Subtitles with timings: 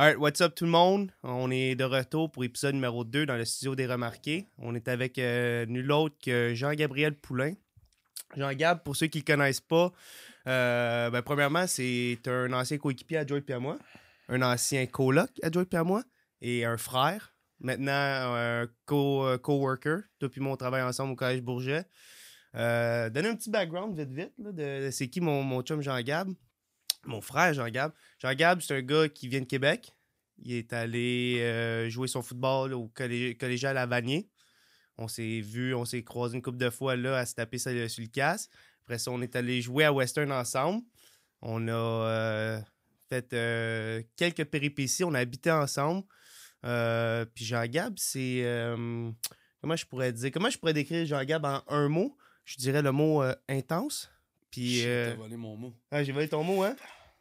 [0.00, 1.12] Alright, what's up tout le monde?
[1.22, 4.48] On est de retour pour épisode numéro 2 dans le studio des Remarqués.
[4.56, 7.52] On est avec euh, nul autre que Jean-Gabriel Poulain.
[8.34, 9.92] Jean-Gab, pour ceux qui ne connaissent pas,
[10.46, 13.78] euh, ben, premièrement, c'est un ancien coéquipier à Joy moi,
[14.30, 16.02] un ancien coloc à Joy moi,
[16.40, 17.34] et un frère.
[17.58, 20.04] Maintenant, un co- euh, coworker.
[20.18, 21.84] Toi et moi, on travaille ensemble au Collège Bourget.
[22.54, 25.82] Euh, donner un petit background vite vite là, de, de c'est qui mon, mon chum
[25.82, 26.30] Jean-Gab.
[27.04, 27.92] Mon frère Jean-Gab.
[28.18, 29.92] Jean-Gab, c'est un gars qui vient de Québec.
[30.42, 34.28] Il est allé euh, jouer son football au collé- collégial à Vanier.
[34.98, 37.72] On s'est vu, on s'est croisé une couple de fois là à se taper sur
[37.72, 38.48] le casse.
[38.82, 40.82] Après ça, on est allé jouer à Western ensemble.
[41.42, 42.60] On a euh,
[43.08, 45.04] fait euh, quelques péripéties.
[45.04, 46.04] On a habité ensemble.
[46.62, 48.42] Puis Jean-Gab, c'est.
[48.44, 49.10] euh,
[49.62, 50.30] comment je pourrais dire?
[50.32, 51.06] Comment je pourrais décrire?
[51.06, 54.10] Jean-Gab en un mot Je dirais le mot intense.
[54.50, 54.84] Puis.
[54.86, 55.74] Euh, volé mon mot.
[55.90, 56.74] ah, j'ai volé ton mot, hein?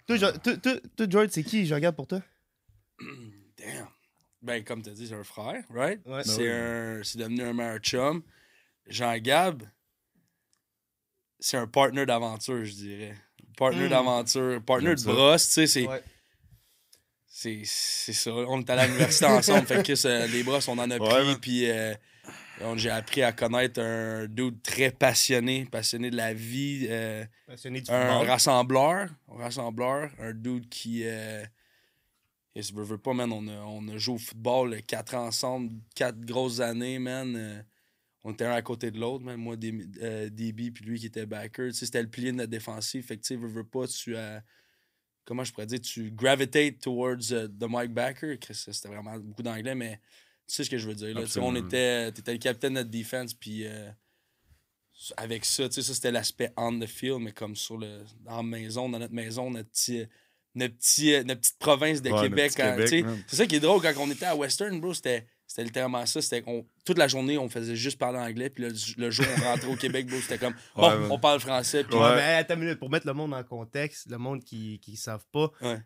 [0.07, 2.21] Toi, Jo- toi, toi- toi, George, c'est qui, Jean-Gab, pour toi?
[3.57, 3.87] Damn.
[4.41, 5.99] Ben, comme t'as dit, c'est un frère, right?
[6.05, 6.23] Ouais.
[6.23, 8.23] C'est Ben un- c'est devenu un meilleur chum.
[8.87, 9.63] Jean-Gab,
[11.39, 13.15] c'est un partner d'aventure, je dirais.
[13.57, 13.89] Partner Mm.
[13.89, 15.87] d'aventure, partner J'aime de brosse, tu sais, c'est.
[15.87, 16.01] Ouais.
[17.27, 18.31] C'est c'est ça.
[18.33, 19.65] On est allé à l'université ensemble.
[19.67, 21.35] fait que euh, les brosses, on en a Ouais, pris.
[21.39, 21.69] Puis
[22.75, 26.87] j'ai appris à connaître un dude très passionné, passionné de la vie.
[26.89, 28.27] euh, Passionné du un football.
[28.29, 31.03] rassembleur, un rassembleur, un dude qui.
[31.05, 31.45] Euh,
[32.55, 35.71] et si je veux pas, man, on a, on a joué au football quatre ensemble,
[35.95, 37.35] quatre grosses années, man.
[37.35, 37.61] euh,
[38.25, 39.37] on était un à côté de l'autre, man.
[39.37, 41.71] Moi, Dé- euh, DB, puis lui qui était backer.
[41.73, 43.05] C'était le pilier de notre défensive.
[43.05, 44.43] Fait que, tu sais, veux, veux pas, tu as.
[45.23, 48.37] comment je pourrais dire, tu gravitate towards euh, the Mike Backer.
[48.51, 50.01] C'était vraiment beaucoup d'anglais, mais
[50.49, 51.13] tu sais ce que je veux dire.
[51.13, 51.21] Là.
[51.41, 53.89] On était, t'étais le capitaine de notre defense, puis euh,
[55.15, 58.43] avec ça, tu sais, ça c'était l'aspect on the field, mais comme sur le, la
[58.43, 60.05] maison, dans notre maison, notre petit.
[60.55, 62.59] Notre, petit, euh, notre petite province de Ouais, Québec.
[62.59, 64.95] hein, Québec, c'est ça qui est drôle quand on était à Western, bro.
[64.95, 66.21] C'était c'était littéralement ça.
[66.21, 68.51] C'était qu'on- toute la journée, on faisait juste parler anglais.
[68.51, 71.39] Puis le, le jour où on rentrait au Québec, c'était comme bon, Ouais, on parle
[71.39, 71.83] français.
[71.83, 72.15] Puis Ouais, Ouais.
[72.15, 75.25] mais attends une minute, pour mettre le monde en contexte, le monde qui ne savent
[75.31, 75.79] pas, Ouais.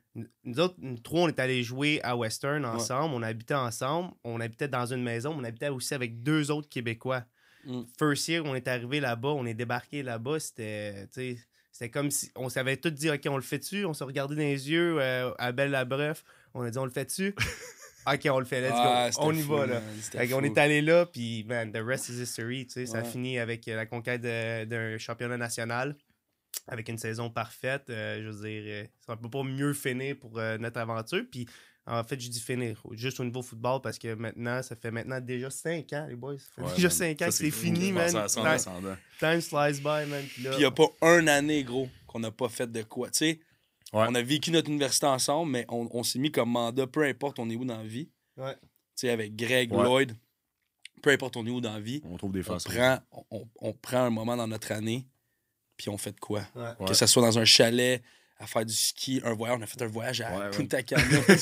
[0.43, 4.41] nous autres, nous trois, on est allés jouer à Western ensemble, on habitait ensemble, on
[4.41, 7.23] habitait dans une maison, on habitait aussi avec deux autres Québécois.
[7.65, 7.83] Mm.
[7.97, 11.37] First year, on est arrivé là-bas, on est débarqué là-bas, c'était, tu sais,
[11.71, 13.85] c'était comme si on s'avait tout dit, OK, on le fait-tu?
[13.85, 16.83] On s'est regardé dans les yeux euh, à Belle la Bref, on a dit, on
[16.85, 17.33] le fait-tu?
[18.05, 19.11] OK, on le fait, let's Ah, go.
[19.13, 19.81] c'était On y fou, va, là.
[20.11, 20.39] Fait fou.
[20.41, 22.65] est allé là, puis man, the rest is history.
[22.67, 23.07] Tu sais, Ça a Ouais.
[23.09, 25.95] fini avec euh, la conquête d'un championnat national,
[26.67, 27.89] avec une saison parfaite.
[27.89, 31.23] Euh, je veux dire, euh, ça ne peut pas mieux finir pour euh, notre aventure.
[31.31, 31.47] Puis
[31.85, 35.19] en fait, je dis finir, juste au niveau football, parce que maintenant, ça fait maintenant
[35.19, 36.37] déjà 5 ans, les boys.
[36.39, 36.97] Ça fait Ouais, déjà man.
[36.97, 38.09] 5 ans Ça, que c'est fini, man.
[38.09, 40.23] ça Time, time slice by, man.
[40.33, 43.09] Puis il n'y a pas une année, gros, qu'on n'a pas fait de quoi.
[43.09, 43.39] Tu sais,
[43.93, 44.05] Ouais.
[44.09, 47.37] on a vécu notre université ensemble, mais on, on s'est mis comme mandat, peu importe
[47.39, 48.09] on est où dans la vie.
[48.37, 48.55] Ouais.
[48.61, 49.83] Tu sais, avec Greg, Ouais.
[49.83, 50.15] Lloyd,
[51.01, 52.69] peu importe on est où dans la vie, On trouve des on façons.
[52.69, 52.99] prend,
[53.31, 55.05] on, on prend un moment dans notre année,
[55.77, 56.41] puis on fait de quoi.
[56.87, 58.01] Que ce soit dans un chalet,
[58.39, 59.57] à faire du ski, un voyage.
[59.59, 60.49] On a fait un voyage à Ouais, ouais.
[60.51, 61.03] Punta Cana.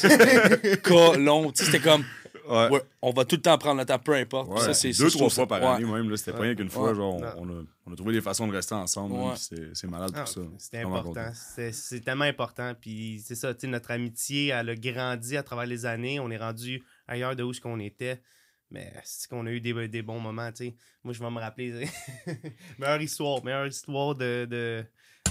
[1.55, 2.05] C'était comme,
[2.51, 2.69] Ouais.
[2.69, 4.49] ouais, on va tout le temps prendre le temps, peu importe.
[4.51, 4.59] Ouais.
[4.61, 5.91] Ça, c'est- Deux, c'est- trois fois par année, ouais.
[5.91, 6.09] même.
[6.09, 6.93] là, C'était pas rien qu'une fois.
[6.93, 9.15] Genre, on, a, on a trouvé des façons de rester ensemble.
[9.37, 10.41] C'est c'est malade Ah, pour ça.
[10.57, 11.31] C'était important.
[11.33, 12.73] C'est c'est tellement important.
[12.79, 16.19] Puis c'est ça, tu sais, notre amitié, elle a grandi à travers les années.
[16.19, 18.21] On est rendu ailleurs de où ce qu'on était.
[18.69, 20.75] Mais c'est qu'on a eu des, des bons moments, tu sais.
[21.03, 21.85] Moi, je vais me rappeler.
[22.79, 24.85] meilleure histoire, meilleure histoire de, de,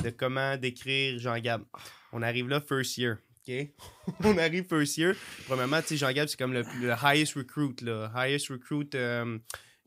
[0.04, 1.62] de comment décrire Jean-Gab.
[2.12, 3.16] On arrive là, first year.
[4.25, 5.15] On arrive first year.
[5.47, 8.11] Premièrement, tu sais, Jean-Gab, c'est comme le, le highest recruit, là.
[8.15, 9.38] Highest recruit euh,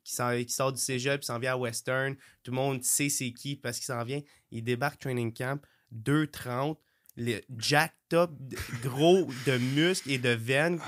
[0.04, 0.16] qui,
[0.46, 2.16] qui sort du cégep, qui s'en vient à Western.
[2.44, 4.22] Tout le monde sait c'est qui parce qu'il s'en vient.
[4.52, 5.62] Il débarque training camp,
[5.96, 6.78] 2,30,
[7.18, 10.80] le jacked up, d- gros de muscles et de veines,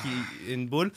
[0.47, 0.91] une boule.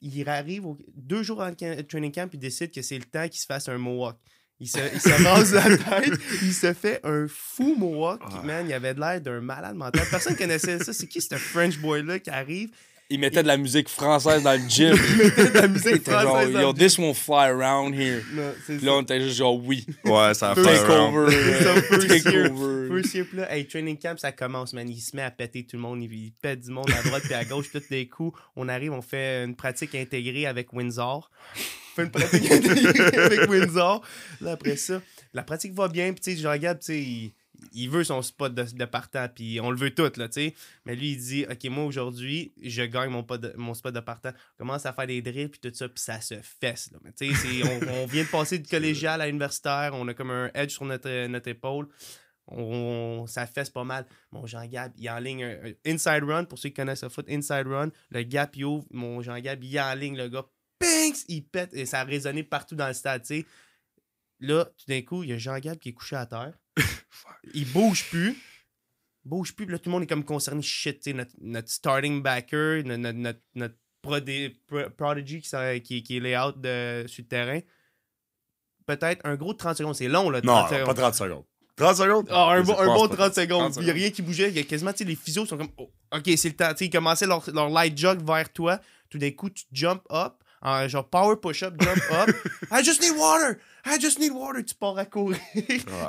[0.00, 0.64] Il arrive
[0.94, 3.68] deux jours en ca- training camp, il décide que c'est le temps qu'il se fasse
[3.68, 4.16] un mohawk.
[4.60, 8.20] Il se, il se rase la tête, il se fait un fou mohawk.
[8.24, 8.42] Ah.
[8.44, 10.02] Man, il avait de l'air d'un malade mental.
[10.10, 10.92] Personne connaissait ça.
[10.92, 12.70] C'est qui ce French boy-là qui arrive?
[13.10, 14.94] Il mettait de la musique française dans le gym.
[14.94, 17.48] Il mettait de la Il musique était genre, française dans yo, le this won't fly
[17.48, 18.22] around here.
[18.32, 19.86] Non, c'est Puis là, on était juste genre, oui.
[20.04, 22.06] Ouais, ça a fait Take over.
[22.06, 22.52] Take year.
[22.52, 22.88] over.
[22.96, 24.86] First year, là, hey, training camp, ça commence, man.
[24.88, 26.02] Il se met à péter tout le monde.
[26.02, 28.38] Il, il pète du monde à droite puis à gauche, tous les coups.
[28.56, 31.30] On arrive, on fait une pratique intégrée avec Windsor.
[31.98, 32.50] Une pratique
[33.16, 34.02] avec Windsor.
[34.40, 35.02] Là, après ça,
[35.32, 36.12] la pratique va bien.
[36.12, 37.34] Puis, tu sais, je regarde, tu sais, il,
[37.72, 39.26] il veut son spot de, de partant.
[39.34, 40.54] Puis, on le veut tout, là, tu sais.
[40.86, 44.00] Mais lui, il dit, OK, moi, aujourd'hui, je gagne mon, pot de- mon spot de
[44.00, 44.30] partant.
[44.54, 46.98] On commence à faire des drills, puis tout ça, puis ça se fesse, là.
[47.04, 49.90] Mais, tu sais, on, on vient de passer du collégial à universitaire.
[49.94, 51.88] On a comme un edge sur notre, notre épaule.
[52.46, 54.06] on, ça fesse pas mal.
[54.32, 57.08] Mon Jean-Gab, il est en ligne un, un inside run, pour ceux qui connaissent le
[57.10, 57.90] foot, inside run.
[58.10, 58.86] Le gap, il ouvre.
[58.90, 60.46] Mon Jean-Gab, il est en ligne, le gars,
[61.28, 63.46] il pète, et ça a résonné partout dans le stade, tu sais.
[64.40, 66.52] Là, tout d'un coup, il y a Jean-Gab qui est couché à terre.
[67.54, 68.36] il bouge plus.
[69.24, 69.66] Bouge plus.
[69.66, 70.62] Puis là, tout le monde est comme concerné.
[70.62, 76.16] Shit, tu sais, notre, notre starting backer, notre, notre, notre, pro- prodigy qui, qui, qui
[76.16, 77.60] est layout de, sur le terrain.
[78.86, 79.94] Peut-être un gros 30 secondes.
[79.94, 80.40] C'est long, là.
[80.40, 80.86] 30 Non, secondes.
[80.86, 81.44] pas 30 secondes.
[81.76, 82.28] 30 secondes?
[82.30, 83.16] Ah, un bon, un pense bon pas.
[83.28, 83.72] 30 secondes.
[83.72, 84.48] 30 Il n'y a rien qui bougeait.
[84.48, 86.70] Il y a quasiment, tu sais, les physios sont comme, oh, ok, c'est le temps.
[86.70, 88.80] Tu sais, ils commençaient leur, leur light jog vers toi.
[89.10, 92.30] Tout d'un coup, tu jump up, en genre power push-up, jump up.
[92.72, 93.58] I just need water!
[93.86, 94.62] I just need water!
[94.62, 95.38] Tu pars à courir.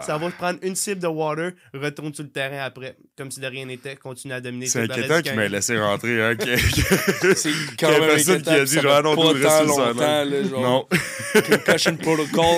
[0.06, 2.98] Ça va te prendre une cible de water, retourne sur le terrain après.
[3.18, 4.66] Comme si de rien n'était, continue à dominer.
[4.66, 6.36] C'est inquiétant qu'il m'ait laissé rentrer, hein.
[6.36, 9.62] que- que- C'est quand a même personne qui a dit, genre, non, pas dude, reste
[9.62, 9.94] le longtemps,
[10.26, 10.88] là, genre, Non.
[11.66, 12.58] Concussion Protocol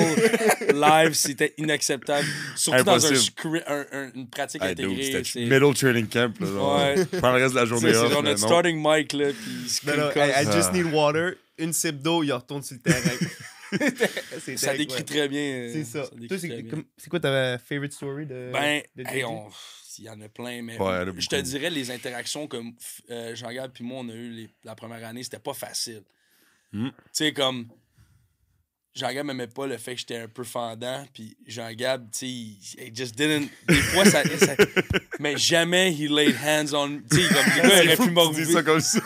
[0.73, 2.25] live, c'était inacceptable.
[2.55, 3.63] Surtout dans un, Impossible.
[3.67, 5.23] un- un- une pratique Hey, intégrée.
[5.23, 6.47] C'était middle training camp, là.
[6.47, 6.77] genre.
[6.79, 7.05] Ouais.
[7.19, 9.81] Prends le reste de la journée C'est genre notre starting mic, là, puis.
[10.15, 10.73] I, I just Ah.
[10.73, 11.35] need water.
[11.61, 13.17] Une cible d'eau, il retourne sur le terrain.
[14.57, 15.41] Ça décrit très bien.
[15.41, 16.05] euh, C'est ça.
[16.27, 16.37] très
[16.97, 18.49] c'est quoi ta favorite story de.
[18.51, 19.49] Ben, de hey, on-
[19.99, 22.73] il y en a plein, mais Ouais, je te dirais les interactions comme
[23.09, 26.01] euh, Jean-Gab puis moi, on a eu les- la première année, c'était pas facile.
[26.73, 26.87] Hmm.
[26.89, 27.67] Tu sais, comme
[28.95, 32.91] Jean-Gab m'aimait pas le fait que j'étais un peu fendant, puis Jean-Gab, tu sais, il
[32.95, 33.47] just didn't.
[33.67, 34.55] Des fois, ça, ça-
[35.19, 37.01] Mais jamais he laid hands on.
[37.09, 38.99] Tu sais, comme les gars, il aurait pu m'enlever ça comme ça.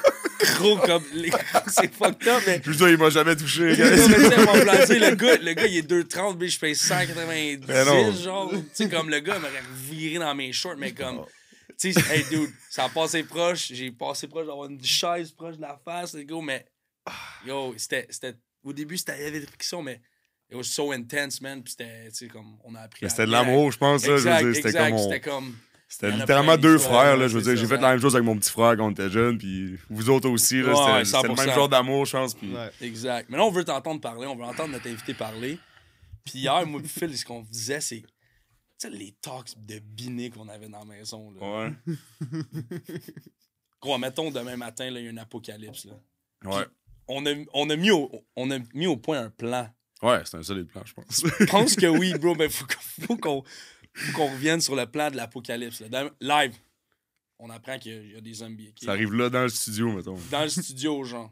[0.58, 1.04] Gros comme.
[1.14, 1.32] les-
[1.68, 2.62] C'est fucked up, mais.
[2.64, 5.66] Je veux dire, il m'a jamais touché, Non, mais tu mon le gars, le gars,
[5.68, 8.12] il est 2,30, mais je paye 190, Mais non.
[8.14, 8.52] genre.
[8.52, 11.26] Tu sais, comme le gars m'aurait viré dans mes shorts, mais comme.
[11.78, 13.68] Tu sais, hey, dude, ça a passé proche.
[13.74, 16.66] J'ai passé proche d'avoir une chaise proche de la face, les gars, mais.
[17.46, 18.08] Yo, c'était.
[18.10, 20.02] c'était- Au début, c'était avait des frictions, mais.
[20.50, 21.64] It was so intense, man.
[21.64, 22.58] Puis c'était, tu sais, comme.
[22.64, 23.00] On a appris.
[23.04, 24.18] Mais C'était de l'amour, je pense, là.
[24.18, 24.98] Je Exact, veux dire, c'était exact, comme.
[25.00, 25.56] on- C'était comme.
[25.88, 27.28] C'était littéralement deux frères, là.
[27.28, 29.10] Je veux dire, j'ai fait la même chose avec mon petit frère quand on était
[29.10, 30.74] jeune, puis vous autres aussi, là.
[30.74, 31.46] Ouais, C'était c'était le 100%.
[31.46, 32.34] même genre d'amour, je pense.
[32.34, 32.72] Puis Ouais.
[32.82, 33.30] Exact.
[33.30, 35.60] Mais là, on veut t'entendre parler, on veut entendre notre invité parler.
[36.26, 38.02] Puis hier, moi, Phil, ce qu'on disait, c'est.
[38.02, 38.08] Tu
[38.78, 41.32] sais, les talks de biné qu'on avait dans la maison.
[41.32, 41.70] Là.
[41.70, 41.74] Ouais.
[43.82, 45.86] Gros, mettons demain matin, il y a un apocalypse.
[45.86, 45.94] Là.
[46.44, 46.66] Ouais.
[47.08, 49.70] On, a, on, a mis au, on a mis au point un plan.
[50.02, 51.24] Ouais, c'est un solide plan, je pense.
[51.40, 53.44] Je pense que oui, bro, mais faut qu'on
[53.96, 55.82] faut qu'on revienne sur le plan de l'apocalypse.
[55.90, 56.10] là.
[56.22, 56.56] Live,
[57.40, 58.70] on apprend qu'il y a- il y, a des zombies.
[58.70, 58.84] ok?
[58.84, 60.18] Ça arrive là dans le studio, mettons.
[60.32, 61.32] Dans le studio, genre.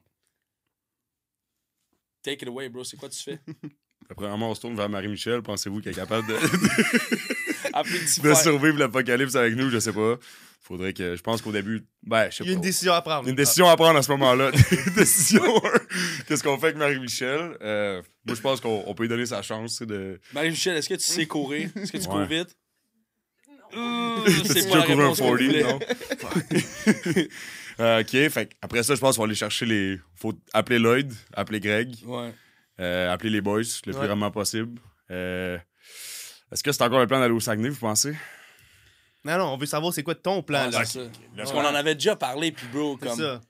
[2.23, 2.83] Take it away, bro.
[2.83, 3.39] C'est quoi tu fais?
[4.09, 5.41] Après, on se tourne vers Marie-Michel.
[5.41, 6.33] Pensez-vous qu'elle est capable de,
[8.29, 9.69] de survivre l'apocalypse avec nous?
[9.69, 10.17] Je sais pas.
[10.65, 11.15] Faudrait que.
[11.17, 11.83] Je pense qu'au début.
[12.03, 12.65] Ben, je sais Il y a une pas.
[12.67, 13.27] décision à prendre.
[13.27, 14.49] Une décision à prendre à ce moment-là.
[14.95, 15.69] décision 1.
[16.27, 17.57] Qu'est-ce qu'on fait avec Marie-Michel?
[17.61, 20.19] Euh, moi, je pense qu'on on peut lui donner sa chance de.
[20.33, 21.69] Marie-Michel, est-ce que tu sais courir?
[21.75, 22.27] Est-ce que tu cours Ouais.
[22.27, 22.55] vite?
[23.75, 25.63] Euh, c'est pas la un réponse qu'on 40, voulait.
[25.63, 25.79] non?
[27.79, 29.99] Euh, ok, fait que après ça, je pense qu'on va aller chercher les.
[30.15, 32.31] Faut appeler Lloyd, appeler Greg, Ouais.
[32.79, 34.79] euh, appeler les boys le plus rapidement possible.
[35.09, 35.57] Euh,
[36.51, 38.13] Est-ce que c'est encore un plan d'aller au Saguenay, vous pensez?
[39.25, 40.85] Non, non, on veut savoir c'est quoi ton plan, Ouais, là.
[40.85, 41.09] c'est ça.
[41.37, 43.17] Parce qu'on en avait déjà parlé, puis bro, C'est comme.
[43.19, 43.41] ça.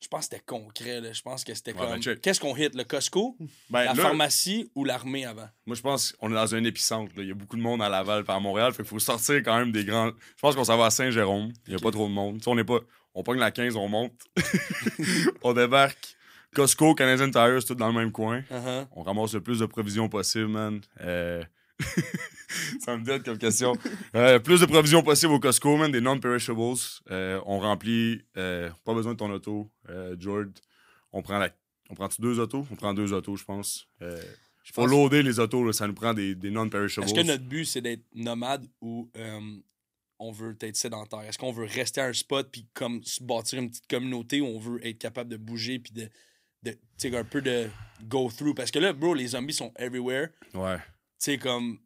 [0.00, 1.12] Je pense que c'était concret, là.
[1.12, 1.90] Je pense que c'était Ouais, comme.
[1.90, 2.20] ben, check.
[2.20, 2.72] Qu'est-ce qu'on hit?
[2.74, 3.36] Le Costco,
[3.70, 5.48] Ben, la là, pharmacie ou l'armée avant?
[5.66, 7.12] moi, je pense qu'on est dans un épicentre.
[7.16, 7.22] là.
[7.24, 8.72] Il y a beaucoup de monde à Laval par Montréal.
[8.72, 10.06] Fait qu'il faut sortir quand même des grands.
[10.36, 11.52] Je pense qu'on s'en va à Saint-Jérôme.
[11.66, 12.40] Il n'y a pas trop de monde.
[12.46, 12.78] On n'est pas.
[13.14, 14.12] On pogne la 15, on monte.
[15.42, 16.14] on débarque.
[16.54, 18.40] Costco, Canadian Tire, c'est tout dans le même coin.
[18.52, 18.86] Uh-huh.
[18.92, 20.80] On ramasse le plus de provisions possible, man.
[21.00, 21.42] Euh,
[22.80, 23.74] ça me donne comme question.
[24.14, 26.76] Euh, plus de provisions possible au Costco, man, des non-perishables.
[27.10, 30.48] Euh, on remplit, euh, pas besoin de ton auto, euh, George.
[31.12, 31.50] On prend la,
[31.90, 32.66] on prend deux autos?
[32.70, 33.86] On prend deux autos, je pense.
[34.02, 34.20] Euh,
[34.72, 37.06] faut pense- loader les autos, là, ça nous prend des, des non-perishables.
[37.06, 39.40] Est-ce que notre but, c'est d'être nomade ou euh,
[40.18, 41.20] on veut être sédentaire?
[41.22, 44.46] Est-ce qu'on veut rester à un spot puis comme se bâtir une petite communauté ou
[44.46, 46.08] on veut être capable de bouger puis de,
[46.64, 47.68] de tu sais, un peu de
[48.04, 48.54] go through?
[48.54, 50.28] Parce que là, bro, les zombies sont everywhere.
[50.52, 50.76] Ouais.
[51.20, 51.78] Tu sais, comme.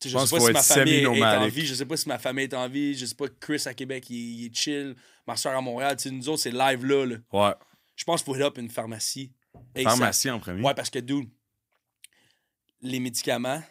[0.00, 2.08] tu sais, Je sais pas si ma famille est en vie, je sais pas si
[2.08, 4.54] ma famille est en vie, je sais pas Chris à Québec, il, est- il est
[4.56, 4.94] chill,
[5.26, 7.04] ma soeur à Montréal, tu sais, nous autres, c'est live là.
[7.06, 7.16] là.
[7.32, 7.54] Ouais.
[7.96, 9.32] Je pense qu'il faut hit up une pharmacie.
[9.82, 10.62] Pharmacie en premier.
[10.62, 11.28] Ouais, parce que, dude,
[12.82, 13.62] les médicaments,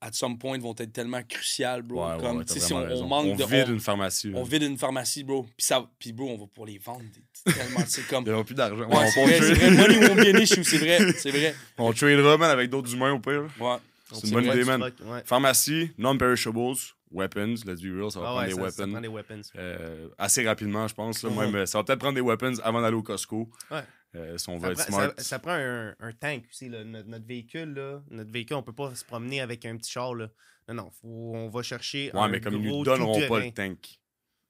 [0.00, 2.04] at some point, vont être tellement crucial, bro.
[2.04, 3.44] Ouais, comme, ouais, si on, on manque on de.
[3.44, 4.32] vide on, une pharmacie.
[4.34, 5.42] on vide une pharmacie, bro.
[5.56, 7.02] Puis, ça, puis bro, on va pour les vendre.
[7.44, 8.24] Tellement, c'est comme.
[8.24, 8.84] Il n'y aura plus d'argent.
[8.88, 9.70] Ouais, on, c'est vrai, c'est vrai.
[9.72, 11.12] Money won't be an issue, c'est vrai.
[11.18, 11.54] C'est vrai.
[11.78, 13.46] on tradera, man, avec d'autres humains au pire.
[13.60, 13.76] Ouais.
[14.12, 14.82] C'est une bonne idée, man.
[14.82, 15.22] ouais.
[15.24, 16.76] Pharmacie, non-perishables,
[17.10, 18.92] weapons, let's be real, ça va Ah prendre ouais, des ça, ça weapons.
[18.92, 19.40] prend des weapons.
[19.56, 21.22] euh, assez rapidement, je pense.
[21.22, 21.30] là.
[21.30, 23.50] Même, ça va peut-être prendre des weapons avant d'aller au Costco.
[23.70, 23.82] Ouais.
[24.14, 25.10] Euh, si on Ça veut prend, être smart.
[25.16, 26.68] ça- ça prend un, un tank aussi.
[26.68, 26.84] Là.
[26.84, 30.14] Notre, notre véhicule, là, notre véhicule, on peut pas se promener avec un petit char.
[30.14, 30.28] Là.
[30.68, 32.10] Non, non, faut, on va chercher.
[32.12, 33.78] Ouais, un mais comme ils nous donneront pas le tank.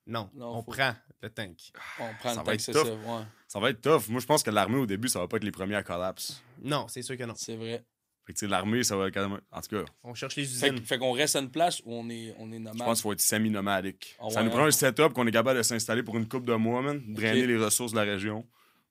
[0.04, 1.56] Non, Non, on faut- prend le tank.
[2.00, 2.86] On prend Ça le va temps être que c'est tough.
[2.86, 2.92] ça.
[2.92, 4.08] Ouais, Ça va être tough.
[4.08, 6.42] Moi, je pense que l'armée, au début, ça va pas être les premiers à collapse.
[6.60, 7.34] Non, c'est sûr que non.
[7.36, 7.84] c'est vrai.
[8.26, 9.40] Fait que, tu sais, l'armée, ça va quand même.
[9.50, 10.80] En tout cas, On cherche les Fait, usines.
[10.80, 12.74] que- fait qu'on reste à une place où on est, on est nomade.
[12.78, 14.16] je pense qu'il faut être semi-nomadique.
[14.20, 16.54] Ah ça nous prend un setup qu'on est capable de s'installer pour une couple de
[16.54, 17.02] mois, man.
[17.08, 18.46] Drainer les ressources de la région.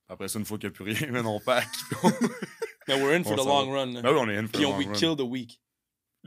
[0.10, 1.68] Après ça, une fois qu'il n'y a plus rien, man, on pack.
[2.88, 4.02] Mais we're in for On the long run.
[4.02, 4.94] ben oui, on est in for on long we run.
[4.94, 5.62] kill the week.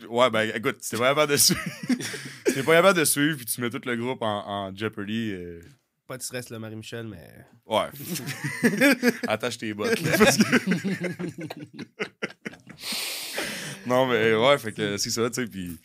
[0.09, 1.61] Ouais, ben écoute, si t'es pas capable de suivre.
[2.47, 5.33] t'es pas capable de suivre, puis tu mets tout le groupe en, en Jeopardy.
[5.33, 5.61] euh,
[6.07, 7.29] Pas de stress, là, Marie-Michel, mais.
[7.67, 7.87] Ouais.
[9.29, 10.01] Attache tes bottes.
[10.01, 10.45] là, parce que-
[13.87, 15.49] non, mais ouais, fait que c'est ça, tu sais.
[15.49, 15.76] Puis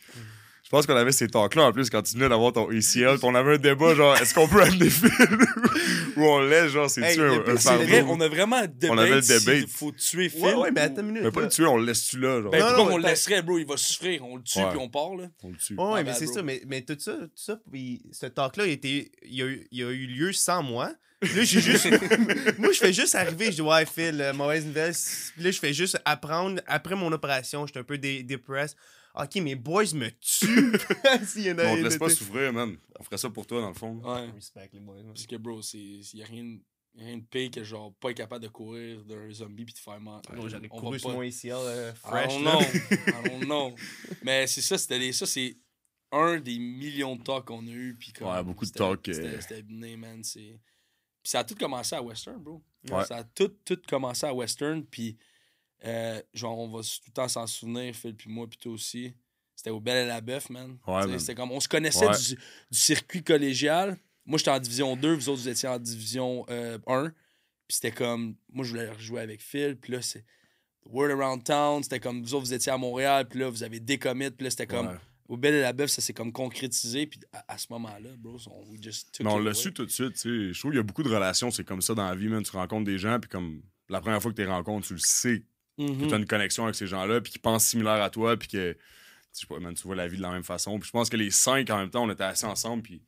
[0.64, 3.16] je pense qu'on avait ces talks-là en plus quand tu venais d'avoir ton ACL.
[3.18, 5.10] Puis on avait un débat genre, est-ce qu'on peut amener Phil?
[6.16, 7.84] Ou on laisse, genre, c'est-tu Hey, un, pire, un c'est C'est fardeau?
[7.86, 8.90] vrai, on a vraiment un debate.
[8.90, 9.68] On avait le s'il debate.
[9.70, 10.42] faut tuer Phil.
[10.44, 11.22] Ouais, ouais, mais attends une minute.
[11.24, 12.50] Mais pas le tuer, on le laisse-tu là, genre?
[12.52, 13.58] Ben, Non, non, on le laisserait, bro?
[13.58, 14.24] Il va souffrir.
[14.24, 14.68] On le tue Ouais.
[14.70, 15.24] puis on part, là.
[15.42, 15.74] On le tue.
[15.74, 16.42] Ouais, ouais, My mais bad, c'est ça.
[16.42, 19.82] Mais, mais tout ça, tout ça puis ce talk-là, il, était- il, a eu, il
[19.84, 20.92] a eu lieu sans moi.
[21.22, 21.86] Là, j'ai juste.
[22.58, 23.46] moi, je fais juste arriver.
[23.46, 24.94] Je dis, ouais, Phil, euh, mauvaise nouvelle.
[25.34, 26.60] Puis là, je fais juste apprendre.
[26.66, 28.76] Après mon opération, j'étais un peu dé dépressed.
[29.14, 30.78] Ok, mes boys me tuent.
[31.26, 32.76] S'il y en a Mais on te laisse pas souffrir, man.
[32.98, 33.96] On ferait ça pour toi, dans le fond.
[34.04, 34.30] Ouais.
[34.34, 34.96] Respect, les boys.
[34.96, 35.02] ouais.
[35.08, 36.58] Parce que, bro, il n'y a rien,
[36.96, 40.00] rien de pire que, genre, pas être capable de courir d'un zombie puis de faire
[40.00, 40.20] mal.
[40.32, 42.28] Bro, J'aurais On couru sur pas- mon ACL euh, I fresh.
[42.34, 42.52] don't là.
[42.52, 42.60] know.
[43.26, 43.74] I don't know.
[44.22, 45.56] Mais c'est ça, c'était les- ça, c'est
[46.12, 47.96] un des millions de talks qu'on a eu.
[47.98, 49.12] Puis comme, Ouais, beaucoup de talks, euh.
[49.12, 50.22] C'était c'était né, man.
[50.22, 50.58] c'est-
[51.22, 52.62] Puis ça a tout commencé à Western, bro.
[52.90, 53.04] Ouais.
[53.04, 54.84] Ça a tout, tout commencé à Western.
[54.84, 55.16] Puis,
[55.84, 59.14] euh, genre, on va tout le temps s'en souvenir, Phil, puis moi, puis toi aussi.
[59.54, 60.78] C'était au Belle et la Bœuf, man.
[60.86, 61.18] Ouais, man.
[61.18, 62.16] C'était comme, on se connaissait Ouais.
[62.16, 62.34] du,
[62.70, 63.98] du circuit collégial.
[64.24, 67.08] Moi, j'étais en division 2, vous autres, vous étiez en division euh, 1.
[67.68, 69.76] Puis c'était comme, moi, je voulais rejouer avec Phil.
[69.76, 70.24] Puis là, c'est
[70.86, 71.82] Word Around Town.
[71.82, 73.28] C'était comme, vous autres, vous étiez à Montréal.
[73.28, 74.30] Puis là, vous avez décommit.
[74.30, 74.94] Puis là, c'était comme, Ouais.
[75.30, 77.06] Au Belle et la Bœuf, ça s'est comme concrétisé.
[77.06, 79.90] Puis à, à ce moment-là, bro, on, just took Mais on l'a su tout de
[79.90, 80.52] suite, tu sais.
[80.52, 82.42] Je trouve qu'il y a beaucoup de relations, c'est comme ça dans la vie, man.
[82.42, 84.98] Tu rencontres des gens, puis comme la première fois que tu les rencontres, tu le
[85.00, 85.44] sais
[85.78, 86.08] que Mhm.
[86.08, 88.72] tu as une connexion avec ces gens-là, puis qu'ils pensent similaire à toi, puis que
[88.72, 88.78] tu
[89.32, 90.78] sais pas, man, tu vois la vie de la même façon.
[90.78, 93.00] Puis je pense que les cinq en même temps, on était assis ensemble, puis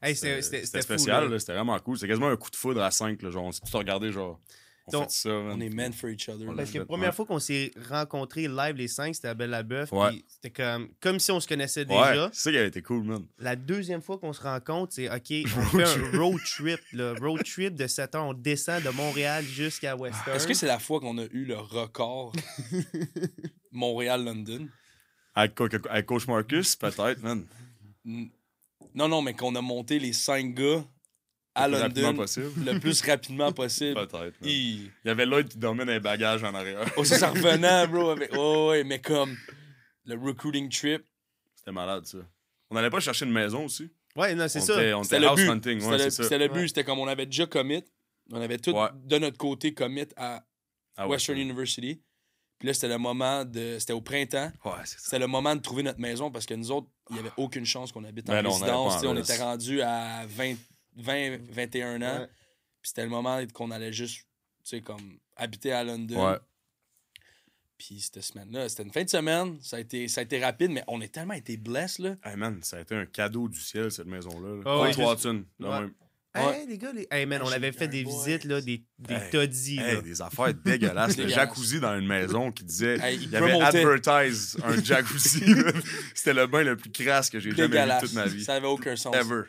[0.00, 1.30] Hey, c'était- c'était c'était c'était c'était fou, spécial, là.
[1.30, 1.96] là, c'était vraiment cool.
[1.96, 4.40] C'était quasiment un coup de foudre à cinq, là, genre, on s'est tous regardé, genre,
[4.88, 5.52] on Donc, fait ça, man.
[5.56, 6.46] On est meant for each other.
[6.54, 9.62] Parce que la première fois qu'on s'est rencontrés live, les cinq, c'était à Belle la
[9.62, 9.90] Bœuf.
[9.92, 10.10] Ouais.
[10.10, 12.30] puis C'était comme, comme si on se connaissait Ouais, déjà.
[12.32, 13.26] c'est ça qui avait été cool, man.
[13.38, 16.80] La deuxième fois qu'on se rencontre, c'est OK, on fait un road trip.
[16.92, 20.36] Le road trip de 7 heures, on descend de Montréal jusqu'à Western.
[20.36, 22.32] Est-ce que c'est la fois qu'on a eu le record
[23.72, 24.68] Montréal-London?
[25.34, 25.58] Avec,
[25.90, 27.44] avec Coach Marcus, peut-être, man.
[28.94, 30.84] Non, non, mais qu'on a monté les cinq gars
[31.56, 32.64] à Le plus rapidement London possible.
[32.72, 33.94] le plus rapidement possible.
[34.06, 34.34] Peut-être.
[34.42, 36.84] Il y avait Lloyd qui dormait dans les bagages en arrière.
[36.96, 38.10] Oh, ça, ça revenait, bro.
[38.16, 38.30] Avec...
[38.36, 39.36] Oh, ouais, mais comme
[40.04, 41.02] le recruiting trip,
[41.56, 42.18] C'était malade, ça.
[42.70, 43.90] On n'allait pas chercher une maison aussi?
[44.16, 44.82] Ouais, non, c'est on ça.
[44.82, 45.48] Était, on c'était était le house but.
[45.50, 45.92] hunting, C'était
[46.36, 46.60] ouais, le, but.
[46.60, 46.68] Ouais.
[46.68, 47.84] C'était comme on avait déjà commit.
[48.32, 48.88] On avait tout Ouais.
[49.04, 50.44] de notre côté commit à
[50.96, 52.00] Ah, Western ouais, University.
[52.58, 53.76] Puis là, c'était le moment de.
[53.78, 54.50] C'était au printemps.
[54.64, 55.04] Ouais, c'est ça.
[55.04, 57.66] C'était le moment de trouver notre maison parce que nous autres, il n'y avait aucune
[57.66, 58.92] chance qu'on habite en Ben non, on résidence.
[58.94, 59.30] en tu sais, on reste.
[59.30, 60.54] était rendu à 20,
[60.96, 62.20] 20 21 ans.
[62.20, 62.26] Ouais.
[62.82, 64.20] Puis c'était le moment qu'on allait juste,
[64.64, 66.32] tu sais, comme habiter à London.
[66.32, 66.38] Ouais.
[67.78, 69.58] Puis cette semaine-là, c'était une fin de semaine.
[69.60, 72.16] Ça a été, ça a été rapide, mais on a tellement été blessés, là.
[72.24, 74.56] Hey man, ça a été un cadeau du ciel, cette maison-là.
[74.56, 74.62] là.
[74.64, 75.90] Ah ouais,
[76.44, 76.60] Ouais.
[76.60, 77.06] Hey, les gars, les...
[77.10, 78.12] hey, man, on avait fait des boy.
[78.12, 80.00] visites, là, des, des Hey, taudis, Hey, là.
[80.02, 81.16] des affaires dégueulasses.
[81.16, 82.98] Le jacuzzi dans une maison qui disait.
[83.02, 85.42] Hey, il il y avait advertise un jacuzzi.
[86.14, 88.44] C'était le bain le plus crasse que j'ai jamais vu toute ma vie.
[88.44, 89.14] Ça avait aucun sens.
[89.14, 89.42] Ever.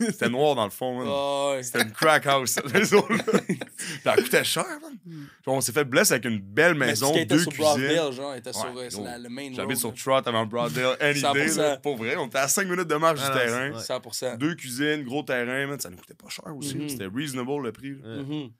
[0.00, 1.06] C'était noir dans le fond, man.
[1.10, 1.62] Ah ouais.
[1.62, 3.24] C'était une crack house, cette maison-là.
[4.04, 4.98] Elle coûtait cher, man.
[5.46, 7.56] On s'est fait blesser avec une belle Mais maison, était deux cuisines.
[7.64, 9.08] Broadvale, genre, était sur, Ouais, euh, sur gros.
[9.08, 9.50] la- le main.
[9.54, 9.94] J'habite sur.
[9.94, 11.56] Trot avant Broadvale, any day, 100%.
[11.58, 11.76] là.
[11.78, 13.70] Pour vrai, on était à 5 minutes de marche Ah du non, terrain.
[13.72, 13.82] Ouais.
[13.82, 14.36] 100%.
[14.38, 15.80] Deux cuisines, gros terrain, man.
[15.80, 16.76] Ça nous coûtait pas cher aussi.
[16.76, 16.88] Mhm.
[16.88, 17.90] C'était reasonable le prix.
[17.92, 18.52] Mhm.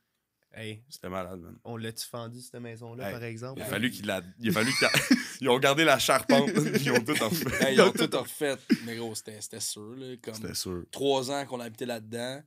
[0.50, 1.58] Hey, C'était malade, man.
[1.62, 3.60] on l'a-tu fendu, cette maison-là, Hey, par exemple?
[3.60, 4.22] Il a fallu qu'il la...
[4.40, 4.88] Il a fallu qu'ils
[5.42, 7.64] ils ont gardé la charpente, ils ont tout en fait.
[7.66, 8.56] Hey, ils ont tout refait.
[8.87, 10.16] Mais gros, c'était c'était sûr, là.
[10.22, 10.84] Comme C'était sûr.
[10.90, 12.42] trois ans qu'on habitait là-dedans.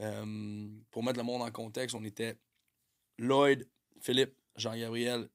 [0.00, 2.36] Euh, pour mettre le monde en contexte, on était
[3.18, 3.66] Lloyd,
[4.00, 5.28] Philippe, Jean-Gabriel,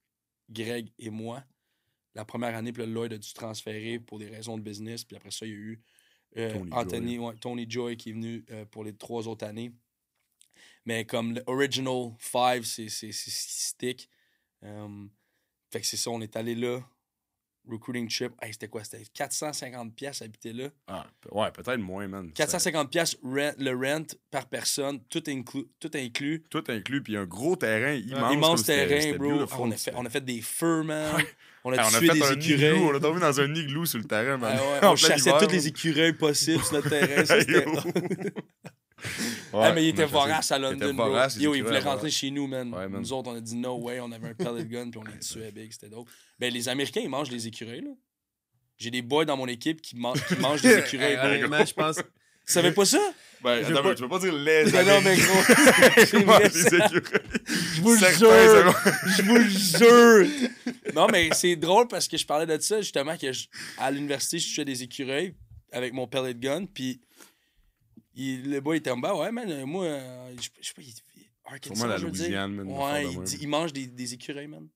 [0.50, 1.44] Greg et moi.
[2.16, 5.06] La première année, puis là, Lloyd a dû transférer pour des raisons de business.
[5.06, 5.82] Puis après ça, il y a eu euh,
[6.36, 9.72] Tony Anthony, ouais, Tony Joy qui est venu euh, pour les trois autres années.
[10.86, 14.10] Mais comme le original five, c'est ce qui stick.
[14.64, 15.06] Euh,
[15.72, 16.80] fait que c'est ça, on est allé là
[17.68, 18.34] recruiting trip.
[18.42, 18.84] Hey, c'était quoi?
[18.84, 20.70] C'était 450 pièces habiter là.
[20.88, 22.32] Ah, ouais, peut-être moins, man.
[22.34, 25.66] 450 pièces le rent par personne, tout inclus.
[25.80, 26.44] Tout inclus.
[26.50, 28.34] Tout inclus, puis un gros terrain immense.
[28.34, 29.32] Immense terrain, bro.
[29.52, 31.16] Ah, on, a fait, c'était- on a fait des feux, man.
[31.16, 31.26] Ouais.
[31.66, 32.76] On a Hey, on a tué fait des un écureuils.
[32.78, 34.58] igloo, on a tombé dans un igloo sur le terrain, man.
[34.58, 37.26] Ah ouais, on chassait tous les écureuils possibles sur notre terrain.
[37.26, 37.36] Ça.
[39.54, 41.08] Ouais, Ah, mais il était vorace à London, bro.
[41.08, 42.72] vorace, Yo, il voulait rentrer chez nous, man.
[42.74, 43.02] Ouais, man.
[43.02, 44.00] Nous autres, on a dit no way.
[44.00, 45.72] On avait un pellet gun, puis on les tuait big.
[45.72, 46.08] C'était dope.
[46.38, 47.92] Ben, les Américains, ils mangent des écureuils, là.
[48.78, 51.96] J'ai des boys dans mon équipe qui, man- qui mangent des écureuils, honnêtement, je pense.
[51.98, 53.00] Tu savais pas ça?
[53.44, 55.44] Ben, Je attends, veux pas- mais tu peux pas dire les Non, non, mais gros?
[56.18, 58.76] Je vous jure!
[59.18, 60.50] Je vous jure!
[60.96, 64.40] Non, mais c'est drôle parce que je parlais de ça, justement, que je- à l'université,
[64.40, 65.34] je tuais des écureuils
[65.72, 67.00] avec mon pellet gun, puis
[68.20, 70.82] il- le boy était en bas, ouais, man, euh, moi, euh, je je sais pas,
[70.82, 70.94] il
[71.46, 72.22] Arkansas, Sûrement la je veux dire?
[72.26, 73.24] Louisiane, man, une Ouais, il, même.
[73.26, 74.68] dit- il mange des, des écureuils, man.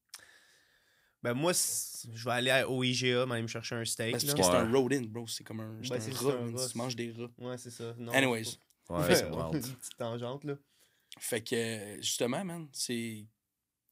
[1.22, 4.12] Ben, moi, je vais aller à- au IGA, mais aller me chercher un steak.
[4.14, 4.26] Ben, là.
[4.26, 5.28] parce que c'est un rodent, bro.
[5.28, 6.56] C'est comme un, c'est Ouais, un c'est rat, ça, un man.
[6.58, 6.68] rat.
[6.70, 7.30] Tu manges des rats.
[7.38, 7.96] Ouais, c'est ça.
[7.98, 8.44] Non, Anyways.
[8.44, 8.58] c'est
[8.94, 9.54] Ouais, c'est wild.
[9.68, 10.56] Une petite tangente, là.
[11.20, 13.26] Fait que, euh, justement, man, c'est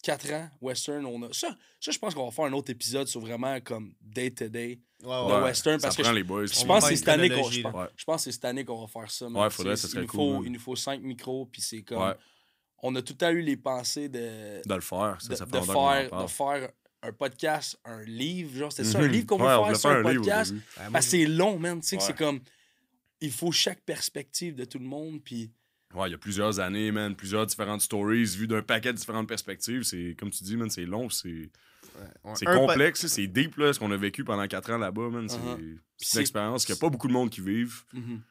[0.03, 1.33] 4 ans, Western, on a...
[1.33, 4.79] Ça, ça je pense qu'on va faire un autre épisode sur vraiment comme day-to-day.
[5.03, 5.41] Ouais, ouais.
[5.43, 6.45] Western, ça parce que prend je- les boys.
[6.45, 7.91] Je On pense va que cette année qu'on je pense, là.
[7.95, 9.29] je pense que c'est cette année qu'on va faire ça.
[9.29, 9.43] man.
[9.43, 10.43] Ouais, faudrait, C'est- ça serait il cool, faut.
[10.45, 12.01] Il nous faut 5 micros, puis c'est comme...
[12.01, 12.15] Ouais,
[12.83, 15.17] On a tout temps eu les pensées de, de le faire.
[15.21, 16.71] Ça, de, ça fait de faire, de faire
[17.03, 18.57] un podcast, un livre.
[18.57, 19.11] Genre, c'était ça, un Mhm.
[19.11, 20.53] livre qu'on veut on faire sur un livre au podcast.
[20.91, 21.79] Parce que c'est long, man.
[21.81, 22.39] Tu sais, c'est comme...
[23.21, 25.51] Il faut chaque perspective de tout le monde, puis...
[25.93, 29.27] Ouais, il y a plusieurs années, man, plusieurs différentes stories vues d'un paquet de différentes
[29.27, 29.83] perspectives.
[29.83, 31.49] C'est, comme tu dis, man, c'est long, c'est,
[32.23, 32.45] ouais.
[32.45, 35.27] complexe, c'est deep, là, ce qu'on a vécu pendant quatre ans là-bas, man.
[35.27, 35.77] C'est, Uh-huh.
[35.97, 37.83] c'est une expérience qu'il n'y a pas beaucoup de monde qui vivent.
[37.93, 38.21] Mhm.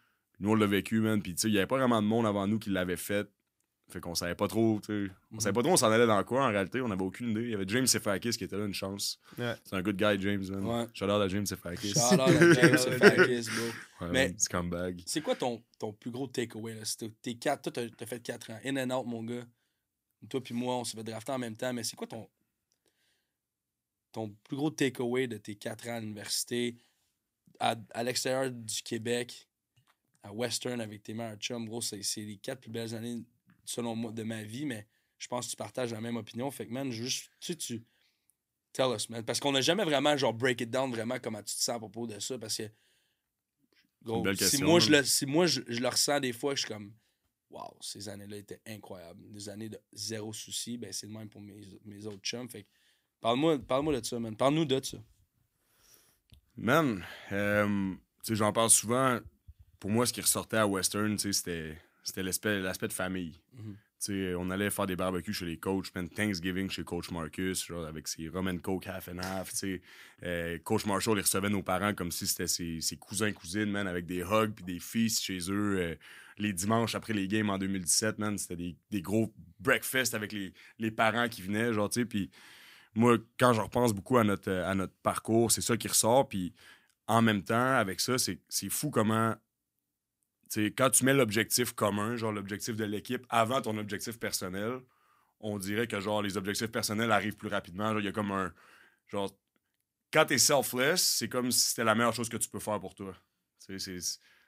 [0.41, 1.21] Nous, on l'a vécu, man.
[1.21, 3.29] Puis, tu sais, il n'y avait pas vraiment de monde avant nous qui l'avait fait.
[3.91, 5.13] Fait qu'on savait pas trop, tu sais.
[5.31, 5.41] On Mhm.
[5.41, 6.81] savait pas trop on s'en allait dans quoi, en réalité.
[6.81, 7.43] On n'avait aucune idée.
[7.43, 9.19] Il y avait James Sefakis qui était là, une chance.
[9.37, 10.65] C'est un good guy, James, man.
[10.65, 10.87] Ouais.
[10.95, 11.93] Shout out à James Sefakis.
[11.93, 14.07] Shout out à James Sefakis, bro.
[14.07, 15.03] Ouais, Mais- scumbag.
[15.07, 16.75] C'est quoi ton, ton plus gros takeaway?
[16.75, 16.85] là?
[16.85, 18.61] C'était- T'es quatre, toi, t'as fait 4 ans.
[18.65, 19.45] In and out, mon gars.
[20.29, 21.73] Toi puis moi, on s'est fait drafter en même temps.
[21.73, 22.29] Mais c'est quoi ton,
[24.13, 26.77] ton plus gros takeaway de tes 4 ans à l'université,
[27.59, 29.47] à, à l'extérieur du Québec,
[30.23, 31.67] à Western avec tes meilleurs chums?
[31.67, 33.23] Gros, c'est c'est les quatre plus belles années,
[33.65, 34.67] selon moi, de ma vie.
[34.67, 34.87] Mais
[35.19, 36.51] je pense que tu partages la même opinion.
[36.51, 37.85] Fait que, man, juste, tu sais, tu.
[38.73, 39.25] Tell us, man.
[39.25, 41.79] Parce qu'on n'a jamais vraiment, genre, break it down vraiment comment tu te sens à
[41.79, 42.39] propos de ça.
[42.39, 42.71] Parce que.
[44.03, 46.55] Gros, belle si question, moi, je le, si moi je, je le ressens des fois,
[46.55, 46.93] je suis comme.
[47.51, 49.21] Waouh, ces années-là étaient incroyables.
[49.33, 50.79] Des années de zéro souci.
[50.79, 52.49] Ben, c'est le même pour mes, mes autres chums.
[52.49, 52.69] Fait que.
[53.21, 54.37] Parle-moi parle de ça, man.
[54.37, 54.99] Parle-nous de ça.
[56.57, 59.19] Man, euh, tu sais, j'en parle souvent.
[59.79, 63.41] Pour moi, ce qui ressortait à Western, tu sais, c'était, c'était l'aspect, l'aspect de famille.
[63.57, 63.67] Tu
[63.99, 67.85] sais, on allait faire des barbecues chez les coachs, man, Thanksgiving chez Coach Marcus, genre
[67.87, 69.53] avec ses rum and coke half and half.
[70.23, 73.87] Euh, Coach Marshall, il recevait nos parents comme si c'était ses, ses cousins, cousines, man,
[73.87, 75.79] avec des hugs puis des feasts chez eux.
[75.79, 75.95] euh,
[76.39, 80.55] les dimanches après les games en 2017, man, c'était des, des gros breakfasts avec les,
[80.79, 82.31] les parents qui venaient, genre, tu sais, puis
[82.95, 86.29] moi, quand je repense beaucoup à notre, à notre parcours, c'est ça qui ressort.
[86.29, 86.53] Puis
[87.07, 89.35] en même temps, avec ça, c'est c'est fou comment.
[90.57, 94.81] Quand tu mets l'objectif commun, genre l'objectif de l'équipe, avant ton objectif personnel,
[95.41, 97.97] on dirait que genre les objectifs personnels arrivent plus rapidement.
[97.99, 98.53] Il y a comme un.
[99.09, 99.31] Genre,
[100.13, 102.95] quand t'es selfless, c'est comme si c'était la meilleure chose que tu peux faire pour
[102.95, 103.15] toi.
[103.59, 103.79] C'est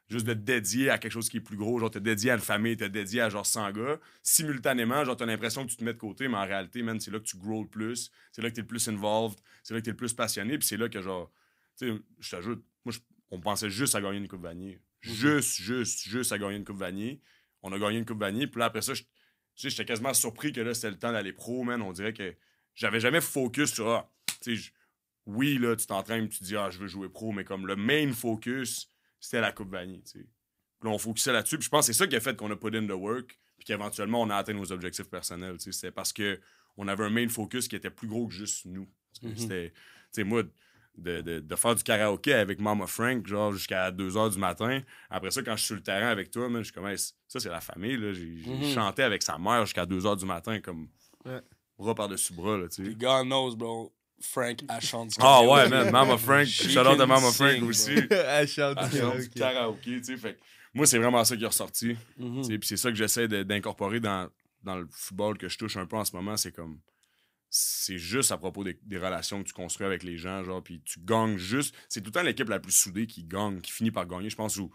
[0.08, 1.78] juste de te dédier à quelque chose qui est plus gros.
[1.78, 4.00] Genre, te dédier à une famille, te dédier à genre 100 gars.
[4.22, 7.10] Simultanément, genre, t'as l'impression que tu te mets de côté, mais en réalité, man, c'est
[7.10, 8.10] là que tu grows le plus.
[8.32, 9.38] C'est là que t'es le plus involved.
[9.62, 10.58] C'est là que t'es le plus passionné.
[10.58, 11.32] Puis c'est là que, genre,
[11.78, 12.94] tu sais, je t'ajoute, moi,
[13.30, 14.80] on pensait juste à gagner une Coupe Vanier.
[15.02, 17.20] Juste, juste, juste à gagner une Coupe Vanier.
[17.62, 18.46] On a gagné une Coupe Vanier.
[18.46, 18.92] Puis là, après ça,
[19.56, 21.82] j'étais quasiment surpris que là, c'était le temps d'aller pro, man.
[21.82, 22.34] On dirait que
[22.74, 24.10] j'avais jamais focus sur, ah,
[25.26, 27.76] oui, là, tu t'entraînes, tu te dis, ah, je veux jouer pro, mais comme le
[27.76, 28.88] main focus,
[29.20, 30.26] c'était la Coupe Vanier, tu sais.
[30.80, 31.58] Puis là, on focusait là-dessus.
[31.58, 33.38] Puis je pense que c'est ça qui a fait qu'on a put in the work,
[33.56, 35.72] puis qu'éventuellement, on a atteint nos objectifs personnels, tu sais.
[35.72, 36.40] C'était parce que
[36.76, 38.88] on avait un main focus qui était plus gros que juste nous.
[39.12, 39.36] Sais, Mhm.
[39.36, 39.76] C'était, tu
[40.12, 40.42] sais, moi,
[40.98, 44.80] de, de- de faire du karaoké avec Mama Frank, genre jusqu'à 2 h du matin.
[45.10, 46.98] Après ça, quand je suis sur le terrain avec toi, man, je suis comme, Hey,
[46.98, 48.12] ça, c'est la famille, là.
[48.12, 48.74] J'ai Mhm.
[48.74, 50.88] chanté avec sa mère jusqu'à 2 h du matin, comme
[51.24, 51.40] Ouais.
[51.78, 52.82] bras par-dessus bras, là, tu sais.
[52.82, 53.92] Puis God knows, bro.
[54.20, 55.16] Frank a chanté.
[55.18, 57.90] Ah ouais, man, Mama Frank, shout out à Mama Frank aussi.
[58.10, 58.76] Elle chante.
[58.80, 59.34] Elle chante du ok.
[59.34, 60.16] karaoké, tu sais.
[60.16, 60.40] Fait que
[60.74, 61.96] moi, c'est vraiment ça qui est ressorti.
[62.18, 64.28] Tu sais, Puis c'est ça que j'essaie de- d'incorporer dans,
[64.62, 66.36] dans le football que je touche un peu en ce moment.
[66.36, 66.78] C'est comme.
[67.54, 70.80] C'est juste à propos des, des relations que tu construis avec les gens, genre, puis
[70.86, 71.74] tu gagnes juste.
[71.90, 74.36] C'est tout le temps l'équipe la plus soudée qui gagne, qui finit par gagner, je
[74.36, 74.70] pense, ou,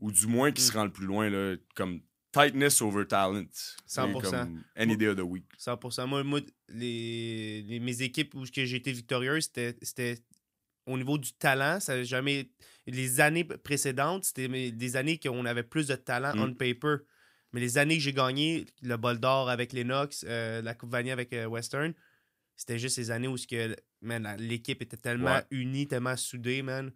[0.00, 2.00] ou du moins qui se rend le plus loin, là, comme
[2.32, 3.46] tightness over talent.
[3.86, 4.20] C'est 100%.
[4.22, 5.44] Comme any day of the week.
[5.56, 6.06] 100%.
[6.08, 10.18] Moi, moi les, les- mes équipes où j'ai été victorieux, c'était c'était
[10.86, 12.50] au niveau du talent, ça jamais.
[12.88, 16.40] Les années précédentes, c'était des années qu'on avait plus de talent Mm.
[16.40, 16.96] on paper.
[17.52, 21.12] Mais les années que j'ai gagné, le bol d'or avec Lennox, euh, la Coupe Vanier
[21.12, 21.94] avec euh, Western,
[22.56, 25.44] c'était juste ces années où ce que, man, la- l'équipe était tellement Ouais.
[25.50, 26.90] unie, tellement soudée, man.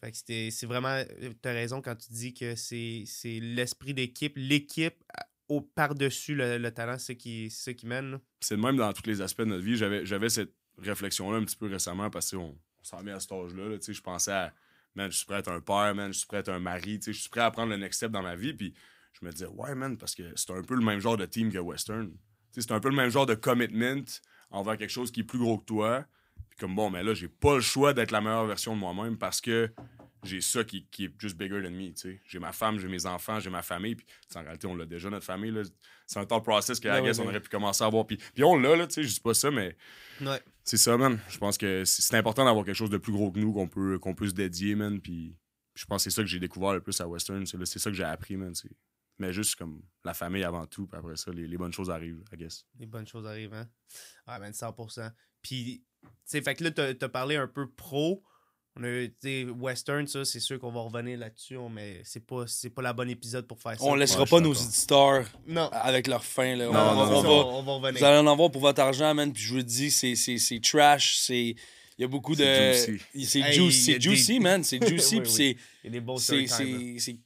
[0.00, 1.02] Fait que c'était- c'est vraiment.
[1.42, 5.02] Tu as raison quand tu dis que c'est c'est l'esprit d'équipe, l'équipe
[5.48, 8.18] au par-dessus le, le talent, c'est ça qui, qui mène.
[8.40, 9.76] c'est le même dans tous les aspects de notre vie.
[9.76, 13.32] J'avais, j'avais cette réflexion-là un petit peu récemment parce qu'on on s'en met à cet
[13.32, 13.68] âge-là.
[13.68, 14.52] là, je pensais à,
[14.94, 16.58] man, je suis prêt à être un père, man, je suis prêt à être un
[16.58, 18.52] mari, je suis prêt à prendre le next step dans ma vie.
[18.54, 18.74] Puis
[19.18, 21.50] je me disais, ouais, man, parce que c'est un peu le même genre de team
[21.52, 22.12] que Western.
[22.52, 24.04] C'est un peu le même genre de commitment
[24.50, 26.04] envers quelque chose qui est plus gros que toi.
[26.50, 29.16] Puis comme, bon, mais là, j'ai pas le choix d'être la meilleure version de moi-même
[29.18, 29.70] parce que
[30.22, 32.20] j'ai ça qui, qui est juste bigger than me, tu sais.
[32.26, 33.94] J'ai ma femme, j'ai mes enfants, j'ai ma famille.
[33.94, 35.50] Puis en réalité, on l'a déjà, notre famille.
[35.52, 35.62] là.
[36.06, 37.32] C'est un temps process que, I Ouais, guess, ouais, on ouais.
[37.34, 38.06] aurait pu commencer à avoir.
[38.06, 39.76] Puis, puis on l'a, là, tu sais, je dis pas ça, mais
[40.20, 40.40] Ouais.
[40.64, 41.18] c'est ça, man.
[41.28, 43.98] Je pense que c'est important d'avoir quelque chose de plus gros que nous qu'on peut,
[43.98, 45.00] qu'on peut se dédier, man.
[45.00, 45.36] Puis
[45.74, 47.44] je pense que c'est ça que j'ai découvert le plus à Western.
[47.46, 48.52] C'est c'est ça que j'ai appris, man.
[49.18, 52.22] Mais juste comme la famille avant tout, puis après ça, les, les bonnes choses arrivent,
[52.32, 52.64] I guess.
[52.78, 53.68] Les bonnes choses arrivent, hein?
[54.26, 55.10] Ah, man, 100%.
[55.42, 58.22] Puis, tu sais, fait que là, t'as as parlé un peu pro.
[58.78, 62.46] On a, tu sais, Western, ça, c'est sûr qu'on va revenir là-dessus, mais c'est pas,
[62.46, 63.84] c'est pas la bonne épisode pour faire ça.
[63.86, 64.66] On laissera pas nos d'accord.
[64.68, 65.68] éditeurs Non.
[65.72, 66.54] avec leur fin.
[66.56, 66.66] Là.
[66.66, 67.98] Non, on, non, on non, va- ça, on va- on, on va revenir.
[68.00, 69.32] Vous allez en avoir pour votre argent, man.
[69.32, 71.16] Puis je vous le dis, c'est, c'est, c'est trash.
[71.20, 71.54] C'est...
[71.98, 72.42] Il y a beaucoup de.
[72.44, 73.26] C'est juicy.
[73.26, 74.62] C'est Hey, juicy, c'est des- man.
[74.62, 75.14] C'est juicy.
[75.16, 75.30] Oui, oui.
[75.30, 76.46] c'est, Il y a des bons c'est,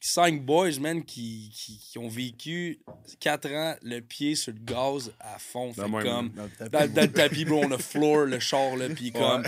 [0.01, 2.79] cinq boys, man, qui, qui, qui ont vécu
[3.19, 5.73] quatre ans le pied sur le gaz à fond.
[5.73, 6.31] Fait Dans comme.
[6.31, 6.71] dans le tapis.
[6.71, 9.43] Dans, dans le tapis, bro, on a floor, le char, là, puis comme...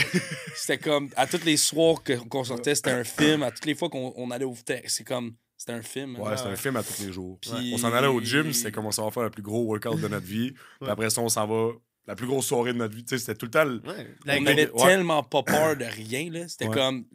[0.57, 1.09] C'était comme...
[1.17, 3.43] À tous les soirs qu'on sortait, c'était un film.
[3.45, 4.55] À toutes les fois qu'on on allait au...
[4.57, 5.35] c'était- C'est comme...
[5.57, 6.13] C'était un film.
[6.15, 6.23] man.
[6.23, 7.39] Ouais, c'est un film à tous les jours.
[7.41, 9.63] Puis- On s'en allait au gym, c'était comme on s'en va faire le plus gros
[9.63, 10.51] workout de notre vie.
[10.81, 11.71] Puis après ça, on s'en va.
[12.07, 13.05] La plus grosse soirée de notre vie.
[13.05, 13.67] Tu sais, c'était tout le temps.
[14.27, 14.83] On n'avait Ouais.
[14.87, 16.49] tellement pas peur de rien, là.
[16.49, 16.75] C'était Ouais.
[16.75, 17.07] comme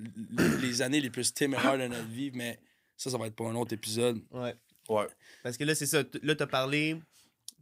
[0.62, 2.60] les années les plus téméraires de notre vie, mais
[2.95, 4.21] ça, ça va être pour un autre épisode.
[4.32, 4.56] ouais.
[4.89, 5.08] Ouais.
[5.43, 6.04] Parce que là, c'est ça.
[6.23, 6.95] Là, t'as parlé,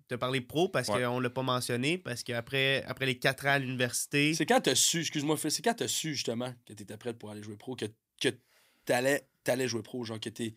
[0.08, 1.02] t'as parlé pro parce Ouais.
[1.02, 1.98] qu'on l'a pas mentionné.
[1.98, 5.74] Parce qu'après après les 4 ans à l'université, C'est quand t'as su, excuse-moi, c'est quand
[5.74, 7.86] t'as su, justement, que t'étais prête pour aller jouer pro, que,
[8.22, 8.30] que
[8.86, 10.56] t'allais, t'allais jouer pro, genre que t'es-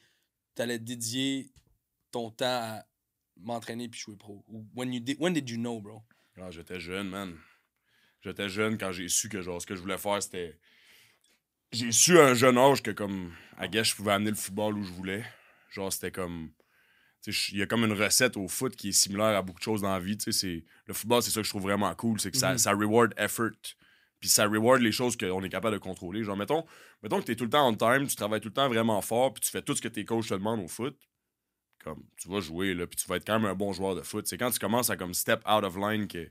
[0.55, 1.51] t'allais dédier
[2.11, 2.85] ton temps à
[3.41, 4.45] m'entraîner puis jouer pro?
[4.49, 6.03] Ou When, you did, when did you know, bro?
[6.51, 7.37] J'étais jeune, man.
[8.23, 10.59] J'étais jeune quand j'ai su que genre ce que je voulais faire, c'était.
[11.73, 14.77] J'ai su à un jeune âge que comme à guess je pouvais amener le football
[14.79, 15.25] où je voulais.
[15.71, 16.51] Genre c'était comme.
[17.27, 19.83] Il y a comme une recette au foot qui est similaire à beaucoup de choses
[19.83, 20.17] dans la vie.
[20.31, 22.19] c'est- Le football, c'est ça que je trouve vraiment cool.
[22.21, 22.59] C'est que ça, Mhm.
[22.59, 23.51] ça reward effort.
[24.21, 26.25] Puis ça reward les choses qu'on est capable de contrôler.
[26.25, 26.65] Genre, mettons,
[27.03, 29.01] mettons que tu es tout le temps on time, tu travailles tout le temps vraiment
[29.03, 30.97] fort, puis tu fais tout ce que tes coachs te demandent au foot.
[31.85, 34.03] Comme, tu vas jouer, là, puis tu vas être quand même un bon joueur de
[34.03, 34.27] foot.
[34.27, 36.29] C'est quand tu commences à comme step out of line que,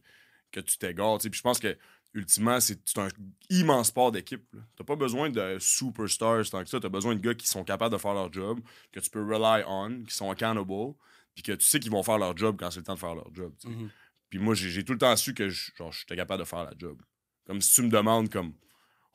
[0.52, 1.20] que tu t'égares.
[1.20, 1.78] Puis je pense que,
[2.14, 3.08] ultimement, c'est un
[3.50, 4.44] immense sport d'équipe.
[4.76, 6.80] T'as pas besoin de superstars tant que ça.
[6.80, 8.60] T'as besoin de gars qui sont capables de faire leur job,
[8.92, 10.96] que tu peux rely on, qui sont accountable,
[11.34, 13.16] puis que tu sais qu'ils vont faire leur job quand c'est le temps de faire
[13.16, 13.54] leur job.
[13.64, 13.90] Mhm.
[14.30, 17.02] Puis moi, j'ai tout le temps su que j'étais capable de faire la job.
[17.46, 18.54] Comme si tu me demandes comme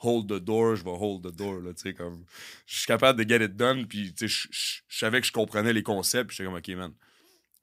[0.03, 1.61] hold the door, je vais hold the door.
[1.61, 2.25] Là, comme,
[2.67, 3.87] je suis capable de get it done.
[3.87, 6.29] Puis je- je savais que je comprenais les concepts.
[6.29, 6.93] Puis j'étais comme, OK, man,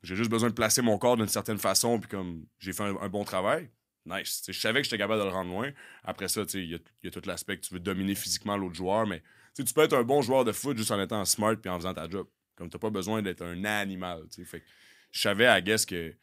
[0.04, 1.99] j'ai juste besoin de placer mon corps d'une certaine façon.
[1.99, 3.69] Puis comme j'ai fait un, bon travail,
[4.06, 4.43] nice.
[4.47, 5.71] Je savais que j'étais capable de le rendre loin.
[6.04, 9.06] Après ça, il y a, tout l'aspect que tu veux dominer physiquement l'autre joueur.
[9.06, 9.21] Mais
[9.56, 11.93] tu peux être un bon joueur de foot juste en étant smart puis en faisant
[11.93, 12.28] ta job.
[12.56, 14.23] Comme t'as pas besoin d'être un animal.
[14.45, 14.63] Fait
[15.12, 16.13] je savais à guess que,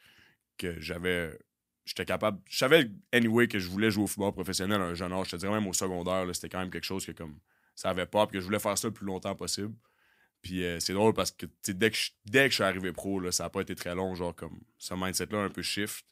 [0.59, 1.37] que j'avais
[1.87, 2.38] j'étais capable.
[2.49, 5.27] Je savais, anyway, que je voulais jouer au football professionnel à un jeune âge.
[5.27, 7.38] Je te dirais même au secondaire, c'était quand même quelque chose que comme
[7.75, 9.75] ça avait pas, puis que je voulais faire ça le plus longtemps possible.
[10.42, 12.92] Puis euh, c'est drôle parce que tu dès que je, dès que je suis arrivé
[12.92, 16.05] pro, là, ça a pas été très long, genre comme ce mindset-là un peu shift.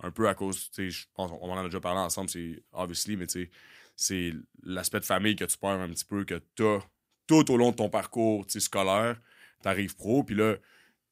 [0.00, 3.16] Un peu à cause, tu je pense, on en a déjà parlé ensemble, c'est obviously,
[3.16, 3.50] mais tu
[3.96, 6.80] c'est l'aspect de famille que tu perds un petit peu, que t'as
[7.26, 9.20] tout au long de ton parcours tu scolaire,
[9.62, 10.56] t'arrives pro, puis là,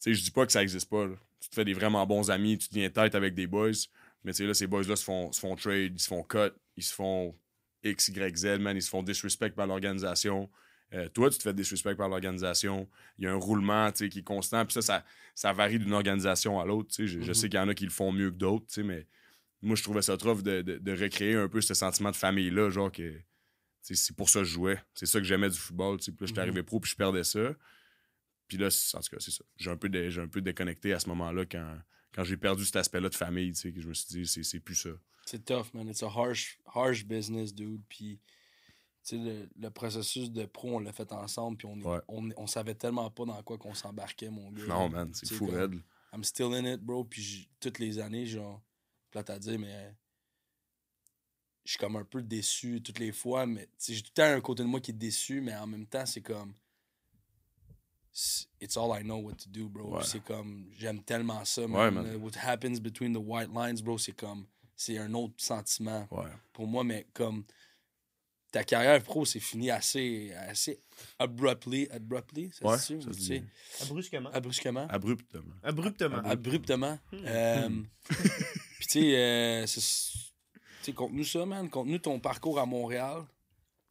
[0.00, 1.06] tu je dis pas que ça existe pas.
[1.40, 3.70] Tu te fais des vraiment bons amis, tu deviens tête avec des boys,
[4.24, 6.52] mais tu sais, là, ces boys-là se font, se font trade, ils se font cut,
[6.76, 7.38] ils se font
[7.82, 10.50] X, Y, Z, man, ils se font disrespect par l'organisation.
[10.92, 12.88] Euh, toi, tu te fais disrespect par l'organisation.
[13.18, 14.64] Il y a un roulement tu sais, qui est constant.
[14.64, 16.88] Puis ça, ça, ça varie d'une organisation à l'autre.
[16.90, 17.06] tu sais.
[17.06, 17.34] Je, je Mhm.
[17.34, 19.06] sais qu'il y en a qui le font mieux que d'autres, tu sais, mais
[19.60, 22.70] moi, je trouvais ça trop de, de, de recréer un peu ce sentiment de famille-là.
[22.70, 23.12] Genre que
[23.82, 24.80] c'est pour ça que je jouais.
[24.94, 25.98] C'est ça que j'aimais du football.
[25.98, 26.12] tu sais.
[26.12, 26.48] Puis là, j'étais Mhm.
[26.48, 27.54] arrivé pro, puis je perdais ça.
[28.46, 29.44] Puis là, en tout cas, c'est ça.
[29.56, 31.78] J'ai un, peu un peu déconnecté à ce moment-là quand,
[32.14, 33.52] quand j'ai perdu cet aspect-là de famille.
[33.52, 34.90] tu sais, que je me suis dit, c'est, c'est plus ça.
[35.26, 35.88] C'est tough, man.
[35.88, 37.82] It's a harsh, harsh business, dude.
[37.88, 38.20] Puis,
[39.02, 42.00] tu sais, le, le processus de pro, on l'a fait ensemble, puis on, Ouais.
[42.08, 44.66] on, on savait tellement pas dans quoi qu'on s'embarquait, mon gars.
[44.66, 45.82] Non, man, c'est fou, comme- raide.
[46.12, 47.04] I'm still in it, bro.
[47.04, 48.62] Puis toutes les années, genre,
[49.10, 49.92] plate à dire, mais
[51.64, 54.40] je suis comme un peu déçu toutes les fois, mais j'ai tout le temps un
[54.40, 56.54] côté de moi qui est déçu, mais en même temps, c'est comme.
[58.14, 59.96] C'est- It's all I know what to do, bro.
[59.98, 60.04] Ouais.
[60.04, 60.70] C'est comme.
[60.78, 62.16] J'aime tellement ça, Ouais, man.
[62.22, 64.46] What happens between the white lines, bro, c'est comme.
[64.76, 66.30] C'est un autre sentiment Ouais.
[66.54, 67.44] pour moi, mais comme.
[68.52, 70.80] Ta carrière pro, c'est fini assez, assez
[71.18, 71.88] abruptly.
[71.90, 73.42] Abruptly, ça Ouais, se dit.
[73.82, 74.30] Abruptement.
[74.32, 74.86] Abruptement.
[75.64, 76.18] Abruptement.
[76.24, 76.98] Abruptement.
[77.12, 77.68] Euh,
[78.78, 81.68] Puis, tu sais, euh, conte-nous ça, man.
[81.68, 83.24] Conte-nous ton parcours à Montréal.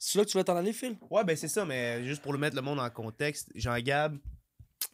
[0.05, 0.97] C'est là que tu vas t'en aller, Phil?
[1.09, 4.17] Ouais, ben c'est ça, mais juste pour le mettre le monde en contexte, Jean-Gab,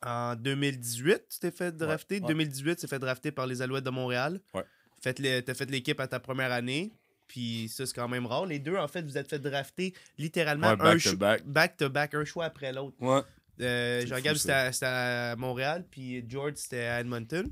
[0.05, 2.19] en 2018, tu t'es fait drafter.
[2.19, 2.27] ouais.
[2.27, 4.39] 2018, tu t'es fait drafter par les Alouettes de Montréal.
[4.53, 4.63] Ouais.
[5.01, 6.93] T'as fait l'équipe à ta première année.
[7.27, 8.45] Puis ça, c'est quand même rare.
[8.45, 11.43] Les deux, en fait, vous êtes fait drafter littéralement Ouais, un back to cho- back.
[11.43, 12.95] back-to-back, un choix après l'autre.
[12.99, 13.21] Ouais.
[13.61, 17.51] Euh, Jean-Gab, c'était à, Montréal, puis George, c'était à Edmonton.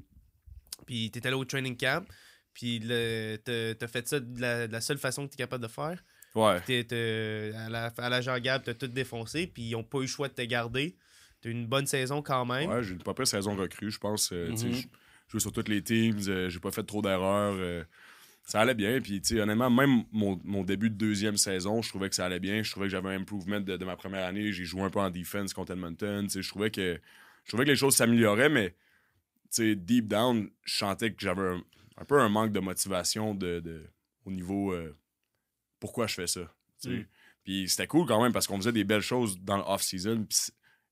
[0.85, 2.05] Puis t'étais là au training camp.
[2.53, 6.03] Puis t'as fait ça de la, de la seule façon que t'es capable de faire.
[6.37, 6.61] Ouais.
[6.61, 10.01] T'es- t'es- à la, à la Jean-Gab, t'as tout défoncé, puis ils ont pas eu
[10.01, 10.95] le choix de te garder.
[11.41, 12.69] T'as eu une bonne saison quand même.
[12.69, 14.31] Ouais, j'ai une pas pire saison recrue, je pense.
[14.31, 14.73] euh, sais, Mhm.
[14.73, 14.81] Je
[15.31, 17.55] joué sur toutes les teams, euh, j'ai pas fait trop d'erreurs.
[17.57, 17.83] euh,
[18.43, 19.01] ça allait bien.
[19.01, 22.25] Puis, tu sais, honnêtement, même mon, mon début de deuxième saison, je trouvais que ça
[22.25, 22.63] allait bien.
[22.63, 24.53] Je trouvais que j'avais un improvement de, de ma première année.
[24.53, 26.23] J'ai joué un peu en defense contre Edmonton.
[26.27, 26.97] Tu sais, je trouvais que
[27.43, 28.75] je trouvais que les choses s'amélioraient, mais tu
[29.71, 31.61] sais, deep down, je sentais que j'avais un,
[31.97, 33.85] un peu un manque de motivation de, de-
[34.25, 34.95] au niveau euh,
[35.79, 36.41] pourquoi je fais ça.
[36.85, 37.01] Mm.
[37.43, 40.25] Puis c'était cool quand même parce qu'on faisait des belles choses dans le off-season.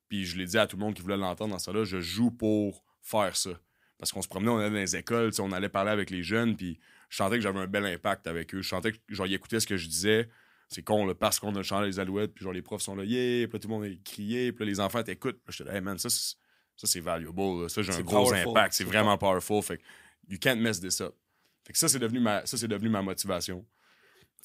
[0.08, 2.00] Puis je l'ai dit à tout le monde qui voulait l'entendre dans ça là, je
[2.00, 3.52] joue pour faire ça.
[3.98, 6.56] Parce qu'on se promenait, on allait dans les écoles, on allait parler avec les jeunes,
[6.56, 8.62] puis je sentais que j'avais un bel impact avec eux.
[8.62, 10.30] Je sentais que genre, ils écoutaient ce que je disais.
[10.68, 13.04] C'est con, là, parce qu'on a chanté les alouettes, puis genre les profs sont là,
[13.04, 15.40] yeah, puis là, tout le monde est crié, puis là, les enfants t'écoutent.
[15.46, 16.36] Puis j'étais là, hey man, ça, c'est-
[16.76, 17.70] ça c'est valuable, là.
[17.70, 18.50] ça j'ai un gros powerful.
[18.50, 19.62] impact, c'est C'est vraiment powerful.
[19.62, 19.84] Fait que
[20.28, 21.16] you can't mess this up.
[21.64, 23.66] Fait que ça, c'est devenu ma, ça, c'est devenu ma motivation.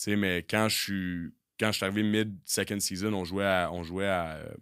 [0.01, 3.71] Tu sais, mais quand je suis, quand je suis arrivé mid-second season, on jouait à,
[3.71, 4.55] on jouait à, euh,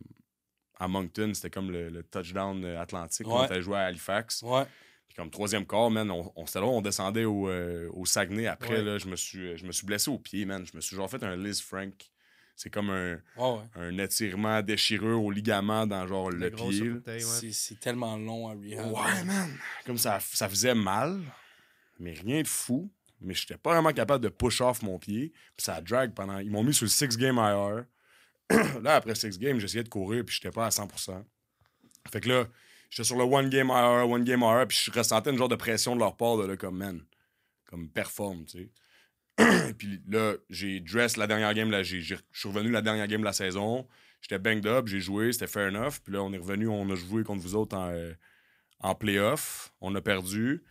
[0.81, 3.29] à Moncton, c'était comme le, le touchdown euh, atlantique.
[3.29, 4.43] On était joué à Halifax.
[4.43, 4.65] Ouais.
[5.07, 8.49] Puis comme troisième quart, man, on, on, là, on descendait au, euh, au Saguenay.
[8.49, 8.83] Après, Ouais.
[8.83, 10.67] là, je me, suis, je me suis blessé au pied, man.
[10.67, 11.95] Je me suis genre fait un Liz Frank.
[12.57, 13.61] C'est comme un, ouais.
[13.77, 16.95] un étirement, déchirure au ligament dans genre le pied.
[17.53, 18.91] C'est tellement long à rehab.
[18.93, 19.57] Ouais, man.
[19.87, 21.21] Comme ça, ça faisait mal,
[22.01, 22.91] mais rien de fou.
[23.21, 25.33] Mais j'étais pas vraiment capable de push off mon pied.
[25.57, 26.39] Puis ça drag pendant.
[26.39, 27.85] Ils m'ont mis sur le 6 game IR.
[28.83, 31.23] là, après 6 games, j'essayais de courir, puis j'étais pas à 100%.
[32.11, 32.47] Fait que là,
[32.91, 35.57] j'étais sur le one game IR, one game IR, puis je ressentais une genre de
[35.57, 37.03] pression de leur part, de là, comme man,
[37.67, 38.71] comme performe, tu
[39.37, 39.75] sais.
[39.79, 43.27] puis là, j'ai dress la dernière game, là, je suis revenu la dernière game de
[43.27, 43.87] la saison.
[44.21, 46.01] J'étais banged up, j'ai joué, c'était fair enough.
[46.03, 48.13] Puis là, on est revenu, on a joué contre vous autres en, euh,
[48.81, 49.73] en playoff.
[49.81, 50.65] On a perdu.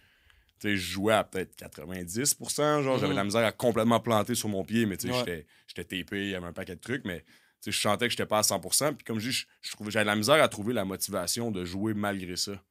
[0.63, 2.84] Je jouais à peut-être 90%.
[2.84, 5.46] Genre, j'avais la misère à complètement planter sur mon pied, mais tu sais, Ouais.
[5.67, 7.24] j'étais, tapé, il y avait un paquet de trucs, mais
[7.65, 8.93] je sentais que j'étais pas à 100%.
[8.96, 9.46] Puis comme je dis,
[9.89, 12.62] j'avais de la misère à trouver la motivation de jouer malgré ça.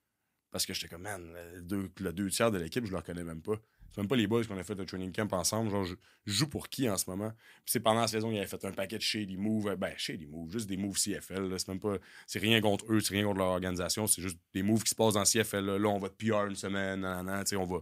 [0.51, 1.23] Parce que j'étais comme, man,
[1.55, 3.57] le deux, le deux tiers de l'équipe, je le reconnais même pas.
[3.93, 5.71] C'est même pas les boys qu'on a fait un training camp ensemble.
[5.71, 5.95] Genre, je,
[6.27, 7.31] joue pour qui en ce moment?
[7.31, 9.75] Puis c'est pendant la saison, il avait fait un paquet de shady moves.
[9.77, 11.49] Ben, shady moves, juste des moves CFL.
[11.49, 11.59] là.
[11.59, 11.97] C'est même pas.
[12.27, 14.07] C'est rien contre eux, c'est rien contre leur organisation.
[14.07, 15.77] C'est juste des moves qui se passent dans CFL.
[15.77, 17.79] Là, on va te PR une semaine, nan, nan, on va,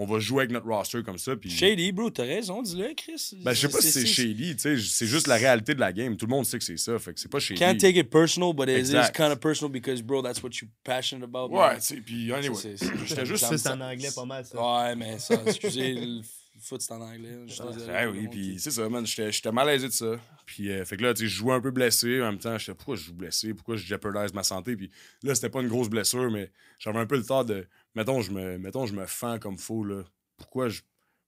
[0.00, 1.34] on va jouer avec notre roster comme ça.
[1.34, 3.34] Puis, Shady, bro, t'as raison, dis-le, Chris.
[3.42, 5.92] ben, je sais pas si c'est shady, tu sais, c'est juste la réalité de la
[5.92, 6.16] game.
[6.16, 6.96] Tout le monde sait que c'est ça.
[7.00, 7.58] Fait que c'est pas shady.
[7.58, 10.70] Can't take it personal, but it is kind of personal because, bro, that's what you're
[10.84, 11.50] passionate about.
[11.50, 12.54] Ouais, tu sais, puis anyway.
[12.54, 14.56] Juste J'étais c'est en anglais pas mal, ça.
[14.56, 16.22] Ouais, mais ça, excusez, le
[16.60, 17.36] foot, c'est en anglais.
[17.88, 19.04] Ah le oui, puis c'est ça, man.
[19.04, 20.16] J'étais j'étais malaisé de ça.
[20.46, 22.22] Puis, euh, fait que là, tu sais, je jouais un peu blessé.
[22.22, 23.52] En même temps, j'étais, pourquoi je joue blessé?
[23.52, 24.76] Pourquoi je jeopardise ma santé?
[24.76, 24.90] Puis
[25.22, 27.66] là, c'était pas une grosse blessure, mais j'avais un peu le temps de.
[27.98, 30.04] Mettons, je me, mettons, je me fends comme faux, là.
[30.36, 30.82] Pourquoi je,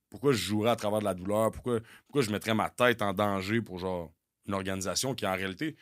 [0.09, 1.50] pourquoi je jouerais à travers de la douleur?
[1.50, 4.12] Pourquoi, pourquoi je mettrais ma tête en danger pour, genre,
[4.46, 5.74] une organisation qui, en réalité,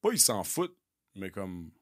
[0.00, 0.76] pas ils s'en foutent,
[1.16, 1.72] mais comme.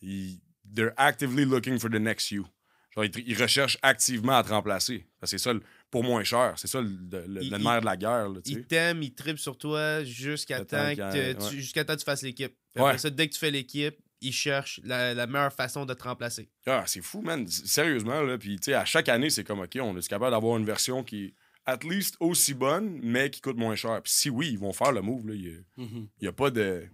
[0.00, 0.40] Ils,
[0.74, 2.46] they're actively looking for the next you.
[2.94, 5.06] Genre, ils, ils recherchent activement à te remplacer.
[5.22, 5.52] C'est ça,
[5.90, 6.54] pour moins cher.
[6.56, 8.40] C'est ça le, le, Il- de la guerre, là.
[8.46, 11.50] Ils t'aiment, ils trippent sur toi jusqu'à temps que tu- ouais.
[11.60, 12.56] jusqu'à temps que tu fasses l'équipe.
[12.76, 12.96] Ouais.
[13.10, 16.48] dès que tu fais l'équipe, ils cherchent la, la meilleure façon de te remplacer.
[16.66, 17.46] Ah, c'est fou, man.
[17.48, 18.38] Sérieusement, là.
[18.38, 21.02] Puis, tu sais, à chaque année, c'est comme, OK, on est capable d'avoir une version
[21.04, 21.34] qui est
[21.66, 24.00] at least aussi bonne, mais qui coûte moins cher?
[24.02, 25.34] Puis si oui, ils vont faire le move, là.
[25.34, 26.08] Il y a- Mhm.
[26.20, 26.86] il y a, pas de...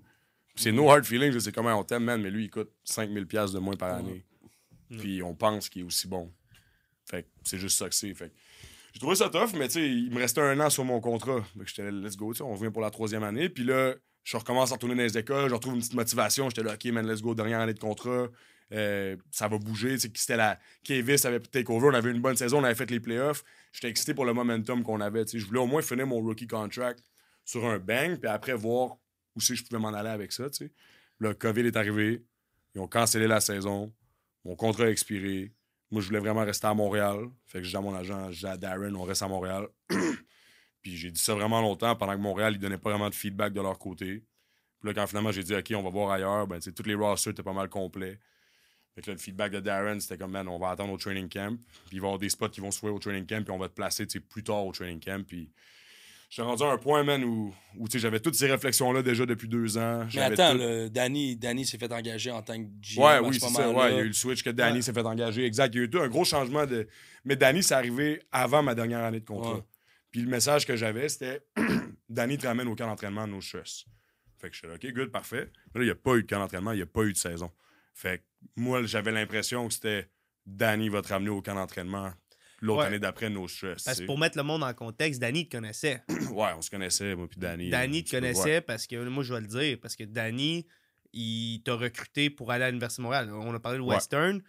[0.55, 3.27] C'est no hard feelings, je sais comment on t'aime, man, mais lui, il coûte 5000
[3.27, 4.25] pièces de moins par année.
[4.99, 6.31] Puis on pense qu'il est aussi bon.
[7.07, 8.13] Fait que c'est juste ça que c'est.
[8.15, 8.35] Fait que
[8.93, 11.43] j'ai trouvé ça tough, mais tu sais, il me restait un an sur mon contrat.
[11.57, 13.49] Fait que j'étais let's go, tu sais, on revient pour la troisième année.
[13.49, 16.49] Puis là, je recommence à retourner dans les écoles, je retrouve une petite motivation.
[16.49, 18.29] J'étais là, OK, man, let's go, dernière année de contrat.
[18.73, 19.99] Euh, ça va bouger.
[19.99, 20.59] C'était la.
[20.83, 21.89] Kevis avait take over.
[21.89, 22.61] On avait une bonne saison.
[22.61, 23.45] On avait fait les playoffs.
[23.73, 25.25] J'étais excité pour le momentum qu'on avait.
[25.27, 27.03] Je voulais au moins finir mon rookie contract
[27.45, 28.19] sur un bang.
[28.19, 28.97] Puis après, voir
[29.35, 30.45] où si je pouvais m'en aller avec ça.
[30.51, 30.71] sais.
[31.19, 32.25] Le COVID est arrivé.
[32.75, 33.93] Ils ont cancellé la saison.
[34.45, 35.53] Mon contrat a expiré.
[35.91, 37.29] Moi, je voulais vraiment rester à Montréal.
[37.47, 39.69] Fait que j'ai à mon agent, j'ai à Darren, on reste à Montréal.
[40.83, 43.53] Puis j'ai dit ça vraiment longtemps pendant que Montréal, ils donnaient pas vraiment de feedback
[43.53, 44.25] de leur côté.
[44.81, 47.33] Puis là, quand finalement j'ai dit, OK, on va voir ailleurs, ben, tous les rosters
[47.33, 48.19] étaient pas mal complets.
[48.95, 51.29] Fait que là, le feedback de Darren, c'était comme, man, on va attendre au training
[51.29, 51.57] camp.
[51.87, 53.53] Puis il va y avoir des spots qui vont se voir au training camp, puis
[53.53, 55.25] on va te placer plus tard au training camp.
[55.27, 55.51] Puis
[56.29, 59.79] j'étais rendu à un point, man, où, où j'avais toutes ces réflexions-là déjà depuis deux
[59.79, 60.07] ans.
[60.15, 63.03] Mais attends, le, Danny, Danny s'est fait engager en tant que GM.
[63.03, 63.71] Ouais, oui, c'est ça.
[63.71, 65.47] Ouais, il y a eu le switch que Danny s'est fait engager.
[65.47, 65.75] Exact.
[65.75, 66.87] Il y a eu un gros changement de.
[67.25, 69.65] Mais Danny, c'est arrivé avant ma dernière année de contrat.
[70.13, 71.45] Puis le message que j'avais, c'était
[72.09, 73.87] Danny te ramène au camp d'entraînement de nos stress.
[74.39, 75.51] Fait que je suis là, OK, good, parfait.
[75.75, 77.13] Mais là, il n'y a pas eu de camp d'entraînement, il n'y a pas eu
[77.13, 77.51] de saison.
[77.95, 78.25] Fait que
[78.57, 80.09] moi, j'avais l'impression que c'était
[80.47, 82.13] Danny va te ramener au camp d'entraînement
[82.61, 83.83] l'autre année d'après nos stress.
[83.83, 86.03] Parce que pour mettre le monde en contexte, Danny te connaissait.
[86.31, 87.71] ouais, on se connaissait, moi puis Danny.
[87.71, 90.67] Danny te connaissait parce que, moi je vais le dire, parce que Danny,
[91.13, 93.33] il t'a recruté pour aller à l'Université de Montréal.
[93.33, 94.43] On a parlé de Western.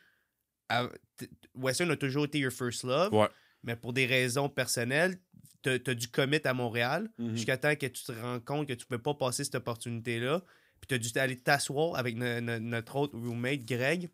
[1.55, 3.13] Western a toujours été your first love.
[3.13, 3.27] Ouais.
[3.63, 5.17] Mais pour des raisons personnelles,
[5.63, 7.35] tu as, dû commit à Montréal Mhm.
[7.35, 10.41] jusqu'à temps que tu te rends compte que tu ne peux pas passer cette opportunité-là.
[10.81, 14.09] Puis tu as dû aller t'asseoir avec no- no- notre autre roommate, Greg.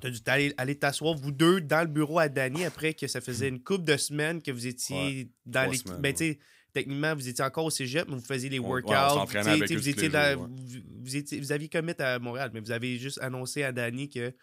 [0.00, 3.06] Tu as dû aller, aller t'asseoir, vous deux, dans le bureau à Danny après que
[3.06, 5.88] ça faisait une couple de semaines que vous étiez Ouais, dans l'équipe.
[5.88, 6.38] semaines, Ben, tu sais,
[6.72, 8.92] techniquement, vous étiez encore au cégep, mais vous faisiez les ouais, workouts.
[8.92, 10.48] eux vous, tous étiez les dans- jours, ouais.
[10.48, 14.08] vous, vous étiez, vous aviez commit à Montréal, mais vous avez juste annoncé à Danny
[14.08, 14.34] que vous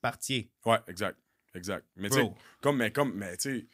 [0.00, 0.50] partiez.
[0.64, 1.18] Ouais, exact.
[1.54, 1.86] Exact.
[1.96, 3.66] Mais tu sais, comme, mais comme, mais tu sais,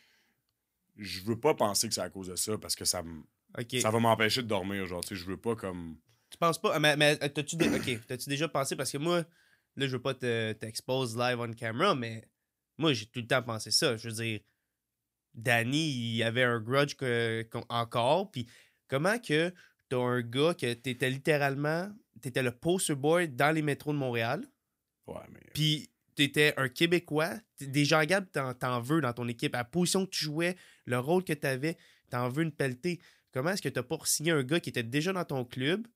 [0.97, 3.23] je veux pas penser que c'est à cause de ça parce que ça, m-
[3.59, 3.77] OK.
[3.81, 4.87] ça va m'empêcher de dormir.
[4.87, 5.97] Genre, tu sais, je veux pas comme.
[6.31, 6.79] Tu penses pas.
[6.79, 9.25] Mais, mais euh, t'as-tu dé- ok, t'as-tu déjà pensé parce que moi,
[9.77, 12.27] là, je veux pas te- t'expose live on camera, mais
[12.79, 13.97] moi, j'ai tout le temps pensé ça.
[13.97, 14.41] Je veux dire,
[15.35, 18.31] Danny, il avait un grudge que- encore.
[18.31, 18.47] Puis
[18.89, 19.53] comment que
[19.89, 21.91] t'as un gars que t'étais littéralement.
[22.21, 24.47] T'étais le poster boy dans les métros de Montréal.
[25.07, 25.41] Ouais, mais.
[25.55, 27.33] Puis t'étais un Québécois.
[27.61, 29.55] Des gens Gab, t'en, t'en veux dans ton équipe.
[29.55, 31.77] À la position que tu jouais, le rôle que t'avais,
[32.11, 33.01] t'en veux une pelletée.
[33.33, 35.87] Comment est-ce que t'as pas signé un gars qui était déjà dans ton club,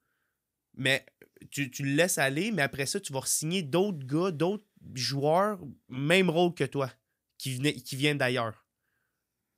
[0.74, 1.04] mais
[1.50, 5.58] tu, tu le laisses aller, mais après ça, tu vas signer d'autres gars, d'autres joueurs,
[5.88, 6.90] même rôle que toi,
[7.38, 8.62] qui, venaient, qui viennent d'ailleurs?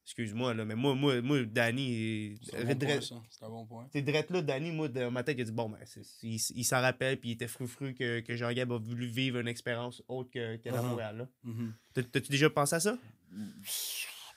[0.04, 3.00] Excuse-moi, là, mais moi, moi, moi Danny, C'est un bon point.
[3.30, 3.88] C'est un bon point.
[3.92, 5.78] c'est direct là, Danny, moi, dans ma tête, il a dit bon, ben,
[6.22, 9.48] il, il s'en rappelle, puis il était frufru que, que Jean-Gab a voulu vivre une
[9.48, 10.82] expérience autre que, qu'à Uh-huh.
[10.82, 11.16] Montréal.
[11.18, 11.28] Là.
[11.44, 11.74] Mhm.
[11.92, 12.98] T'as- T'as-tu déjà pensé à ça?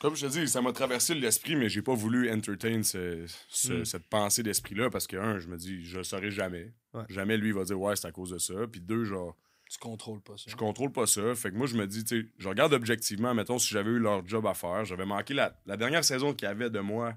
[0.01, 3.73] Comme je te dis, ça m'a traversé l'esprit, mais j'ai pas voulu entertain ce- ce-
[3.81, 3.85] Mm.
[3.85, 6.73] cette pensée d'esprit-là parce que, un, je me dis, je le saurai jamais.
[6.95, 7.03] Ouais.
[7.09, 8.53] Jamais lui va dire, ouais, c'est à cause de ça.
[8.71, 9.37] Puis deux, genre,
[9.69, 10.45] Tu contrôles pas ça.
[10.47, 11.35] je contrôle pas ça.
[11.35, 13.99] Fait que moi, je me dis, tu sais, je regarde objectivement, mettons, si j'avais eu
[13.99, 17.13] leur job à faire, j'avais manqué la, la dernière saison qu'il y avait de moi.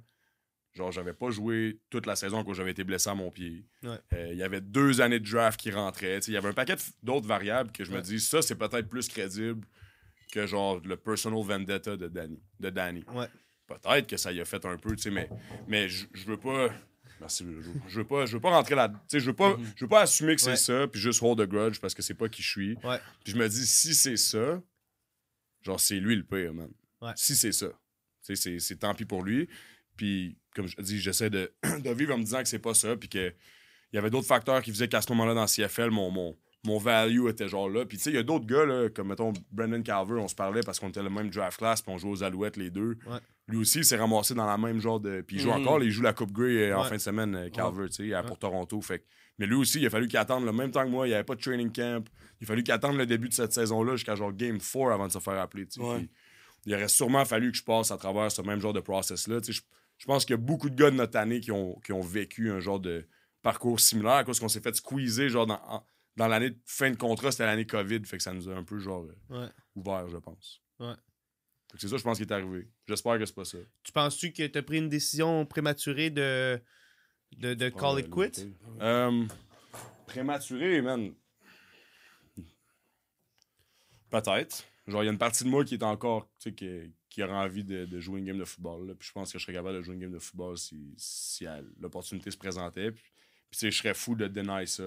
[0.74, 3.64] Genre, j'avais pas joué toute la saison quand j'avais été blessé à mon pied.
[3.82, 3.96] Ouais.
[4.12, 6.20] Euh, Il y avait deux années de draft qui rentraient.
[6.20, 8.56] Tu sais, Il y avait un paquet d'autres variables que je me dis, ça, c'est
[8.56, 9.66] peut-être plus crédible
[10.34, 12.42] que genre le personal vendetta de Danny.
[12.60, 13.04] De Danny.
[13.14, 13.28] Ouais.
[13.66, 15.28] Peut-être que ça y a fait un peu, tu sais, mais,
[15.68, 16.68] mais je veux pas.
[17.20, 17.46] Merci,
[17.88, 18.88] je, veux pas, je veux pas rentrer là.
[18.88, 19.72] Tu sais, je veux pas, Mhm.
[19.76, 20.56] je veux pas assumer que c'est Ouais.
[20.56, 22.74] ça, puis juste hold a grudge parce que c'est pas qui je suis.
[22.84, 22.98] Ouais.
[23.22, 24.60] Puis je me dis, si c'est ça,
[25.62, 26.68] genre, c'est lui le pire, man.
[27.00, 27.12] Ouais.
[27.16, 27.68] Si c'est ça.
[27.68, 27.74] Tu
[28.22, 29.48] sais, c'est- c'est tant pis pour lui.
[29.96, 32.96] Puis, comme je dis, j'essaie de, de vivre en me disant que c'est pas ça,
[32.96, 33.32] puis que
[33.92, 36.78] il y avait d'autres facteurs qui faisaient qu'à ce moment-là, dans CFL, mon, mon, mon
[36.78, 37.84] value était genre là.
[37.84, 40.34] Puis, tu sais, il y a d'autres gars, là, comme, mettons, Brendan Calver, on se
[40.34, 42.96] parlait parce qu'on était le même draft class, puis on jouait aux Alouettes les deux.
[43.06, 43.18] Ouais.
[43.48, 45.20] Lui aussi, il s'est ramassé dans la même genre de.
[45.20, 45.60] Puis, il joue Mhm.
[45.62, 46.88] encore, il joue la Coupe Grey euh, en Ouais.
[46.88, 48.80] fin de semaine, euh, Calver, tu sais, pour Toronto.
[48.80, 49.04] Fait
[49.38, 51.06] mais lui aussi, il a fallu qu'il attende le même temps que moi.
[51.06, 52.04] Il n'y avait pas de training camp.
[52.40, 55.06] Il a fallu qu'il attende le début de cette saison-là jusqu'à genre Game 4 avant
[55.08, 55.66] de se faire appeler.
[55.66, 55.86] tu sais.
[55.86, 55.98] Ouais.
[55.98, 56.08] Puis
[56.66, 59.40] il aurait sûrement fallu que je passe à travers ce même genre de process-là.
[59.40, 59.58] tu sais.
[59.58, 59.62] Je,
[59.98, 62.00] je pense qu'il y a beaucoup de gars de notre année qui ont, qui ont
[62.00, 63.06] vécu un genre de
[63.42, 65.84] parcours similaire à cause qu'on s'est fait squeezer genre dans, en-
[66.16, 68.04] dans l'année de fin de contrat, c'était l'année COVID.
[68.04, 69.48] Fait que ça nous a un peu genre euh, Ouais.
[69.74, 70.62] ouvert, je pense.
[70.78, 70.94] Ouais.
[71.72, 72.68] Fait que c'est ça, je pense, qui est arrivé.
[72.86, 73.58] J'espère que c'est pas ça.
[73.82, 76.60] Tu penses-tu que t'as pris une décision prématurée de,
[77.36, 78.52] de, de call it quit?
[78.80, 79.26] Euh,
[80.06, 81.12] prématuré, man.
[84.10, 84.64] Peut-être.
[84.86, 87.22] Genre, il y a une partie de moi qui est encore, tu sais, qui, qui
[87.22, 88.86] aurait envie de, de jouer une game de football.
[88.88, 88.94] là.
[88.94, 91.46] Puis je pense que je serais capable de jouer une game de football si, si
[91.80, 92.92] l'opportunité se présentait.
[92.92, 93.02] Puis,
[93.50, 94.84] puis, tu sais, je serais fou de deny ça.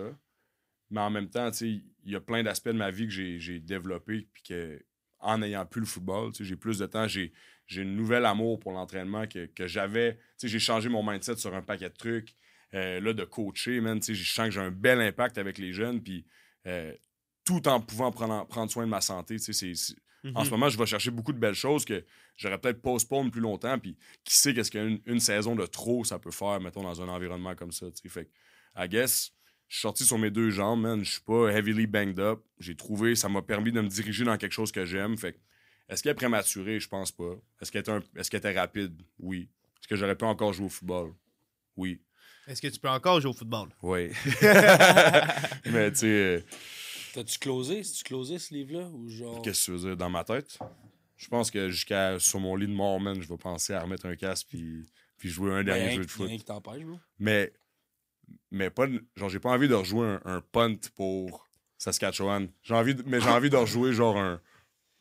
[0.89, 4.27] Mais en même temps, il y a plein d'aspects de ma vie que j'ai, développé.
[4.33, 4.81] Puis que,
[5.19, 7.07] en n'ayant plus le football, j'ai plus de temps.
[7.07, 7.33] J'ai,
[7.65, 10.17] j'ai une nouvelle amour pour l'entraînement que, que j'avais.
[10.41, 12.35] J'ai changé mon mindset sur un paquet de trucs.
[12.73, 16.01] Euh, là, de coacher, man, je sens que j'ai un bel impact avec les jeunes.
[16.01, 16.25] Puis,
[16.65, 16.93] euh,
[17.45, 19.35] tout en pouvant prendre, prendre soin de ma santé.
[19.35, 20.49] En ce Mhm.
[20.49, 22.03] moment, je vais chercher beaucoup de belles choses que
[22.35, 23.79] j'aurais peut-être postpone plus longtemps.
[23.79, 27.07] Puis qui sait qu'est-ce qu'une une saison de trop ça peut faire, mettons, dans un
[27.07, 27.85] environnement comme ça.
[27.91, 28.09] tu sais.
[28.09, 28.31] Fait que,
[28.83, 29.31] I guess,
[29.67, 31.03] je suis sorti sur mes deux jambes, man.
[31.03, 32.41] Je suis pas heavily banged up.
[32.59, 35.17] J'ai trouvé, ça m'a permis de me diriger dans quelque chose que j'aime.
[35.17, 35.37] Fait que,
[35.89, 36.79] est-ce qu'elle est prématurée?
[36.79, 37.35] Je pense pas.
[37.61, 39.01] Est-ce qu'elle était, un- est-ce qu'elle était rapide?
[39.19, 39.49] Oui.
[39.79, 41.13] Est-ce que j'aurais pu encore jouer au football?
[41.75, 42.01] Oui.
[42.47, 43.69] Est-ce que tu peux encore jouer au football?
[43.81, 44.09] Oui.
[45.65, 46.41] Mais tu sais, euh,
[47.13, 47.81] T'as-tu closé?
[47.81, 48.87] tu closé ce livre-là?
[48.89, 49.41] Ou genre?
[49.41, 50.57] qu'est-ce que tu veux dire dans ma tête?
[51.17, 54.05] Je pense que jusqu'à sur mon lit de mort, man, je vais penser à remettre
[54.05, 54.85] un casque puis,
[55.17, 56.27] puis jouer un dernier jeu de foot.
[56.27, 56.99] rien qui t'empêche, bro.
[57.19, 57.51] Mais,
[58.51, 61.47] mais pas, genre, j'ai pas envie de rejouer un, un punt pour
[61.77, 62.49] Saskatchewan.
[62.63, 64.41] J'ai envie mais j'ai envie de rejouer genre un,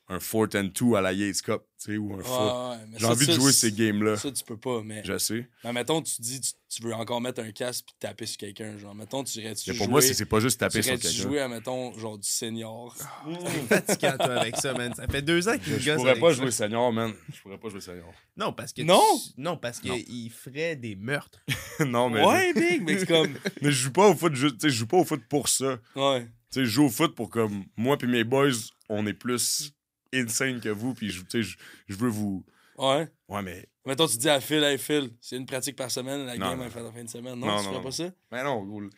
[0.09, 2.31] un 4 and 2 à la Yates Cup, tu sais, ou un Ouais, foot.
[2.41, 4.17] ouais, mais J'ai ça, envie de jouer ces games-là.
[4.17, 5.03] Ça, tu peux pas, mais.
[5.05, 5.49] Je sais.
[5.65, 8.79] Mais mettons, tu dis, tu, tu veux encore mettre un casque puis taper sur quelqu'un.
[8.79, 9.85] Genre, mettons, tu irais-tu Mais jouer.
[9.85, 11.09] pour moi, c'est c'est pas juste taper tu sur quelqu'un.
[11.23, 12.95] jouer à, mettons, genre du senior?
[13.69, 14.95] fatigant, toi, avec ça, man.
[14.95, 16.41] Ça fait deux ans qu'il me Je gosse pourrais avec pas ça.
[16.43, 17.13] jouer senior, man.
[17.35, 18.13] Je pourrais pas jouer senior.
[18.37, 18.83] Non, parce que.
[18.83, 19.03] Non?
[19.35, 21.41] tu- Non, parce qu'il ferait des meurtres.
[21.81, 23.33] non, mais, Ouais, big, mais c'est comme.
[23.63, 25.49] mais je joue pas au foot, juste- tu sais, je joue pas au foot pour
[25.49, 25.79] ça.
[25.95, 26.25] Ouais.
[26.53, 28.51] Tu sais, je joue au foot pour comme moi puis mes boys,
[28.89, 29.73] on est plus
[30.15, 31.57] insane que vous, puis je, je,
[31.89, 32.45] je veux vous.
[32.79, 33.09] Ouais.
[33.29, 33.67] Ouais, mais.
[33.85, 36.59] Mettons, tu dis à Phil, hey Phil, c'est une pratique par semaine, la Non, game
[36.59, 36.65] non.
[36.65, 37.39] elle fait en fin de semaine.
[37.39, 38.11] Non, Non, tu pas ça?
[38.33, 38.91] Mais non, gros, le-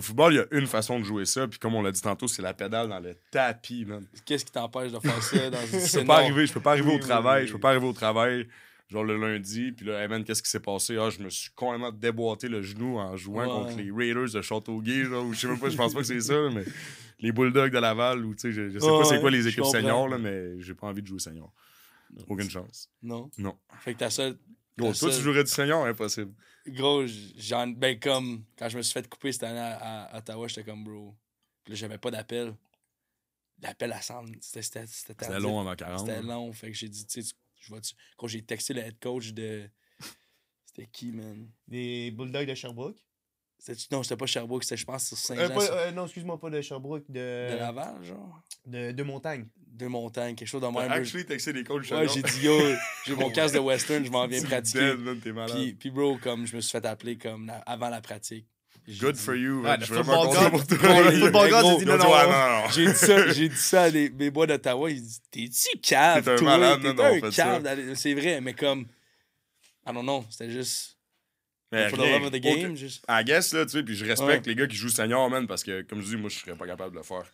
[0.00, 2.28] football, il y a une façon de jouer ça, puis comme on l'a dit tantôt,
[2.28, 4.06] c'est la pédale dans le tapis, man.
[4.26, 6.72] Qu'est-ce qui t'empêche de faire ça dans une Je peux pas arriver, je peux pas
[6.72, 7.62] arriver Oui, au oui, travail, oui, je peux oui.
[7.62, 8.48] pas arriver au travail,
[8.88, 10.96] genre le lundi, puis là, hey man, qu'est-ce qui s'est passé?
[10.98, 15.04] Ah, je me suis complètement déboîté le genou en jouant contre les Raiders de Châteauguay,
[15.04, 16.64] genre, ou je sais même pas, je pense pas que c'est ça, mais
[17.18, 19.64] les Bulldogs de Laval, ou tu sais, je, je sais pas c'est quoi les équipes
[19.64, 21.52] seniors, là, mais j'ai pas envie de jouer senior.
[22.28, 22.90] Aucune chance.
[23.02, 23.30] Non?
[23.38, 23.56] Non.
[23.80, 24.38] Fait que ta seule.
[24.76, 25.84] Gros, toi, tu jouerais du senior?
[25.86, 26.32] Impossible.
[26.66, 27.04] Gros,
[27.36, 27.68] j'en.
[27.68, 28.44] Ben, comme.
[28.56, 31.14] Quand je me suis fait couper cette année à, à Ottawa, j'étais comme, bro.
[31.64, 32.54] Puis là, j'avais pas d'appel.
[33.62, 34.84] L'appel à Sam, c'était.
[35.40, 36.00] Long avant 40.
[36.00, 36.52] C'était long.
[36.52, 37.34] Fait que j'ai dit, tu sais,
[37.64, 37.80] je vais.
[38.16, 39.68] Quand j'ai texté le head coach de.
[40.66, 41.48] C'était qui, man?
[41.68, 42.98] Des Bulldogs de Sherbrooke?
[43.58, 45.60] C'était- Non, c'était pas Sherbrooke, c'était, je pense, sur Euh, Saint-Jean.
[45.72, 47.14] euh, non, excuse-moi, pas de Sherbrooke, de.
[47.52, 48.42] De Laval, genre?
[48.66, 49.46] de, de Montagne.
[49.56, 50.90] Deux montagnes, quelque chose de même.
[50.90, 52.56] actually texté des coachs Ouais, j'ai dit, yo,
[53.06, 54.78] j'ai mon casque de western, je m'en viens pratiquer.
[54.80, 55.56] dead, man, t'es malade.
[55.56, 58.46] Puis, puis, bro, comme je me suis fait appeler comme avant la pratique.
[58.86, 61.10] J'ai Good for you, Ah, Je suis vraiment football content pour toi.
[61.10, 62.68] Le football god, il dit non, non, non.
[62.70, 66.22] J'ai dit ça, j'ai dit ça à les- mes boys d'Ottawa, ils disent T'es-tu cave,
[66.24, 67.94] T'es un malade, T'es non, cave.
[67.94, 68.86] C'est vrai, mais comme.
[69.86, 70.98] Ah non, non, c'était juste.
[71.72, 73.04] Mais For the love of the game, juste.
[73.08, 75.64] I guess, là, tu sais, puis je respecte les gars qui jouent senior, man, parce
[75.64, 77.24] que, comme je dis, moi, je serais pas capable de le faire.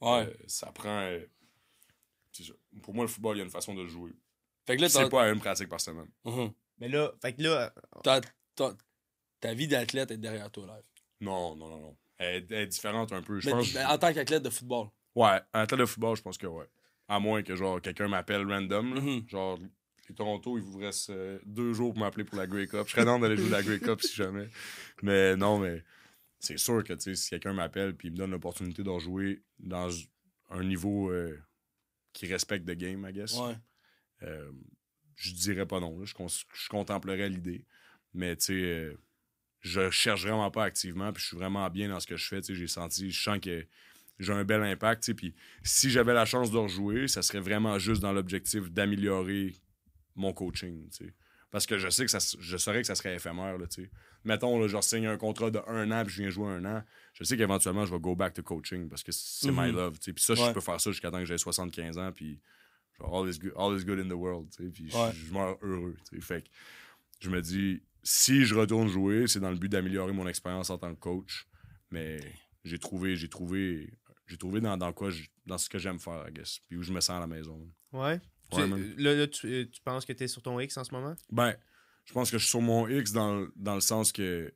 [0.00, 0.22] Ouais.
[0.26, 1.00] Euh, ça prend.
[1.02, 1.20] euh.
[2.82, 4.12] Pour moi, le football, il y a une façon de le jouer.
[4.66, 6.08] Fait que là, C'est pas une pratique par semaine.
[6.24, 6.52] Mhm.
[6.80, 7.72] Mais là, fait que là,
[9.40, 10.80] ta vie d'athlète est derrière toi, là.
[11.20, 11.96] Non, non, non, non.
[12.18, 13.40] Elle, est- elle est différente un peu.
[13.40, 13.74] Je Mais, pense.
[13.74, 14.88] mais en tant qu'athlète de football.
[15.14, 16.66] Ouais, en tête de football, je pense que ouais.
[17.08, 19.00] À moins que, genre, quelqu'un m'appelle random, là.
[19.00, 19.28] Mhm.
[19.28, 19.58] Genre,
[20.08, 22.82] les Toronto, il vous reste euh, deux jours pour m'appeler pour la Grey Cup.
[22.86, 24.48] Je serais dans d'aller jouer la Grey Cup si jamais.
[25.02, 25.82] Mais non, mais
[26.38, 29.42] c'est sûr que, tu sais, si quelqu'un m'appelle puis il me donne l'opportunité d'en jouer
[29.58, 29.88] dans
[30.50, 31.38] un niveau euh,
[32.12, 33.54] qui respecte le game, I guess, Ouais.
[34.22, 34.50] euh,
[35.16, 35.98] je dirais pas non.
[35.98, 36.04] là.
[36.04, 36.14] Je,
[36.54, 37.64] je contemplerais l'idée.
[38.14, 38.96] Mais, tu sais,
[39.66, 42.40] je cherche vraiment pas activement puis je suis vraiment bien dans ce que je fais.
[42.42, 43.66] J'ai senti, je sens que
[44.18, 45.12] j'ai un bel impact.
[45.14, 49.54] Puis si j'avais la chance de rejouer, ça serait vraiment juste dans l'objectif d'améliorer
[50.14, 50.88] mon coaching.
[51.50, 53.58] Parce que je sais que ça, je saurais que ça serait éphémère.
[53.58, 53.66] Là.
[54.24, 56.84] Mettons, là, je signe un contrat de un an puis je viens jouer un an.
[57.14, 59.76] Je sais qu'éventuellement, je vais go back to coaching parce que c'est my Mhm.
[59.76, 59.98] love.
[59.98, 60.12] tu sais.
[60.12, 60.48] Puis ça, Ouais.
[60.48, 62.12] je peux faire ça jusqu'à temps que j'ai 75 ans.
[62.12, 62.40] Puis
[62.98, 64.48] genre, all is good, all is good in the world.
[64.72, 65.96] Puis je- meurs heureux.
[66.20, 66.48] Fait que
[67.20, 70.78] je me dis, si je retourne jouer, c'est dans le but d'améliorer mon expérience en
[70.78, 71.46] tant que coach.
[71.90, 72.20] Mais
[72.64, 73.92] j'ai trouvé, j'ai trouvé,
[74.26, 76.60] j'ai trouvé dans, dans quoi, je- dans ce que j'aime faire, I guess.
[76.68, 77.68] Puis où je me sens à la maison.
[77.92, 78.20] ouais.
[78.52, 80.92] Ouais, Tu- là, là, tu, euh, tu penses que t'es sur ton X en ce
[80.94, 81.16] moment?
[81.32, 81.56] Ben,
[82.04, 84.54] je pense que je suis sur mon X dans, dans le sens que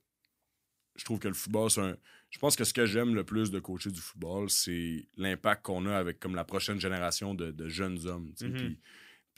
[0.95, 1.97] je trouve que le football, c'est un.
[2.31, 5.87] Je pense que ce que j'aime le plus de coacher du football, c'est l'impact qu'on
[5.87, 8.33] a avec comme la prochaine génération de, de jeunes hommes.
[8.39, 8.55] tu Mhm.
[8.55, 8.79] Puis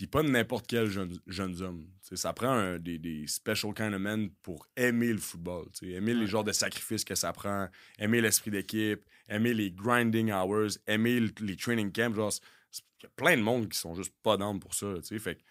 [0.02, 1.16] puis pas n'importe quel jeune.
[1.28, 5.68] Tu sais, ça prend un- des, des special kind of men pour aimer le football.
[5.80, 7.68] Aimer les genres de sacrifices que ça prend,
[8.00, 12.12] aimer l'esprit d'équipe, aimer les grinding hours, aimer le- les training camps.
[12.12, 12.32] Genre,
[12.72, 14.92] il y a plein de monde qui sont juste pas d'âme pour ça.
[15.20, 15.42] Fait que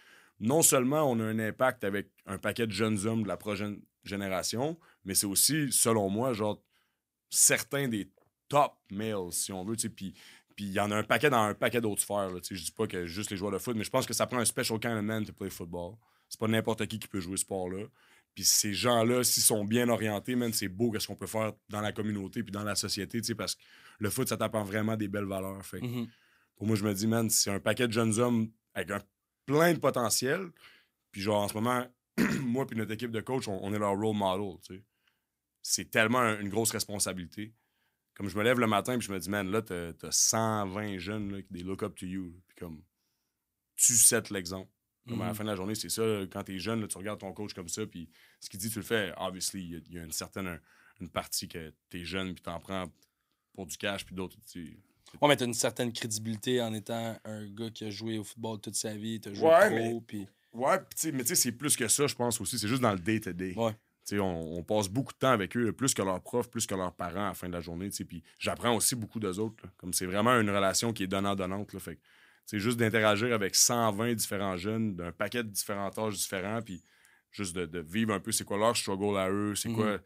[0.41, 3.79] non seulement on a un impact avec un paquet de jeunes hommes de la prochaine
[4.03, 6.61] génération, mais c'est aussi, selon moi, genre
[7.29, 8.11] certains des
[8.49, 9.77] top males, si on veut.
[9.77, 10.13] Puis
[10.55, 12.29] puis il y en a un paquet dans un paquet d'autres sphères.
[12.49, 14.37] Je dis pas que juste les joueurs de foot, mais je pense que ça prend
[14.39, 15.95] un special kind of man to play football.
[16.29, 17.85] C'est pas n'importe qui qui peut jouer ce sport-là.
[18.33, 21.81] Puis ces gens-là, s'ils sont bien orientés, man, c'est beau qu'est-ce qu'on peut faire dans
[21.81, 23.61] la communauté puis dans la société, parce que
[23.99, 25.65] le foot, ça t'apprend vraiment des belles valeurs.
[25.65, 26.07] Fait Mhm.
[26.55, 29.01] pour moi, je me dis, man, c'est un paquet de jeunes hommes avec un
[29.45, 30.49] plein de potentiel.
[31.11, 31.85] Puis genre, en ce moment,
[32.43, 34.81] moi puis notre équipe de coach, on, on est leur role model.
[35.61, 37.53] C'est tellement un- une grosse responsabilité.
[38.21, 40.99] Comme je me lève le matin puis je me dis, man, là, t'as t'as 120
[40.99, 42.39] jeunes là, qui des look up to you.
[42.47, 42.83] Puis comme,
[43.75, 44.69] tu sets l'exemple.
[45.09, 45.37] Comme à la Mhm.
[45.37, 46.03] fin de la journée, c'est ça.
[46.31, 48.07] Quand t'es jeune, là, tu regardes ton coach comme ça, puis
[48.39, 49.11] ce qu'il dit, tu le fais.
[49.17, 50.59] Obviously, il y a- il y, a une certaine un-
[50.99, 52.85] une partie que t'es jeune, puis t'en prends
[53.55, 54.79] pour du cash, puis d'autres, tu
[55.19, 58.61] Ouais, mais t'as une certaine crédibilité en étant un gars qui a joué au football
[58.61, 60.27] toute sa vie, t'as joué Ouais, pro, mais- puis...
[60.53, 60.77] Ouais,
[61.11, 62.59] mais tu sais, c'est plus que ça, je pense aussi.
[62.59, 63.55] C'est juste dans le day-to-day.
[63.57, 63.75] Ouais.
[64.13, 66.93] On, on passe beaucoup de temps avec eux, plus que leurs profs, plus que leurs
[66.93, 67.89] parents à la fin de la journée.
[68.07, 69.63] Puis j'apprends aussi beaucoup d'eux autres.
[69.63, 69.71] là.
[69.77, 71.77] Comme c'est vraiment une relation qui est donnant-donnante.
[71.79, 71.99] Fait
[72.45, 76.83] c'est juste d'interagir avec 120 différents jeunes, d'un paquet de différents âges différents, puis
[77.31, 79.99] juste de, de vivre un peu c'est quoi leur struggle à eux, c'est quoi.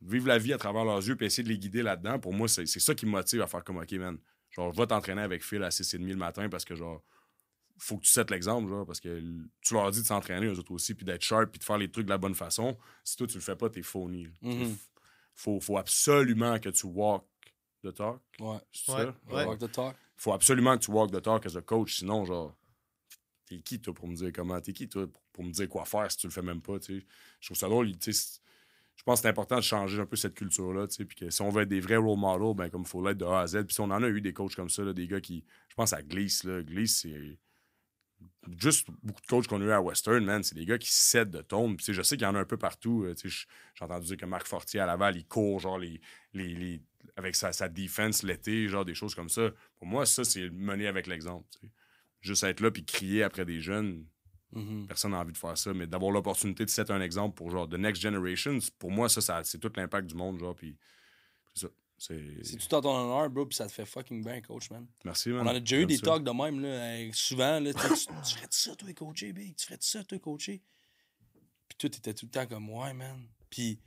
[0.00, 2.18] Vivre la vie à travers leurs yeux, puis essayer de les guider là-dedans.
[2.18, 4.18] Pour moi, c'est c'est ça qui me motive à faire comme, OK, man.
[4.50, 7.02] Genre, va t'entraîner avec Phil à 6h30 le matin parce que, genre,
[7.84, 9.20] faut que tu settes l'exemple, genre, parce que
[9.60, 11.90] tu leur dis de s'entraîner, eux autres aussi, puis d'être sharp, puis de faire les
[11.90, 12.76] trucs de la bonne façon.
[13.02, 14.28] Si toi, tu le fais pas, t'es là.
[14.42, 14.76] Mhm.
[15.34, 17.24] faut, faut absolument que tu walk
[17.82, 18.20] the talk.
[18.38, 18.58] Ouais.
[18.72, 19.14] C'est Ouais, ça?
[19.34, 19.44] ouais.
[19.46, 19.96] Walk the talk.
[20.16, 22.56] Faut absolument que tu walk the talk as a coach, sinon, genre,
[23.46, 24.60] t'es qui, toi, pour me dire comment?
[24.60, 26.78] T'es qui, toi, pour, pour me dire quoi faire si tu le fais même pas,
[26.78, 27.06] tu sais?
[27.40, 28.40] Je trouve ça drôle, tu sais,
[28.94, 31.30] Je pense que c'est important de changer un peu cette culture-là, tu sais, puis que
[31.30, 33.40] si on veut être des vrais role models, ben comme il faut l'être de A
[33.40, 33.64] à Z.
[33.64, 35.74] Puis si on en a eu des coachs comme ça, là, des gars qui, je
[35.74, 37.38] pense à Glees, là, Glees, c'est
[38.58, 41.30] juste beaucoup de coachs qu'on a eu à Western, man, c'est des gars qui cèdent
[41.30, 41.76] de tombe.
[41.76, 43.04] Puis, je sais qu'il y en a un peu partout.
[43.04, 46.00] euh, J'ai entendu dire que Marc Fortier à Laval, il court genre les,
[46.32, 46.82] les, les-
[47.16, 49.50] avec sa, sa defense l'été, genre des choses comme ça.
[49.76, 51.46] Pour moi, ça, c'est mener avec l'exemple.
[52.20, 54.06] Juste être là puis crier après des jeunes,
[54.54, 54.86] Mhm.
[54.86, 55.72] personne n'a envie de faire ça.
[55.72, 59.20] Mais d'avoir l'opportunité de set un exemple pour genre the next generation, pour moi, ça,
[59.22, 60.54] ça c'est tout l'impact du monde, genre.
[60.54, 60.76] Puis
[61.54, 61.72] c'est ça.
[62.08, 62.58] C'est...
[62.58, 64.86] Tout en ton honneur, bro, puis ça te fait fucking bien, coach, man.
[65.04, 65.46] Merci, man.
[65.46, 66.06] On en a déjà eu des ça.
[66.06, 69.54] talks de même, là, souvent, là, tu, tu, tu ferais ça, toi, coacher, big?
[69.54, 70.62] Tu ferais ça, toi, coacher?
[71.68, 73.24] Puis toi, t'étais tout le temps comme, ouais, man.
[73.48, 73.78] Puis,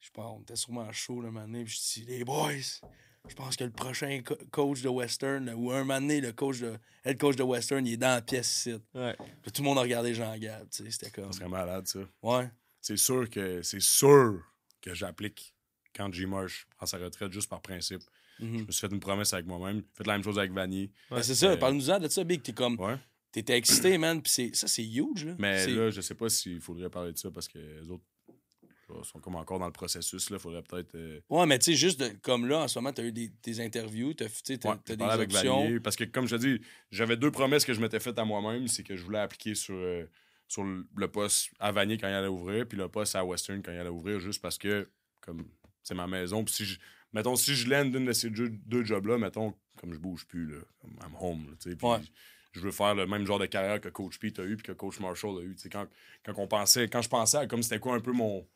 [0.00, 2.52] je pas, on était sûrement chaud, le donné, puis je dis, les boys,
[3.28, 6.60] je pense que le prochain co- coach de Western, ou un moment donné, le coach
[6.60, 8.74] de, head coach de Western, il est dans la pièce ici.
[8.94, 9.16] Ouais.
[9.42, 11.98] Puis tout le monde a regardé Jean-Gab, tu sais, c'était comme, Ça serait malade, ça.
[12.22, 12.48] ouais.
[12.80, 14.40] C'est sûr que c'est sûr
[14.80, 15.52] que j'applique
[16.00, 16.26] quand G.
[16.26, 18.00] Marsh prend sa retraite juste par principe.
[18.38, 18.58] Mhm.
[18.58, 19.82] Je me suis fait une promesse avec moi-même.
[19.94, 20.90] Faites la même chose avec Vanny.
[21.10, 22.42] Ben, c'est ça, Euh, parle-nous-en de ça, Big.
[22.42, 22.96] T'es comme, Ouais.
[23.32, 25.34] t'étais excité, man, puis c'est- ça, c'est huge, là.
[25.38, 28.04] Mais là, je sais pas s'il faudrait parler de ça parce que les autres
[29.04, 30.26] sont comme encore dans le processus.
[30.30, 30.94] Il faudrait peut-être.
[30.96, 33.30] euh, Ouais, mais tu sais, juste de- comme là, en ce moment, t'as eu des,
[33.42, 35.62] des interviews, t'as tu ouais, t'as des avec options.
[35.62, 35.78] Vanier.
[35.80, 38.66] Parce que, comme je te dis, j'avais deux promesses que je m'étais faites à moi-même.
[38.68, 40.06] C'est que je voulais appliquer sur, euh,
[40.48, 43.62] sur le le poste à Vanier quand il allait ouvrir, puis le poste à Western
[43.62, 44.88] quand il allait ouvrir, juste parce que,
[45.20, 45.46] comme
[45.82, 46.44] c'est ma maison.
[46.44, 46.78] Puis si je.
[47.12, 50.46] Mettons, si je l'aime d'une de ces deux, deux jobs-là, mettons, comme je bouge plus,
[50.46, 51.98] là, comme I'm home, tu sais, puis Ouais.
[52.52, 54.72] je veux faire le même genre de carrière que Coach Pete a eu puis que
[54.72, 55.54] Coach Marshall a eu.
[55.56, 55.88] Tu sais, Quand,
[56.24, 58.46] quand, on pensait, quand je pensais à comme c'était quoi un peu mon,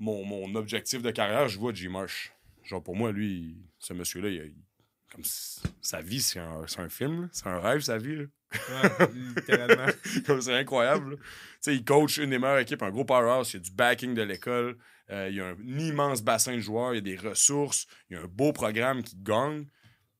[0.00, 1.88] mon, mon objectif de carrière, je vois G.
[1.88, 2.32] Marsh.
[2.64, 4.52] Genre, pour moi, lui, ce monsieur-là, il
[5.12, 5.22] comme
[5.80, 8.16] sa vie, c'est un, un film, c'est un rêve, sa vie.
[8.16, 8.24] là.
[8.52, 9.92] Ouais, littéralement.
[10.26, 11.10] Comme c'est incroyable.
[11.12, 11.16] là.
[11.16, 11.22] Tu
[11.60, 14.14] sais, il coach une des meilleures équipes, un gros powerhouse, il y a du backing
[14.14, 14.76] de l'école,
[15.10, 18.16] euh, il y a un immense bassin de joueurs, il y a des ressources, il
[18.16, 19.66] y a un beau programme qui gagne.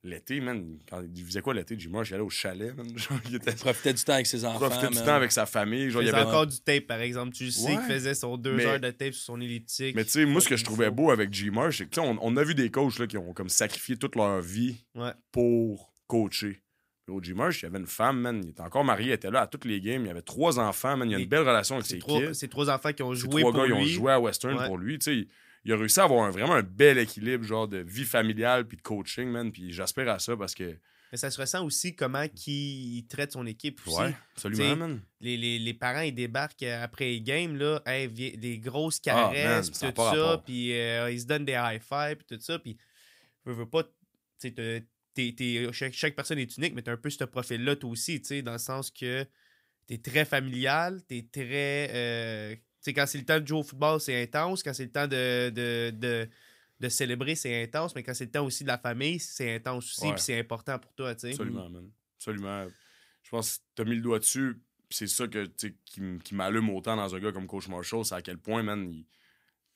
[0.03, 2.87] L'été, man, quand il faisait quoi l'été, il allait au chalet, man.
[2.97, 4.68] Genre, il était Il profitait du temps avec ses enfants.
[4.68, 5.91] profitait du temps avec sa famille.
[5.91, 6.31] Genre, Il il y faisait avait...
[6.31, 7.33] encore du tape, par exemple.
[7.35, 7.77] Tu le sais Ouais.
[7.77, 9.97] qu'il faisait son deux Mais- heures de tape sur son elliptique.
[9.97, 11.51] Mais tu sais, moi, ce que je trouvais beau avec G.
[11.51, 13.49] Marsh, c'est que, tu sais, on, on a vu des coachs là, qui ont comme
[13.49, 15.11] sacrifié toute leur vie Ouais.
[15.33, 16.62] pour coacher.
[17.23, 17.35] G.
[17.35, 18.41] Marsh, il y avait une femme, man.
[18.43, 20.03] Il était encore marié, il était là à toutes les games.
[20.05, 21.09] Il y avait trois enfants, man.
[21.09, 22.35] Il y a une belle relation avec ses trois, kids.
[22.35, 24.59] c'est trois enfants qui ont Ces joué trois pour gars, ils ont joué à Western
[24.59, 24.67] Ouais.
[24.67, 24.99] pour lui.
[24.99, 25.29] Tu sais,
[25.65, 28.77] il, a réussi à avoir un- vraiment un bel équilibre, genre de vie familiale puis
[28.77, 29.53] de coaching, man.
[29.53, 30.77] Puis j'aspire à ça parce que.
[31.13, 33.97] Mais ça se ressent aussi comment qu'il il traite son équipe aussi.
[33.97, 35.01] Ouais, absolument, man.
[35.21, 39.13] Les, les, les parents, ils débarquent euh, après les games, là, hey, des grosses Ah,
[39.15, 42.43] man, caresses, a puis tout ça, puis euh, ils se donnent des high-fives, puis tout
[42.43, 42.77] ça, puis
[43.45, 43.85] veux, veux pas,
[44.41, 44.53] tu
[45.73, 48.43] chaque, chaque personne est unique, mais t'as un peu ce profil-là, toi aussi, tu sais,
[48.43, 49.27] dans le sens que
[49.87, 51.91] t'es très familial, t'es très...
[51.93, 54.85] euh, tu sais, quand c'est le temps de jouer au football, c'est intense, quand c'est
[54.85, 55.51] le temps de...
[55.51, 56.29] de, de
[56.79, 59.87] de célébrer, c'est intense, mais quand c'est le temps aussi de la famille, c'est intense
[59.93, 60.12] aussi, Ouais.
[60.12, 61.31] puis c'est important pour toi, tu sais.
[61.31, 61.91] Absolument, man.
[62.19, 62.67] Absolument.
[63.23, 64.61] Je pense que tu as mis le doigt dessus.
[64.87, 67.67] puis c'est ça que, tu sais, qui, qui m'allume autant dans un gars comme Coach
[67.69, 69.07] Marshall, c'est à quel point, man, il,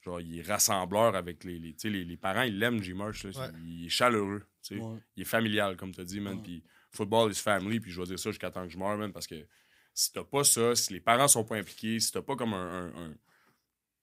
[0.02, 2.42] genre, il est rassembleur avec les, les, tu sais, les, les parents.
[2.42, 2.92] Ils l'aiment, G.
[2.92, 3.24] Marsh.
[3.24, 3.32] Ouais.
[3.64, 4.42] Il est chaleureux.
[4.70, 4.98] Ouais.
[5.16, 6.36] Il est familial, comme tu as dit, man.
[6.36, 6.42] Ouais.
[6.42, 7.80] Puis football is family.
[7.80, 9.46] Puis je vais dire ça jusqu'à temps que je meure, man, parce que
[9.94, 12.84] si t'as pas ça, si les parents sont pas impliqués, si t'as pas comme un,
[12.94, 13.14] un- un-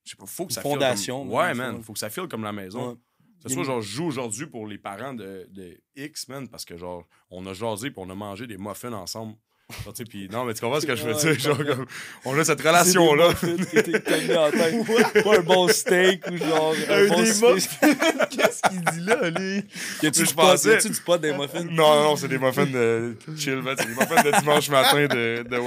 [0.04, 1.34] Je sais pas, faut que Une ça fondation, comme...
[1.34, 2.92] Ouais, man, faut que ça file comme la maison.
[2.92, 2.98] Ouais.
[3.40, 6.76] C'est soit genre je joue aujourd'hui pour les parents de, de X, man, parce que
[6.76, 9.36] genre on a jasé puis on a mangé des muffins ensemble.
[9.84, 11.40] Genre, tu sais, puis non, mais tu comprends ce que je veux Ouais, dire?
[11.40, 11.86] Genre, comme,
[12.24, 13.34] on a cette relation-là.
[13.34, 15.24] T'as mis en tête.
[15.26, 17.56] Pas un bon steak ou genre un, Un bon.
[18.30, 19.64] Qu'est-ce qu'il dit là, lui?
[20.02, 20.42] Y a-tu Je du pot?
[20.44, 21.66] pensais- du pot des muffins?
[21.66, 23.76] Non, non, non, c'est des muffins de chill, man.
[23.78, 25.58] C'est des muffins de dimanche matin de, de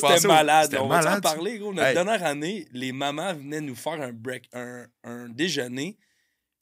[0.00, 0.74] pensais c'était malade.
[0.80, 1.74] On va en parler, gros?
[1.74, 1.94] Notre Hey.
[1.94, 5.98] dernière année, les mamans venaient nous faire un break, un, un déjeuner.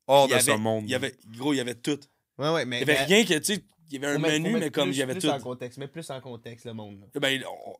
[0.09, 0.83] Hors de avait- ce monde.
[0.87, 1.99] Il y avait, gros, il y avait tout.
[2.39, 2.81] Ouais, ouais, mais.
[2.83, 4.97] Il y avait rien que, tu sais, il y avait un menu, mais comme il
[4.97, 5.29] y avait plus tout.
[5.29, 7.05] en contexte, mais plus en contexte, le monde.
[7.15, 7.75] Ben, on,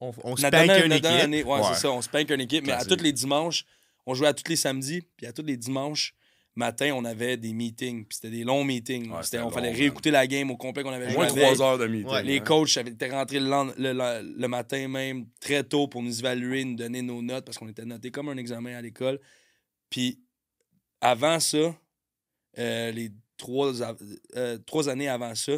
[0.00, 1.06] On, on se dernière- une équipe.
[1.06, 1.62] année, ouais, Ouais.
[1.74, 3.64] c'est ça, on se pank une équipe, mais à tous les dimanches,
[4.06, 6.14] on jouait à tous les samedis, puis à tous les dimanches
[6.54, 9.10] matin, on avait des meetings, puis c'était des longs meetings.
[9.10, 11.16] Ouais, on fallait réécouter la game au complet qu'on avait joué.
[11.16, 12.10] moins trois heures de meeting.
[12.12, 12.44] Ouais, Les hein.
[12.44, 16.76] coachs avaient été rentrés le- le- le matin même, très tôt, pour nous évaluer, nous
[16.76, 19.20] donner nos notes, parce qu'on était notés comme un examen à l'école.
[19.90, 20.20] Puis,
[21.00, 21.74] avant ça,
[22.58, 23.72] euh, les trois,
[24.36, 25.52] euh, trois années avant ça,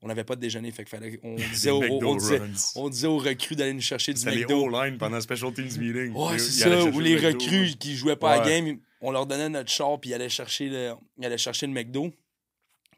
[0.00, 0.70] on n'avait pas de déjeuner.
[0.70, 2.40] Fait que fallait, on, disait on, disait,
[2.76, 4.66] on disait aux recrues d'aller nous chercher du les McDo.
[4.66, 6.12] O-line pendant le Special Teams Meeting.
[6.12, 6.84] Ouais, c'est ça.
[6.84, 10.10] Ou le les recrues qui jouaient pas à game, on leur donnait notre char, puis
[10.10, 12.12] ils allaient chercher le, ils allaient chercher le McDo.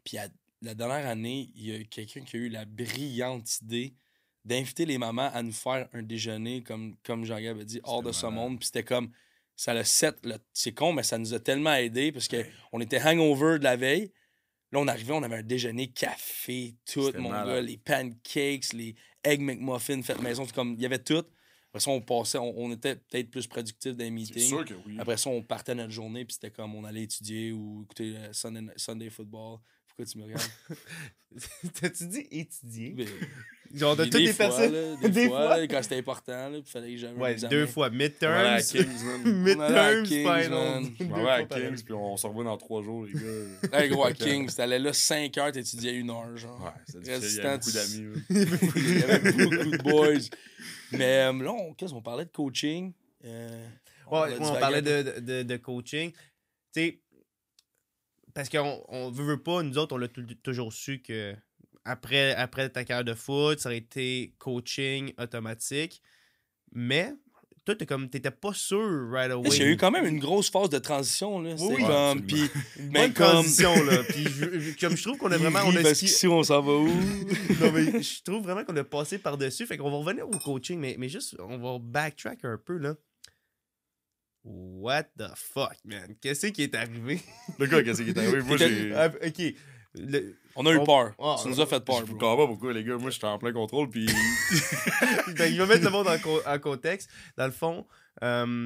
[0.03, 0.29] Puis à-
[0.61, 3.93] la dernière année, il y a quelqu'un qui a eu la brillante idée
[4.43, 8.11] d'inviter les mamans à nous faire un déjeuner, comme, comme Jean-Gab a dit, hors de
[8.11, 8.59] ce monde.
[8.59, 9.11] Puis c'était comme,
[9.57, 12.37] ça le set, le- c'est con, mais ça nous a tellement aidé parce que
[12.71, 14.13] on était hangover de la veille.
[14.71, 17.47] Là, on arrivait, on avait un déjeuner café, tout, mon malade.
[17.47, 21.23] gars, les pancakes, les egg McMuffins fait maison, comme, il y avait tout.
[21.69, 24.47] Après ça, on passait, on, on était peut-être plus productifs dans les C'est meetings.
[24.49, 24.97] sûr que oui.
[24.99, 28.33] Après ça, on partait notre journée, puis c'était comme on allait étudier ou écouter le
[28.33, 29.59] Sunday, Sunday Football.
[29.97, 30.43] Pourquoi tu me regardes?
[31.81, 32.93] T'as-tu dit étudier?
[32.95, 33.05] Mais-
[33.77, 34.71] Genre de Des toutes les fois, personnes?
[34.73, 35.57] là, des, Des fois, fois?
[35.57, 37.89] là, quand c'était important, là, puis fallait que un Ouais, deux fois.
[37.89, 38.61] On Midterms.
[39.25, 40.03] On Midterms.
[40.03, 41.43] Deux On fois va à.
[41.43, 43.79] Kings, puis on se revoit dans trois jours, les gars.
[43.81, 46.61] Hey, gros, à Kings, t'allais là 5 heures, t'étudiais une heure, genre.
[46.63, 47.39] Ouais, c'est difficile.
[47.39, 48.23] Il y Restant, a beaucoup d'amis.
[48.29, 50.29] Il y avait beaucoup de boys.
[50.93, 52.93] Mais euh, là, on, qu'est-ce qu'on parlait de coaching?
[53.25, 53.67] Euh,
[54.09, 54.81] Ouais, a ouais, on parlait
[55.43, 56.11] de coaching.
[56.13, 56.17] Tu
[56.71, 56.99] sais,
[58.37, 61.33] parce qu'on on veut, veut pas, nous autres, on l'a tou- toujours su que
[61.85, 66.01] après, après ta carrière de foot, ça aurait été coaching automatique.
[66.71, 67.13] Mais
[67.65, 69.49] toi, t'es comme, t'étais pas sûr right away.
[69.51, 71.55] J'ai eu quand même une grosse phase de transition, là.
[71.59, 72.21] Oui, comme...
[72.25, 72.41] Puis,
[72.77, 74.03] une mais bonne comme- transition, là.
[74.07, 75.59] Puis je- je- comme je trouve qu'on a vraiment...
[75.65, 76.87] On a parce ski- qu'ici, on s'en va où?
[77.59, 79.65] non, mais je trouve vraiment qu'on a passé par-dessus.
[79.65, 82.95] Fait qu'on va revenir au coaching, mais, mais juste, on va backtrack un peu, là.
[84.49, 86.15] What the fuck, man?
[86.21, 87.19] Qu'est-ce qui est arrivé?
[87.59, 88.41] Le gars, qu'est-ce qui est arrivé?
[88.43, 88.93] Moi, j'ai.
[88.95, 89.53] Ah, ok.
[89.95, 91.13] Le- On a eu On- peur.
[91.19, 92.17] Ah, ça nous a fait Je peur, vous bro.
[92.17, 92.95] comprends pas pourquoi, les gars.
[92.97, 94.05] Moi, j'étais en plein contrôle, puis.
[95.37, 97.09] Ben, il va mettre le monde en, co- en contexte.
[97.35, 97.85] Dans le fond,
[98.23, 98.65] euh,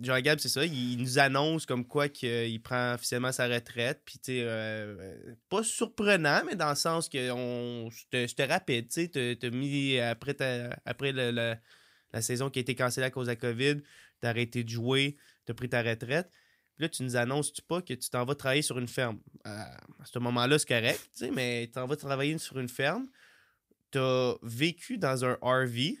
[0.00, 4.02] Jean Gab, c'est ça, il, il nous annonce comme quoi qu'il prend officiellement sa retraite.
[4.04, 5.14] Puis, tu sais, euh,
[5.48, 8.88] pas surprenant, mais dans le sens que on, c'était c'était rapide.
[8.88, 11.54] Tu sais, mis après, ta- après le- le-
[12.12, 13.82] la saison qui a été cancellée à cause de la COVID,
[14.20, 15.16] t'as arrêté de jouer,
[15.46, 16.30] t'as pris ta retraite.
[16.76, 19.18] Puis là, tu nous annonces-tu pas que tu t'en vas travailler sur une ferme?
[19.46, 23.06] Euh, à ce moment-là, c'est correct, tu mais tu t'en vas travailler sur une ferme.
[23.90, 25.98] T'as vécu dans un RV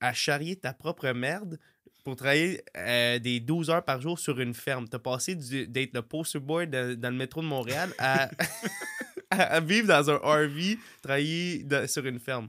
[0.00, 1.58] à charrier ta propre merde
[2.04, 4.86] pour travailler euh, des 12 heures par jour sur une ferme.
[4.86, 8.30] T'as passé d'être le poster boy dans le métro de Montréal à,
[9.60, 12.48] vivre dans un RV, travailler sur une ferme.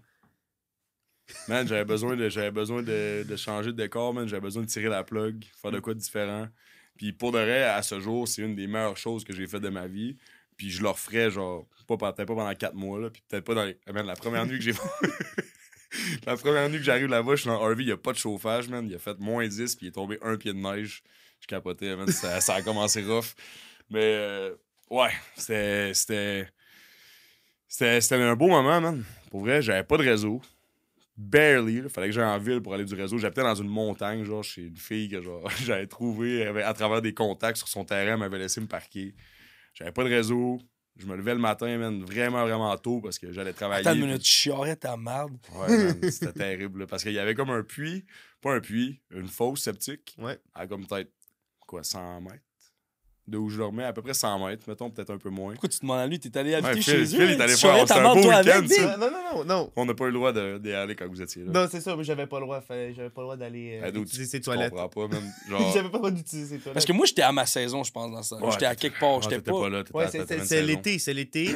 [1.48, 4.28] Man, j'avais besoin, de, j'avais besoin de, de changer de décor, man.
[4.28, 6.48] J'avais besoin de tirer la plug, faire de quoi de différent.
[6.98, 9.62] Puis pour de vrai, à ce jour, c'est une des meilleures choses que j'ai faites
[9.62, 10.18] de ma vie.
[10.56, 13.10] Puis je le referais, genre, pas, peut-être pas pendant quatre mois, là.
[13.10, 13.78] Puis peut-être pas dans les...
[13.92, 14.74] Man, la première nuit que j'ai...
[16.26, 18.18] la première nuit que j'arrive là-bas, je suis dans RV, il n'y a pas de
[18.18, 18.88] chauffage, man.
[18.88, 21.04] Il a fait moins 10, puis il est tombé un pied de neige.
[21.40, 22.08] Je capotais, man.
[22.08, 23.36] Ça, ça a commencé rough.
[23.90, 24.56] Mais, euh,
[24.90, 25.12] ouais.
[25.36, 25.94] C'était
[27.70, 29.04] c'était un beau moment, man.
[29.30, 30.42] Pour vrai, j'avais pas de réseau.
[31.18, 31.76] Barely.
[31.84, 33.18] Il fallait que j'aille en ville pour aller du réseau.
[33.18, 37.14] J'habitais dans une montagne, genre, chez une fille que genre, j'avais trouvée à travers des
[37.14, 38.14] contacts sur son terrain.
[38.14, 39.16] Elle m'avait laissé me parquer.
[39.74, 40.60] J'avais pas de réseau.
[41.00, 43.88] Je me levais le matin, man, vraiment, vraiment tôt parce que j'allais travailler.
[43.88, 45.38] Attends une minute, tu chiarais ta merde.
[45.54, 46.80] Ouais, c'était terrible.
[46.80, 48.04] là, parce qu'il y avait comme un puits,
[48.42, 50.40] pas un puits, une fosse septique, Ouais.
[50.56, 51.12] à comme peut-être,
[51.68, 52.42] quoi, 100 mètres?
[53.28, 55.52] De où je dormais, à peu près 100 mètres, mettons, peut-être un peu moins.
[55.52, 56.18] Pourquoi tu demandes à lui?
[56.18, 57.20] T'es allé habiter Ouais, chez Phil- eux?
[57.28, 58.88] Phil est allé faire- ta un beau toi, week-end, avec, ça.
[58.88, 59.00] Big?
[59.02, 59.72] Non, non, non, non.
[59.76, 61.52] On n'a pas eu le droit d'y aller quand vous étiez là.
[61.52, 64.26] Non, c'est ça, mais j'avais pas le droit, j'avais pas le droit d'aller euh, utiliser
[64.28, 64.72] ses toilettes.
[64.72, 65.18] comprends pas.
[65.50, 66.74] Genre, j'avais pas le droit d'utiliser ses toilettes.
[66.76, 68.38] Parce que moi, j'étais à ma saison, je pense, dans ça.
[68.38, 69.18] Ouais, j'étais à quelque part.
[69.18, 69.70] ah, J'étais pas...
[69.70, 71.48] là, Ouais, c'est- l'été, c'est l'été.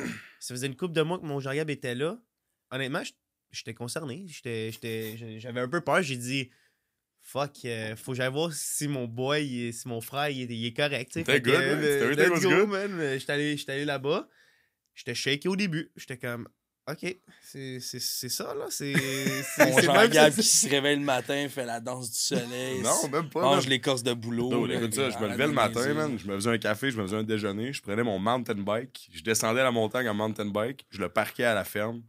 [0.42, 2.18] ça faisait une couple de mois que mon Jean-Gab était là.
[2.70, 3.02] Honnêtement,
[3.50, 4.26] j'étais concerné.
[4.28, 6.02] J'étais- j'étais- J'avais un peu peur.
[6.02, 6.50] J'ai dit,
[7.32, 10.66] fuck, euh, faut que j'aille voir si mon boy, si mon frère, il est, il
[10.66, 11.14] est correct.
[11.24, 12.16] que, good, euh, man.
[12.34, 12.70] let's go, good.
[12.70, 13.00] man.
[13.00, 14.28] Euh, J'étais allé, j'étais allé là-bas.
[14.96, 15.92] J'étais shaké au début.
[15.96, 16.48] J'étais comme,
[16.90, 18.66] ok, c'est c'est- c'est ça, là.
[18.70, 18.94] C'est
[19.56, 22.12] c'est- Mon c'est Jean même Gab ça- qui se réveille le matin, fait la danse
[22.12, 22.82] du soleil.
[22.82, 23.42] Non, même pas.
[23.42, 23.70] mange man.
[23.70, 24.66] l'écorce de boulot.
[24.68, 26.20] Là, écoute ça, je me levais le matin, man.
[26.20, 27.72] Je me faisais un café, je me faisais un déjeuner.
[27.72, 29.10] Je prenais mon mountain bike.
[29.14, 30.86] Je descendais la montagne en mountain bike.
[30.90, 32.02] Je le parquais à la ferme.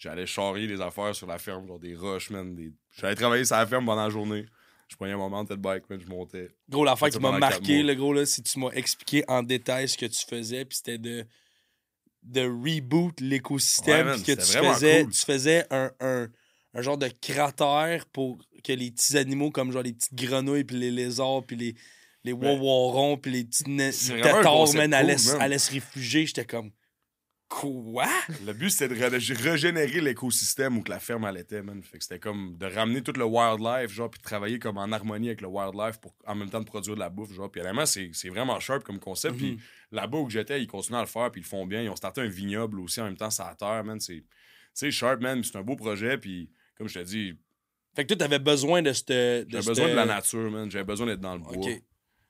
[0.00, 2.54] J'allais charrier des affaires sur la ferme, genre des roches, man.
[2.54, 2.72] Des...
[2.96, 4.46] J'allais travailler sur la ferme pendant la journée.
[4.88, 6.00] Je prenais mon mountain bike, man.
[6.00, 6.48] Je montais.
[6.70, 9.90] Gros, l'affaire qui m'a marqué, le gros, là, c'est que tu m'as expliqué en détail
[9.90, 11.26] ce que tu faisais, puis c'était de,
[12.22, 15.12] de reboot l'écosystème, puis que tu faisais, cool.
[15.12, 16.28] tu faisais un, un,
[16.72, 20.78] un genre de cratère pour que les petits animaux comme genre les petites grenouilles, puis
[20.78, 21.74] les lézards, puis les,
[22.24, 26.24] les Ben, wawarons, puis les petits un allaient, cool, allaient se réfugier.
[26.24, 26.70] J'étais comme,
[27.50, 28.06] quoi?
[28.46, 31.82] Le but, c'était de ré- régénérer l'écosystème où que la ferme elle était, man.
[31.82, 34.90] Fait que c'était comme de ramener tout le wildlife, genre, puis de travailler comme en
[34.90, 37.50] harmonie avec le wildlife pour en même temps de produire de la bouffe, genre.
[37.50, 39.36] Puis honnêtement, c'est c'est vraiment sharp comme concept.
[39.36, 39.58] Puis Mhm.
[39.92, 41.82] là-bas où j'étais, ils continuent à le faire, puis ils le font bien.
[41.82, 43.98] Ils ont starté un vignoble aussi en même temps, ça à terre, man.
[44.72, 45.42] C'est sharp, man.
[45.44, 46.48] C'est un beau projet, puis
[46.78, 47.34] comme je te dis,
[47.96, 49.08] Fait que toi, t'avais besoin de cette.
[49.08, 50.70] j'avais besoin de la nature, man.
[50.70, 51.66] J'avais besoin d'être dans le bois.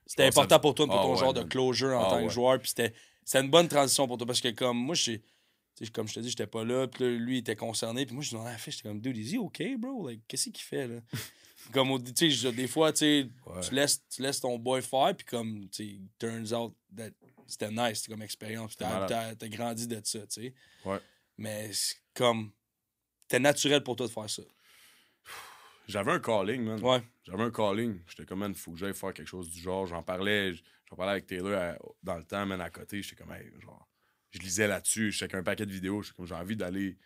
[0.07, 2.27] C'était important ça- pour toi, pour Ah ton ouais, genre de closure en Ah tant
[2.27, 2.59] que joueur.
[2.59, 2.93] Puis c'était
[3.25, 6.21] c'était une bonne transition pour toi parce que, comme moi, je sais, comme je te
[6.21, 6.87] dis, j'étais pas là.
[6.89, 8.05] Puis là, lui, il était concerné.
[8.07, 10.09] Puis moi, je lui la fille, j'étais comme, dude, is he OK, bro?
[10.09, 11.01] Like, qu'est-ce qu'il fait, là?
[11.73, 13.61] comme, tu sais, des fois, tu sais, Ouais.
[13.61, 15.15] tu laisses, tu laisses ton boy faire.
[15.17, 17.11] Puis comme, tu turns out that
[17.47, 18.77] c'était nice comme expérience.
[18.77, 20.55] T'as- t'as grandi de ça, tu sais.
[20.85, 20.99] Ouais.
[21.39, 22.53] Mais c'est comme,
[23.23, 24.43] c'était naturel pour toi de faire ça.
[25.89, 26.81] J'avais un calling, man.
[26.85, 27.03] Ouais.
[27.25, 27.99] J'avais un calling.
[28.09, 29.87] J'étais comme, man, faut que j'aille faire quelque chose du genre.
[29.87, 30.53] J'en parlais,
[30.91, 33.03] j'en parlais avec Taylor à- dans le temps, man, à côté.
[33.03, 33.89] J'étais comme, hey, genre,
[34.31, 35.13] je lisais là-dessus.
[35.13, 36.03] J'étais avec un paquet de vidéos.
[36.03, 36.99] J'étais comme, j'ai envie d'aller,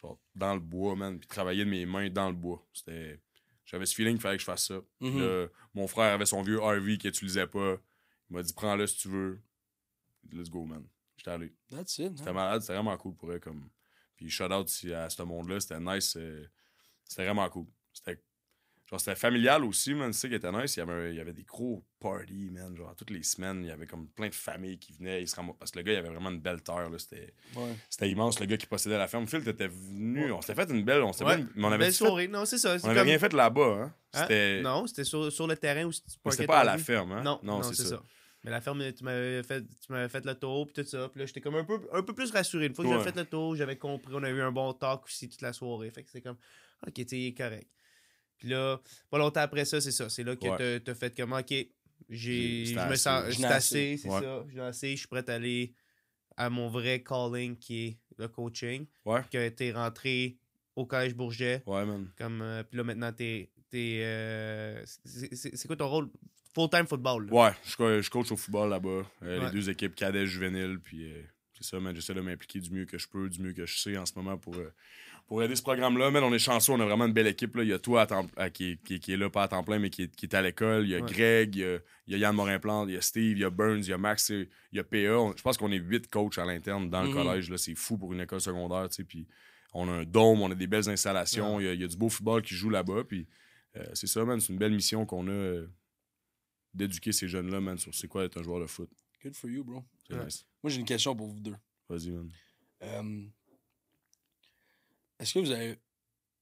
[0.00, 2.66] genre, dans le bois, man, puis travailler de mes mains dans le bois.
[2.72, 3.20] C'était.
[3.64, 4.80] J'avais ce feeling qu'il fallait que je fasse ça.
[5.00, 5.20] Mhm.
[5.20, 7.76] là, mon frère avait son vieux RV qu'il utilisait pas.
[8.28, 9.40] Il m'a dit, prends-le si tu veux.
[10.32, 10.84] Let's go, man.
[11.16, 11.52] J'étais allé.
[11.70, 12.16] That's it.
[12.18, 12.32] C'était hein.
[12.32, 13.38] malade, c'était vraiment cool pour eux.
[13.38, 13.70] Comme...
[14.16, 16.16] Puis shout out à ce monde-là, c'était nice.
[16.16, 16.44] euh,
[17.04, 17.66] C'était vraiment cool.
[17.92, 18.20] C'était
[18.92, 20.12] genre c'était familial aussi, man.
[20.12, 20.76] C'est ça qui était nice.
[20.76, 22.76] Il y, avait, il y avait des gros parties, man.
[22.76, 25.24] Genre toutes les semaines, il y avait comme plein de familles qui venaient.
[25.26, 26.88] Se Parce que le gars, il avait vraiment une belle terre.
[26.90, 26.98] là.
[26.98, 27.74] C'était Ouais.
[27.90, 29.26] c'était immense, le gars qui possédait la ferme.
[29.26, 30.30] Phil, t'étais venu.
[30.30, 31.02] On s'était fait une belle.
[31.02, 32.28] On s'était Ouais, bien- mais on avait, belle fait- soirée.
[32.28, 32.78] Non, c'est ça.
[32.78, 33.94] c'est on avait rien fait là-bas, hein.
[34.14, 34.60] Hein?
[34.62, 37.22] Non, c'était sur, sur le terrain où c'était pas à ton la ferme, hein?
[37.22, 38.02] Non, non, c'est ça.
[38.44, 41.08] Mais la ferme, tu m'avais fait, tu m'avais fait le tour, puis tout ça.
[41.08, 42.66] Puis là, j'étais comme un peu, un peu plus rassuré.
[42.66, 45.04] Une fois que j'avais fait le tour, j'avais compris, on a eu un bon talk
[45.04, 45.90] aussi toute la soirée.
[45.92, 46.38] Fait que c'était comme,
[46.84, 47.68] ok, tu correct.
[48.42, 50.08] Puis là, pas longtemps après ça, c'est ça.
[50.08, 50.56] C'est là que Ouais.
[50.58, 51.54] t'as- t'as fait comme, ok,
[52.08, 53.96] j'ai, je me sens, c'est assez.
[53.98, 54.20] c'est Ouais.
[54.20, 54.44] ça.
[54.52, 55.72] J'ai assez, je suis prêt à aller
[56.36, 58.84] à mon vrai calling qui est le coaching.
[59.04, 59.20] Ouais.
[59.30, 60.38] Que t'es rentré
[60.74, 61.62] au Collège Bourget.
[61.66, 62.08] Ouais, man.
[62.18, 63.48] Comme, euh, puis là, maintenant, t'es.
[63.76, 66.10] euh, c'est quoi ton rôle?
[66.54, 67.26] Full-time football.
[67.28, 67.32] là.
[67.32, 68.88] Ouais, je, je coach au football là-bas.
[69.22, 69.44] euh, Ouais.
[69.46, 70.80] Les deux équipes cadets, juvéniles.
[70.82, 71.22] Puis euh,
[71.54, 71.94] c'est ça, man.
[71.94, 74.12] J'essaie de m'impliquer du mieux que je peux, du mieux que je sais en ce
[74.16, 74.70] moment pour, euh,
[75.26, 76.10] pour aider ce programme-là.
[76.10, 77.56] Man, on est chanceux, on a vraiment une belle équipe.
[77.56, 77.62] Là.
[77.62, 79.64] Il y a toi à temps- à- qui, qui- qui est là, pas à temps
[79.64, 80.84] plein, mais qui est, qui est à l'école.
[80.84, 81.10] Il y a Ouais.
[81.12, 83.44] Greg, il y a, il y a Yann Morin-Plante, il y a Steve, il y
[83.44, 85.18] a Burns, il y a Max, il y a PA.
[85.18, 87.14] On- je pense qu'on est huit coachs à l'interne dans le Mhm.
[87.14, 87.50] collège.
[87.50, 87.56] là.
[87.58, 88.88] C'est fou pour une école secondaire.
[88.88, 89.26] tu sais, Puis
[89.72, 91.58] on a un dôme, on a des belles installations.
[91.60, 93.04] Il y a- il y, a du beau football qui joue là-bas.
[93.04, 93.26] Puis
[93.76, 94.38] euh, c'est ça, man.
[94.40, 95.30] C'est une belle mission qu'on a.
[95.30, 95.66] euh,
[96.74, 98.88] d'éduquer ces jeunes-là, man, sur c'est quoi être un joueur de foot.
[99.22, 99.84] Good for you, bro.
[100.10, 100.24] Ouais.
[100.24, 100.46] nice.
[100.62, 101.54] Moi, j'ai une question pour vous deux.
[101.88, 102.30] Vas-y, man.
[102.82, 103.24] Euh,
[105.22, 105.78] Est-ce que vous avez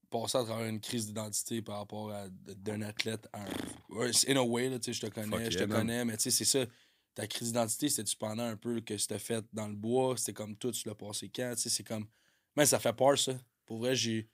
[0.09, 4.11] passé à travers une crise d'identité par rapport à d'un athlète à un.
[4.27, 5.81] In a way, là, tu sais, je te connais, je yeah, te man.
[5.81, 6.65] connais, mais tu sais, c'est ça.
[7.13, 10.17] Ta crise d'identité, c'était-tu pendant un peu que c'était fait dans le bois?
[10.17, 11.53] C'était comme tout, tu l'as passé quand?
[11.55, 12.07] Tu sais, c'est comme.
[12.55, 13.33] Mais ça fait peur, ça.
[13.65, 14.27] Pour vrai, j'ai.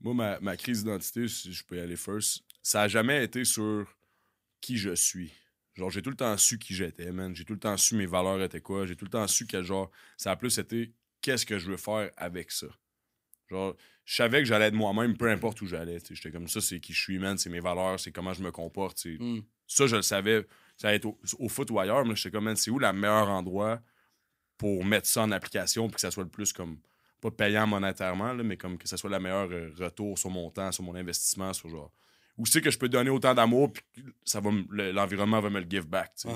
[0.00, 3.44] Moi, ma, ma crise d'identité, si je peux y aller first, ça a jamais été
[3.44, 3.86] sur
[4.60, 5.32] qui je suis.
[5.74, 7.32] Genre, j'ai tout le temps su qui j'étais, man.
[7.36, 8.86] J'ai tout le temps su mes valeurs étaient quoi.
[8.86, 11.76] J'ai tout le temps su que, genre, ça a plus été qu'est-ce que je veux
[11.76, 12.66] faire avec ça.
[13.50, 13.74] Genre,
[14.04, 15.98] je savais que j'allais être moi-même, peu importe où j'allais.
[16.10, 17.38] J'étais comme ça, c'est qui je suis, man.
[17.38, 19.04] C'est mes valeurs, c'est comment je me comporte.
[19.04, 19.40] Hmm.
[19.66, 20.46] Ça, je le savais.
[20.76, 22.92] Ça allait être au, au foot ou ailleurs, mais j'étais comme, man, c'est où le
[22.92, 23.80] meilleur endroit
[24.56, 26.78] pour mettre ça en application puis que ça soit le plus comme
[27.20, 30.50] pas payant monétairement, là, mais comme que ça soit le meilleur euh, retour sur mon
[30.50, 31.92] temps, sur mon investissement, sur genre.
[32.36, 35.60] Où c'est que je peux donner autant d'amour puis que ça va l'environnement va me
[35.60, 36.12] le give back.
[36.14, 36.28] sais.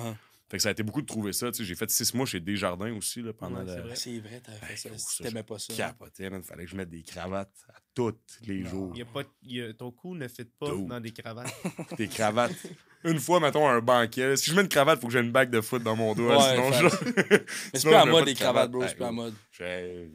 [0.52, 1.50] Fait que ça a été beaucoup de trouver ça.
[1.50, 1.64] tu sais.
[1.64, 3.96] J'ai fait six mois chez Desjardins aussi là, pendant Ouais, c'est la- vrai.
[3.96, 5.24] C'est vrai, t'avais fait Hey, ça.
[5.24, 5.72] t'aimais pas ça.
[5.74, 6.42] capotais, man.
[6.42, 8.12] Fallait que je mette des cravates à tous
[8.46, 8.68] les Non.
[8.68, 8.90] jours.
[8.94, 11.50] Il y a pas, il y a- ton cou ne fit pas dans des cravates.
[11.96, 12.52] Des cravates.
[13.04, 14.36] Une fois, mettons, un banquet.
[14.36, 16.36] Si je mets une cravate, faut que j'ai une bague de foot dans mon doigt.
[16.36, 16.84] Ouais, sinon, je...
[16.84, 18.70] Mais c'est je mets mode pas les cravates, cravate.
[18.70, 18.82] bro.
[18.82, 19.12] C'est à gros.
[19.12, 19.34] mode.
[19.52, 20.06] Je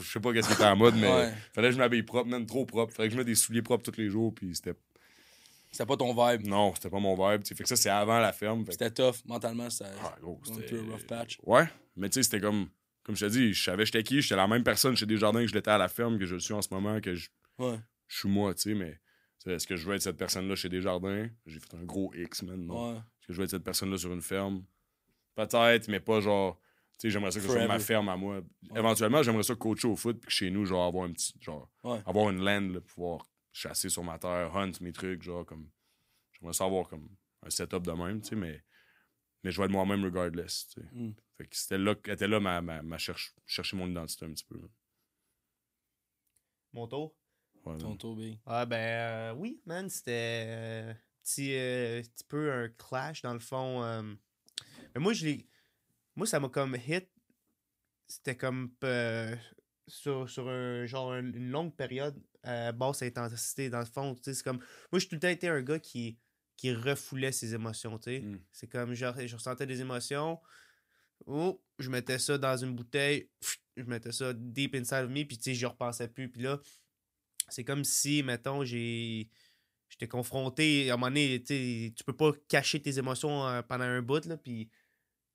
[0.00, 1.32] je sais pas qu'est-ce qui était en mode, mais Ouais.
[1.52, 2.94] fallait que je m'habille propre, même trop propre.
[2.94, 4.74] Fallait que je mette des souliers propres tous les jours, puis c'était.
[5.70, 6.46] C'était pas ton vibe.
[6.46, 7.46] Non, c'était pas mon vibe.
[7.46, 8.64] Fait que ça, c'est avant la ferme.
[8.66, 9.16] fait C'était tough.
[9.24, 9.90] Mentalement, c'était.
[10.02, 11.38] Ah, c'était- through a rough patch.
[11.44, 12.68] Ouais, mais tu sais, c'était comme.
[13.04, 14.20] Comme je te dis, je savais j'étais qui.
[14.20, 16.40] J'étais la même personne chez Desjardins que je l'étais à la ferme, que je le
[16.40, 17.78] suis en ce moment, que je, Ouais.
[18.08, 18.98] je suis moi, tu sais, mais.
[19.46, 21.28] Est-ce que je veux être cette personne-là chez Desjardins?
[21.46, 22.66] J'ai fait un gros X, man.
[22.66, 22.92] Non.
[22.92, 22.98] Ouais.
[22.98, 24.64] Est-ce que je veux être cette personne-là sur une ferme?
[25.34, 26.58] Peut-être, mais pas genre.
[26.98, 28.42] Tu sais, j'aimerais ça que ce soit ma ferme à moi.
[28.76, 31.32] Éventuellement, j'aimerais ça coacher au foot, puis que chez nous, genre, avoir un petit.
[31.40, 32.00] Genre, Ouais.
[32.04, 35.68] avoir une land, là, pouvoir chasser sur ma terre, hunt mes trucs, genre, comme.
[36.32, 37.08] J'aimerais ça avoir comme
[37.42, 38.62] un setup de même, tu sais, mais.
[39.42, 40.86] Mais je vais être moi-même regardless, tu sais.
[40.92, 41.14] Mm.
[41.38, 44.44] Fait que c'était là, était là ma, ma, ma cherche, chercher mon identité un petit
[44.44, 44.56] peu.
[44.60, 44.68] là.
[46.72, 47.14] Mon tour?
[47.64, 48.38] Ouais, Ton tour, big.
[48.46, 53.40] Ah ben euh, oui, man, c'était euh, petit, euh, petit peu un clash dans le
[53.40, 53.82] fond.
[53.82, 54.02] euh.
[54.94, 55.46] Mais moi, je l'ai.
[56.16, 57.08] Moi, ça m'a comme hit.
[58.06, 59.36] C'était comme euh,
[59.90, 63.68] sur, sur un, genre un- une longue période à basse intensité.
[63.70, 64.58] Dans le fond, tu sais, c'est comme.
[64.92, 66.18] Moi, j'ai tout le temps été un gars qui,
[66.56, 68.20] qui refoulait ses émotions, tu sais.
[68.20, 68.40] Mm.
[68.52, 70.38] C'est comme, genre, je ressentais des émotions.
[71.26, 73.28] Oh, je mettais ça dans une bouteille.
[73.76, 76.28] Je mettais ça deep inside of me, puis tu sais, j'y repensais plus.
[76.30, 76.60] Puis là,
[77.48, 79.28] c'est comme si, mettons, j'ai.
[79.88, 84.02] J'étais confronté, à un moment donné, tu peux pas cacher tes émotions euh, pendant un
[84.02, 84.70] bout, là, puis.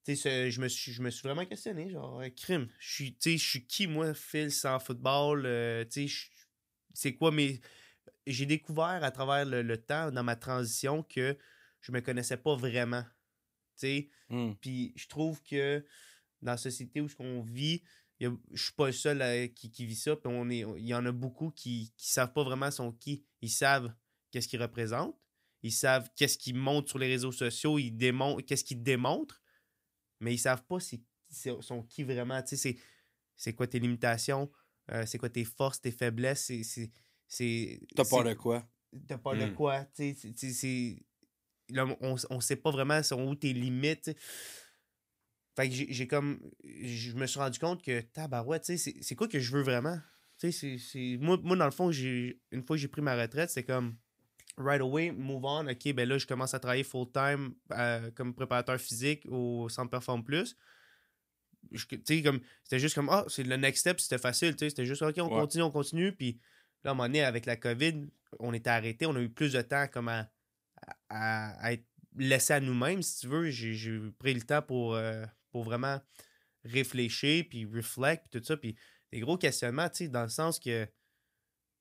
[0.05, 2.67] Ce- je me, suis, je me suis vraiment questionné, genre, euh, crime.
[2.79, 3.05] Je
[3.37, 5.45] suis, qui, moi, Phil, sans football?
[5.45, 5.83] euh,
[6.93, 7.59] c'est quoi mes.
[8.27, 11.37] J'ai découvert à travers le, le temps, dans ma transition, que
[11.81, 13.03] je me connaissais pas vraiment.
[13.77, 14.53] Tu sais, Mm.
[14.59, 15.85] puis je trouve que
[16.41, 17.83] dans la société où on vit,
[18.19, 20.15] je suis pas le seul à- qui, qui vit ça.
[20.15, 23.23] Puis on est, il y en a beaucoup qui ne savent pas vraiment son qui.
[23.41, 23.93] Ils savent
[24.31, 25.15] qu'est-ce qu'ils représentent.
[25.61, 27.77] Ils savent qu'est-ce qu'ils montrent sur les réseaux sociaux.
[27.79, 29.41] Ils démontrent qu'est-ce qu'ils démontrent.
[30.19, 32.41] Mais ils savent pas c'est, c'est- son qui vraiment.
[32.41, 32.77] Tu sais, c'est,
[33.35, 34.49] c'est quoi tes limitations,
[34.91, 36.45] euh, c'est quoi tes forces, tes faiblesses.
[36.45, 36.63] C'est,
[37.27, 38.67] c'est, T'as peur de quoi?
[39.07, 39.53] T'as peur de Mm.
[39.53, 39.85] quoi?
[39.95, 41.05] Tu sais, c'est-
[41.69, 44.11] là, on, on sait pas vraiment sont où tes limites.
[45.55, 46.39] Fait que j'ai j'ai comme.
[46.63, 49.61] Je me suis rendu compte que, tabarouette, tu sais, c'est- c'est quoi que je veux
[49.63, 49.97] vraiment?
[50.37, 53.01] Tu sais, c'est- c'est- Moi, moi, dans le fond, j'ai une fois que j'ai pris
[53.01, 53.95] ma retraite, c'est comme.
[54.57, 55.67] Right away, move on.
[55.67, 60.23] Ok, ben là, je commence à travailler full-time euh, comme préparateur physique au Centre Perform
[60.23, 60.55] Plus.
[62.23, 62.39] Comme.
[62.63, 64.69] C'était juste comme, ah, c'est le next step, c'était facile, tu sais.
[64.69, 65.41] C'était juste, ok, on Ouais.
[65.41, 66.11] continue, on continue.
[66.13, 66.39] Puis
[66.83, 68.05] là, à un moment donné, avec la COVID,
[68.39, 69.05] on était arrêté.
[69.05, 70.29] On a eu plus de temps comme à,
[71.09, 71.85] à, à être
[72.15, 73.49] laissé à nous-mêmes, si tu veux.
[73.49, 75.99] J'ai pris le temps pour, euh, pour vraiment
[76.63, 78.55] réfléchir, puis reflect, puis tout ça.
[78.57, 78.75] Puis
[79.11, 80.87] des gros questionnements, tu sais, dans le sens que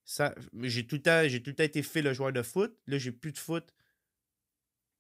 [0.07, 2.77] j'ai tout le temps tout le été fait le joueur de foot.
[2.87, 3.73] Là, j'ai plus de foot.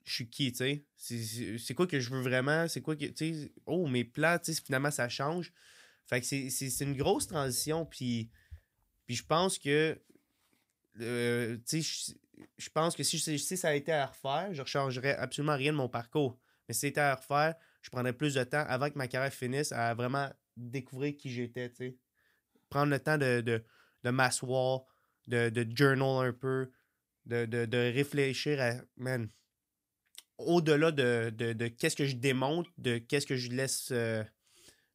[0.04, 0.84] Je suis qui, tu sais?
[0.96, 2.68] C'est- quoi que je veux vraiment?
[2.68, 3.50] C'est quoi que, tu?
[3.66, 5.52] Oh, mes plans, tu sais, finalement, ça change.
[6.06, 8.30] Fait que c'est- une grosse transition, puis,
[9.08, 9.98] je pense que,
[11.00, 12.12] euh, tu sais, je-
[12.58, 15.72] je pense que si, si ça a été à refaire, je ne changerais absolument rien
[15.72, 16.38] de mon parcours.
[16.68, 19.72] Mais si c'était à refaire, je prendrais plus de temps avant que ma carrière finisse
[19.72, 21.96] à vraiment découvrir qui j'étais, tu sais.
[22.68, 23.64] Prendre le temps de, de,
[24.02, 24.84] de m'asseoir,
[25.26, 26.70] de, de journal un peu,
[27.26, 29.28] de, de, de réfléchir à, man,
[30.38, 34.24] au-delà de, de, de qu'est-ce que je démontre, de qu'est-ce que je laisse, euh,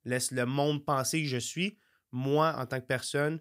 [0.06, 1.78] laisse le monde penser que je suis,
[2.12, 3.40] moi, en tant que personne,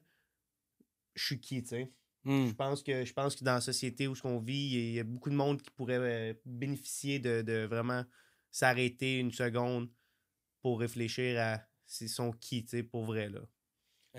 [1.14, 1.92] je suis qui, tu sais.
[2.24, 2.48] Mm.
[2.48, 5.04] Je pense que je pense que dans la société où on vit, il y a
[5.04, 8.04] beaucoup de monde qui pourrait euh, bénéficier de, de vraiment
[8.50, 9.90] s'arrêter une seconde
[10.62, 13.40] pour réfléchir à c'est son qui, tu sais, pour vrai, là.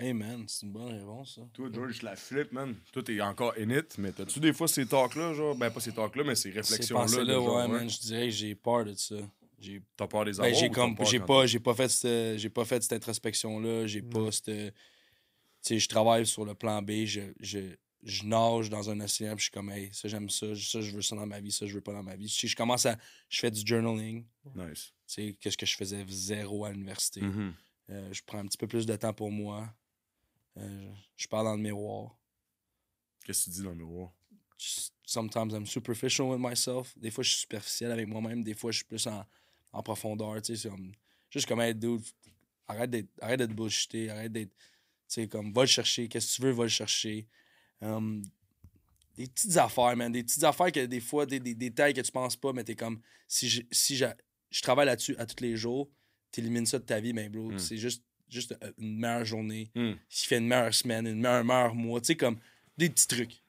[0.02, 1.42] Hey man, c'est une bonne réponse, ça.
[1.52, 2.74] Toi, George, je la flippe, man.
[2.90, 5.92] Toi, t'es encore in it, mais t'as-tu des fois ces talks-là, genre, ben pas ces
[5.92, 7.02] talks-là, mais ces Ces réflexions-là?
[7.02, 9.16] pensées-là, genre, ouais, man, je dirais que j'ai peur de ça.
[9.58, 12.48] J'ai T'as peur des Ben, avoir j'ai comme j'ai pas j'ai pas fait cette j'ai
[12.48, 14.72] pas fait cette introspection là j'ai pas cette tu
[15.60, 17.58] sais je travaille sur le plan B je, je,
[18.02, 20.92] je nage dans un océan puis je suis comme hey ça j'aime ça ça je
[20.92, 22.56] veux ça dans ma vie ça je veux pas dans ma vie Tu sais, je
[22.56, 22.96] commence à
[23.28, 24.24] je fais du journaling
[24.54, 24.94] Nice.
[25.06, 27.52] tu sais qu'est-ce que je faisais zéro à l'université Mhm.
[27.90, 29.68] Euh, je prends un petit peu plus de temps pour moi
[30.56, 32.16] Euh, je parle dans le miroir
[33.24, 34.10] Qu'est-ce que tu dis dans le miroir?
[35.04, 36.96] Sometimes I'm superficial with myself.
[36.98, 38.42] Des fois, je suis superficiel avec moi-même.
[38.42, 39.24] Des fois, je suis plus en,
[39.72, 40.40] en profondeur.
[40.42, 40.92] Tu sais, c'est comme,
[41.30, 42.02] juste comme, hey, dude,
[42.66, 44.56] arrête d'être, arrête d'être bullshité, arrête d'être, tu
[45.08, 46.08] sais, comme, va le chercher.
[46.08, 47.26] Qu'est-ce que tu veux, va le chercher.
[47.80, 48.22] Um,
[49.16, 50.12] des petites affaires, man.
[50.12, 52.76] Des petites affaires que des fois, des, des détails que tu penses pas, mais t'es
[52.76, 54.06] comme, si je, si je,
[54.50, 55.90] je travaille là-dessus à tous les jours,
[56.30, 57.58] t'élimines ça de ta vie, mais bro, Mm.
[57.58, 59.92] c'est juste, juste une meilleure journée Mm.
[60.08, 62.38] qui fait une meilleure semaine, une meilleure, meilleur mois, tu sais, comme
[62.78, 63.42] des petits trucs.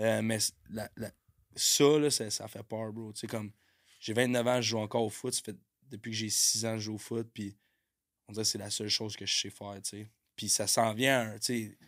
[0.00, 1.12] Euh, mais c- la, la-
[1.56, 3.12] ça, là, ça, ça fait peur, bro.
[3.12, 3.50] Tu sais, comme,
[4.00, 5.34] j'ai 29 ans, je joue encore au foot.
[5.34, 5.56] Ça fait
[5.90, 7.56] depuis que j'ai 6 ans, je joue au foot, puis
[8.28, 10.06] on dirait que c'est la seule chose que je sais faire, tu sais.
[10.36, 11.78] Puis ça s'en vient, tu sais.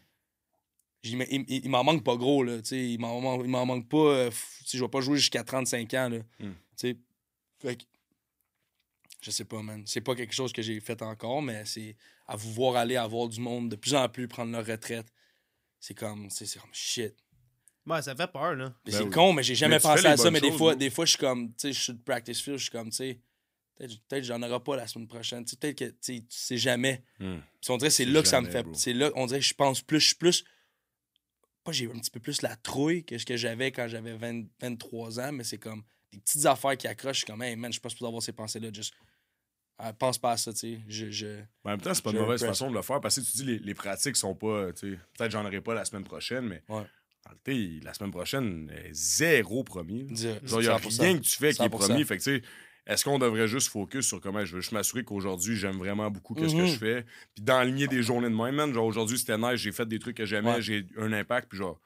[1.02, 2.58] il, il- m'en manque pas gros, là.
[2.60, 3.20] tu sais, Il m'en
[3.66, 3.96] manque pas.
[3.98, 6.18] euh, f- tu sais, je vais pas jouer jusqu'à 35 ans, là.
[6.38, 6.52] Hmm.
[6.52, 6.96] Tu sais,
[7.60, 7.84] Fait que,
[9.20, 9.82] je sais pas, man.
[9.86, 11.96] C'est pas quelque chose que j'ai fait encore, mais c'est
[12.26, 15.06] à vous voir aller, à voir du monde de plus en plus prendre leur retraite.
[15.78, 17.14] C'est comme, c'est c'est comme shit.
[17.86, 18.74] Ouais, ça fait peur, là.
[18.84, 19.10] Ben c'est oui.
[19.10, 20.30] con, mais j'ai jamais Mais pensé à ça.
[20.30, 22.40] Mais des choses, fois, des fois, je suis comme, tu sais, je suis de practice
[22.40, 23.20] field, je suis comme, tu sais,
[23.76, 25.44] peut-être peut-être j'en aurai pas la semaine prochaine.
[25.44, 27.02] Tu sais, peut-être que, tu sais, tu sais jamais.
[27.18, 27.28] Puis
[27.68, 28.66] on dirait que c'est C'est là que ça me fait.
[28.74, 30.44] C'est là, on dirait que je pense plus, je suis plus.
[31.64, 34.44] Pas, j'ai un petit peu plus la trouille que ce que j'avais quand j'avais 20
[34.60, 37.16] 23 ans, mais c'est comme des petites affaires qui accrochent.
[37.16, 38.68] Je suis comme, hey man, je suis pas supposé avoir ces pensées-là.
[38.72, 38.94] Juste,
[39.83, 40.81] ah, pense pas à ça, tu sais.
[40.89, 41.26] Je, je...
[41.64, 43.45] En même temps, c'est pas une mauvaise façon de le faire parce que tu dis
[43.45, 44.72] les, les pratiques sont pas.
[44.72, 46.83] tu sais, Peut-être j'en aurai pas la semaine prochaine, mais Ouais.
[47.26, 50.07] en réalité, la semaine prochaine, euh, zéro premier.
[50.09, 50.39] Il n'y a
[50.78, 51.01] 100%.
[51.03, 51.70] rien que tu fais qui est 100%.
[51.70, 52.05] premier.
[52.05, 52.43] Fait que, tu sais,
[52.87, 56.35] est-ce qu'on devrait juste focus sur comment je veux juste m'assurer qu'aujourd'hui, j'aime vraiment beaucoup
[56.37, 56.66] ce que Mhm.
[56.66, 57.05] je fais.
[57.35, 58.72] Puis d'enligner des journées de même, man.
[58.74, 60.62] Genre, aujourd'hui, c'était nice, j'ai fait des trucs que j'aimais, Ouais.
[60.62, 61.49] j'ai un impact.
[61.49, 61.81] Puis, genre,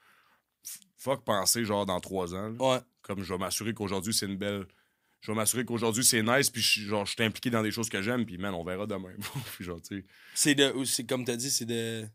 [0.97, 2.49] fuck penser, genre, dans trois ans.
[2.49, 2.55] là.
[2.75, 2.79] Ouais.
[3.03, 4.65] Comme je vais m'assurer qu'aujourd'hui, c'est une belle.
[5.25, 6.51] Je vais m'assurer qu'aujourd'hui, c'est nice.
[6.51, 8.25] Puis, je- genre, je suis impliqué dans des choses que j'aime.
[8.27, 9.13] Puis, man, on verra demain.
[10.35, 11.01] C'est de.
[11.07, 12.07] Comme tu as dit, c'est de.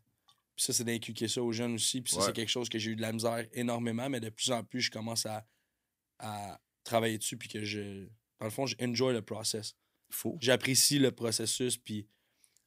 [0.55, 2.01] Puis ça, c'est d'inculquer ça aux jeunes aussi.
[2.01, 2.25] Puis ça, Ouais.
[2.27, 4.81] c'est quelque chose que j'ai eu de la misère énormément, mais de plus en plus,
[4.81, 5.45] je commence à,
[6.19, 7.37] à travailler dessus.
[7.37, 8.05] Puis que je.
[8.39, 9.75] Dans le fond, j'enjoy le process.
[10.09, 10.37] Faut.
[10.41, 11.77] J'apprécie le processus.
[11.77, 12.07] Puis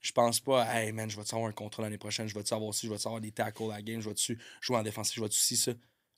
[0.00, 2.42] je pense pas, hey man, je vais te avoir un contrat l'année prochaine, je vais
[2.42, 4.32] te savoir si, je vais te savoir des tackles à la game, je vais te
[4.60, 5.72] jouer en défensif, je vais te ci, ça.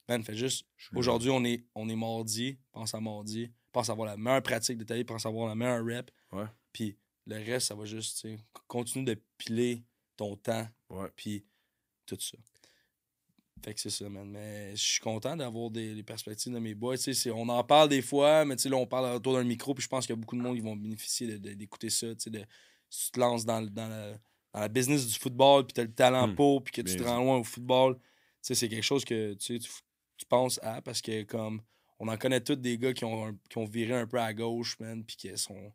[0.09, 0.66] Man, fais juste.
[0.95, 4.85] Aujourd'hui, on est, on est mardi, pense à mardi, pense avoir la meilleure pratique de
[4.85, 6.11] ta vie, pense avoir la meilleure rep.
[6.33, 6.47] Ouais.
[6.72, 6.97] Puis
[7.27, 9.85] le reste, ça va juste, tu sais, continue de piler
[10.16, 11.09] ton temps, Ouais.
[11.14, 11.45] puis
[12.07, 12.39] tout ça.
[13.64, 14.29] Fait que c'est ça, man.
[14.31, 16.97] Mais je suis content d'avoir des, des perspectives de mes boys.
[16.97, 19.89] C'est- on en parle des fois, mais là, on parle autour d'un micro, puis je
[19.89, 22.07] pense qu'il y a beaucoup de monde qui vont bénéficier d'écouter ça.
[22.14, 22.45] De,
[22.89, 24.12] si tu te lances dans, le- dans, la,
[24.53, 26.35] dans la business du football, puis tu as le talent Hmm.
[26.35, 27.99] pour, puis que tu te rends loin au football,
[28.41, 31.61] c'est quelque chose que tu, tu penses à, parce que comme
[31.99, 34.33] on en connaît tous des gars qui ont, un- qui ont viré un peu à
[34.35, 35.73] gauche, man, puis qui sont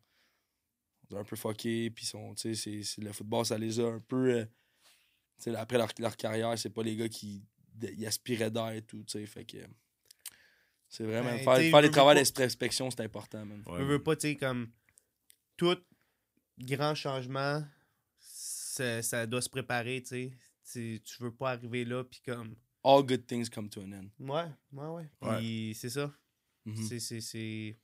[1.14, 4.00] un peu fuckés, puis sont, tu sais, c'est- c'est- le football, ça les a un
[4.00, 4.34] peu.
[4.38, 4.44] euh,
[5.38, 7.42] tu sais, après leur, leur carrière, c'est pas les gars qui
[7.82, 9.58] ils aspiraient d'être, tout, tu sais, fait que.
[10.88, 11.30] C'est vraiment.
[11.30, 13.62] Ben, faire faire les travaux d'inspection, c'est important, man.
[13.66, 13.78] Ouais.
[13.78, 14.70] Je veux pas, tu sais, comme
[15.56, 15.76] tout
[16.58, 17.62] grand changement,
[18.18, 20.32] ça, ça doit se préparer, tu sais.
[20.70, 22.54] Tu tu veux pas arriver là, puis comme.
[22.84, 24.08] All good things come to an end.
[24.18, 25.08] Ouais, ouais, ouais.
[25.22, 25.38] Ouais.
[25.38, 26.10] Puis c'est ça.
[26.64, 26.76] Mhm.
[26.88, 27.76] C'est- c'est- c'est.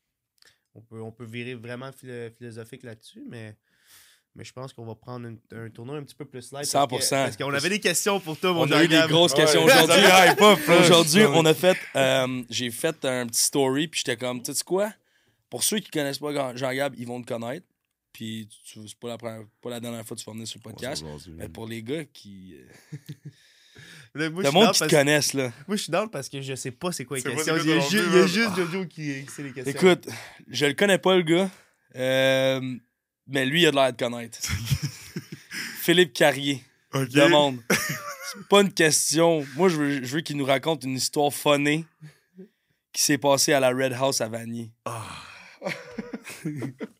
[0.74, 3.56] On peut, on peut virer vraiment philo- philosophique là-dessus, mais.
[4.34, 6.70] Mais je pense qu'on va prendre une- un tournoi un petit peu plus light.
[6.70, 7.24] parce que- 100%.
[7.24, 10.02] Parce qu'on avait des questions pour toi, mon On a eu des grosses questions aujourd'hui.
[10.02, 10.34] là.
[10.80, 11.76] Aujourd'hui, on a fait.
[11.96, 14.92] euh, J'ai fait un petit story, puis j'étais comme, tu sais quoi?
[15.50, 17.66] Pour ceux qui connaissent pas Jean- Jean-Gab, ils vont te connaître.
[18.12, 20.58] Puis tu- c'est pas la, première- pas la dernière fois que tu vas venir sur
[20.58, 21.02] le podcast.
[21.28, 22.54] Mais pour les gars qui.
[24.14, 25.52] Là, moi, je Le monde qui te connaissent, là.
[25.66, 27.56] Moi, je suis down parce que je sais pas c'est quoi les questions.
[27.56, 29.72] Il y a, ju- il y a juste Jojo qui, qui sait les questions.
[29.72, 30.08] Écoute,
[30.48, 31.50] je le connais pas, le gars.
[31.96, 32.60] Euh,
[33.26, 34.38] mais lui, il a de l'air de connaître.
[35.80, 36.62] Philippe Carrier
[36.94, 37.08] Ok.
[37.10, 37.58] demande.
[37.70, 39.46] C'est pas une question.
[39.56, 41.84] Moi, je veux, je veux qu'il nous raconte une histoire funnée
[42.92, 44.70] qui s'est passée à la Red House à Vanier.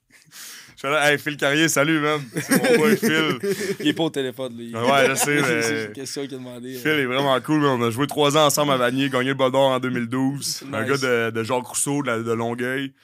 [0.80, 2.20] Je suis là, hey, Phil Carrier, salut, man.
[2.40, 3.38] C'est mon boy Phil.
[3.80, 4.72] Il est pas au téléphone, lui.
[4.72, 6.74] Ouais, je sais, mais- C'est une question qu'il a demandé.
[6.74, 7.80] Phil est vraiment cool, man.
[7.80, 10.66] On a joué trois ans ensemble à Vanier, gagné le Ballon d'Or en 2012.
[10.72, 12.94] Un gars de, de Jacques Rousseau, de, Longueuil.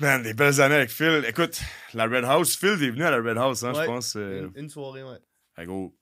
[0.00, 1.26] Man, des belles années avec Phil.
[1.28, 1.60] Écoute,
[1.92, 3.82] la Red House, Phil est venu à la Red House, hein, Ouais.
[3.82, 4.14] je pense.
[4.16, 5.18] euh, Une, une soirée, ouais.
[5.58, 5.94] ah, gros,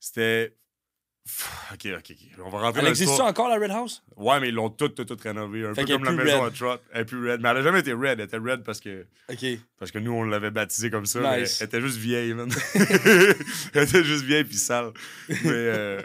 [0.00, 0.56] c'était.
[1.72, 2.44] Ok, ok, ok.
[2.44, 4.02] On va rentrer Elle existe encore, la Red House?
[4.16, 5.64] Ouais, mais ils l'ont tout, tout, tout rénové.
[5.64, 6.52] Un Fait peu comme la maison red.
[6.52, 6.82] à Trot.
[6.92, 7.40] Elle est plus red.
[7.40, 8.20] Mais elle a jamais été red.
[8.20, 9.44] Elle était red parce que, OK.
[9.78, 11.20] parce que nous, on l'avait baptisée comme ça.
[11.20, 11.52] Nice.
[11.52, 12.50] Mais elle était juste vieille, man.
[12.74, 14.92] elle était juste vieille puis sale.
[15.28, 16.02] Mais, euh,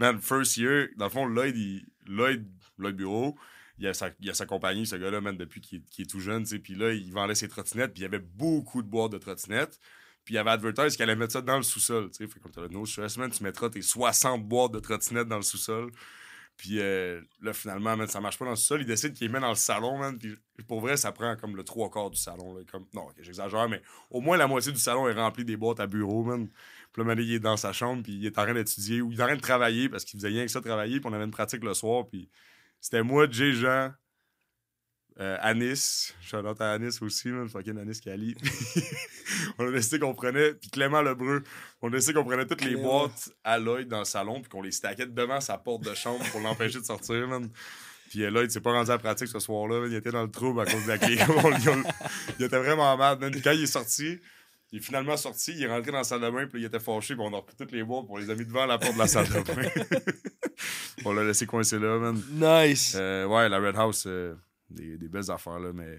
[0.00, 2.46] man, first year, dans le fond, Lloyd, il, Lloyd,
[2.78, 3.36] Lloyd Bureau,
[3.78, 6.20] il a, sa, il a sa compagnie, ce gars-là, man, depuis qu'il qu'il est tout
[6.20, 6.58] jeune, tu sais.
[6.58, 9.78] Puis là, il vendait ses trottinettes, puis il y avait beaucoup de boîtes de trottinettes.
[10.24, 12.32] Puis il y avait advertise qu'il allait mettre ça dans le sous-sol, tu sais.
[12.32, 15.36] Fait comme t'as le no stress, man, tu mettras tes 60 boîtes de trottinettes dans
[15.36, 15.90] le sous-sol.
[16.56, 18.82] Puis euh, là, finalement, man, ça marche pas dans le sous-sol.
[18.82, 20.18] Il décide qu'il les met dans le salon, man.
[20.18, 20.36] Puis
[20.68, 22.54] pour vrai, ça prend comme le trois quarts du salon.
[22.54, 22.86] Là, comme...
[22.94, 25.86] Non, ok, j'exagère, mais au moins la moitié du salon est rempli des boîtes à
[25.86, 26.48] bureau, man.
[26.92, 29.18] Puis là, il est dans sa chambre, puis il est en train d'étudier, ou il
[29.18, 31.24] est en train de travailler, parce qu'il faisait rien que ça travailler, puis on avait
[31.24, 32.28] une pratique le soir, puis
[32.80, 33.92] c'était moi, Jay, Jean,
[35.20, 38.34] euh, Anis, shout out à Anis aussi, man, fucking Anis Kali.
[39.58, 41.42] on a décidé qu'on prenait, puis Clément Lebreu,
[41.82, 44.62] on a décidé qu'on prenait toutes les boîtes à Lloyd dans le salon, puis qu'on
[44.62, 47.48] les stackait devant sa porte de chambre pour l'empêcher de sortir, man.
[48.10, 50.30] Puis euh, Lloyd s'est pas rendu à la pratique ce soir-là, il était dans le
[50.30, 51.16] trouble à cause de la clé.
[52.38, 53.30] Il était vraiment mad, man.
[53.30, 54.18] Puis quand il est sorti,
[54.70, 56.80] Il est finalement sorti, il est rentré dans la salle de bain, puis il était
[56.80, 58.94] fâché, puis on a repris toutes les boîtes, on les a mis devant la porte
[58.94, 59.68] de la salle de bain.
[61.04, 62.22] on l'a laissé coincer là, man.
[62.30, 62.94] Nice.
[62.96, 64.34] Euh, ouais, la Red House, euh,
[64.72, 65.98] des, des belles affaires, là, mais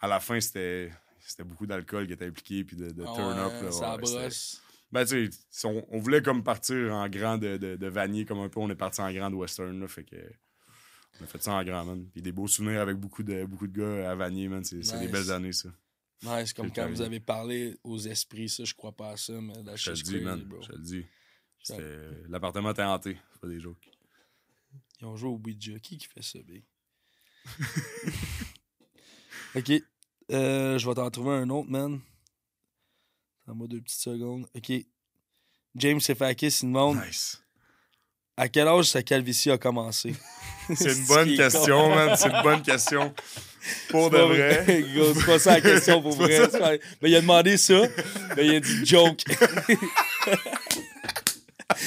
[0.00, 3.44] à la fin, c'était c'était beaucoup d'alcool qui était impliqué, puis de, de turn ouais,
[3.44, 3.62] up.
[3.62, 4.28] Là, ça ouais.
[4.90, 8.40] Ben, tu sais, on, on voulait comme partir en grand de, de, de Vanier, comme
[8.40, 10.16] un peu, on est parti en grand de Western, là, fait que.
[11.20, 12.06] On a fait ça en grand, man.
[12.10, 14.64] Puis des beaux souvenirs avec beaucoup de, beaucoup de gars à Vanier, man.
[14.64, 15.68] C'est des belles années, ça.
[16.22, 19.62] Nice, comme quand vous avez parlé aux esprits, ça, je crois pas à ça, mais
[19.62, 20.40] la Je te le dis, man.
[20.40, 20.62] bro.
[20.62, 21.04] Je te le dis.
[22.28, 23.18] L'appartement était hanté.
[23.32, 23.90] C'est pas des jokes.
[25.00, 25.78] Ils ont joué au Ouija.
[25.80, 26.64] Qui qui fait ça, big?
[29.54, 29.72] ok.
[30.30, 32.00] Euh, je vais t'en trouver un autre, man.
[33.44, 34.46] Attends-moi deux petites secondes.
[34.54, 34.72] Ok.
[35.76, 37.42] James Sefakis, il demande Nice.
[38.36, 40.14] à quel âge sa calvitie a commencé?
[40.76, 42.14] C'est une bonne question, man.
[42.16, 43.14] C'est une bonne question.
[43.88, 44.64] Pour de vrai.
[44.66, 46.48] C'est pas ça la question pour vrai.
[47.00, 47.82] Mais il a demandé ça,
[48.36, 49.22] mais il a dit joke.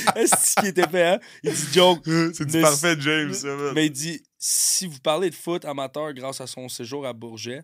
[0.15, 1.19] Est-ce ce qui était fait, hein?
[1.43, 2.03] Il dit joke.
[2.33, 3.73] C'est du parfait James, ça, man.
[3.73, 7.63] Mais il dit si vous parlez de foot amateur grâce à son séjour à Bourget,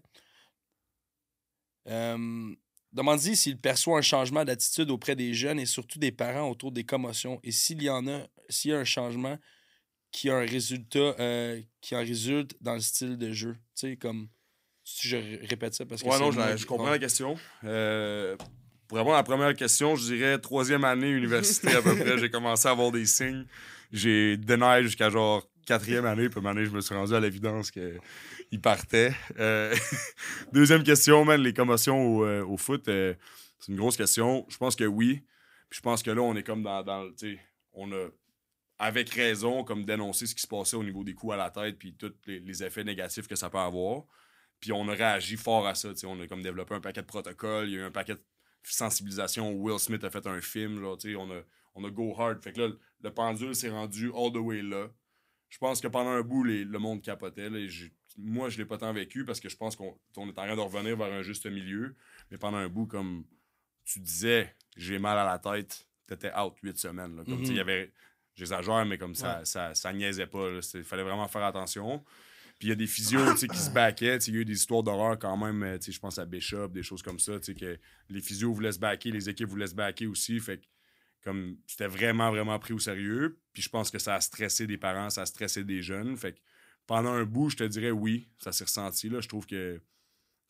[1.88, 2.56] euh,
[2.92, 6.84] demandez s'il perçoit un changement d'attitude auprès des jeunes et surtout des parents autour des
[6.84, 7.40] commotions.
[7.44, 9.38] Et s'il y en a, s'il y a un changement
[10.12, 13.54] qui a un résultat, euh, qui en résulte dans le style de jeu.
[13.76, 14.28] Tu sais, comme.
[14.84, 17.38] Si je ré- répète ça parce que Ouais, non, je, je comprends la question.
[17.64, 18.36] Euh,
[18.92, 22.18] pour répondre à la première question, je dirais troisième année université à peu près.
[22.20, 23.46] J'ai commencé à avoir des signes.
[23.94, 26.28] J'ai denied jusqu'à genre quatrième année.
[26.28, 29.14] Puis année, je me suis rendu à l'évidence qu'il partait.
[29.40, 29.74] Euh,
[30.52, 33.14] deuxième question, man, les commotions au, euh, au foot, euh,
[33.60, 34.46] c'est une grosse question.
[34.50, 35.22] Je pense que oui.
[35.70, 37.10] Puis je pense que là, on est comme dans, dans
[37.72, 38.10] on a
[38.78, 41.80] avec raison comme dénoncé ce qui se passait au niveau des coups à la tête
[41.80, 44.04] puis tous les, les effets négatifs que ça peut avoir.
[44.60, 45.94] Puis on a réagi fort à ça.
[46.04, 47.70] On a comme développé un paquet de protocoles.
[47.70, 48.24] Il y a eu un paquet de
[48.64, 49.54] sensibilisation.
[49.54, 50.82] Will Smith a fait un film.
[50.82, 51.16] Là, tu sais.
[51.16, 51.42] on, a,
[51.76, 52.44] on a go hard.
[52.44, 54.88] Fait que là, le, le pendule s'est rendu all the way là.
[55.50, 57.50] Je pense que pendant un bout, les- le monde capotait.
[57.50, 57.68] là, et
[58.18, 60.56] moi, je l'ai pas tant vécu parce que je pense qu'on on est en train
[60.56, 61.96] de revenir vers un juste milieu.
[62.30, 63.26] Mais pendant un bout, comme
[63.86, 67.16] tu disais, j'ai mal à la tête, t'étais out huit semaines.
[67.18, 67.24] là.
[67.26, 67.92] Comme, il y avait.
[68.34, 70.60] J'exagère, mais comme ça, ça, ça niaisait pas.
[70.74, 72.04] Il fallait vraiment faire attention.
[72.62, 74.18] Puis il y a des physios qui se baquaient.
[74.18, 75.64] Il y a eu des histoires d'horreur quand même.
[75.64, 77.40] euh, Je pense à Bishop, des choses comme ça.
[77.40, 80.40] que les physios voulaient se baquer, les équipes voulaient se baquer aussi.
[80.40, 80.66] Fait que
[81.24, 83.40] comme c'était vraiment, vraiment pris au sérieux.
[83.52, 86.16] Puis je pense que ça a stressé des parents, ça a stressé des jeunes.
[86.18, 86.40] Fait que
[86.86, 89.10] pendant un bout, je te dirais oui, ça s'est ressenti.
[89.10, 89.22] Là.
[89.22, 89.82] Je trouve que,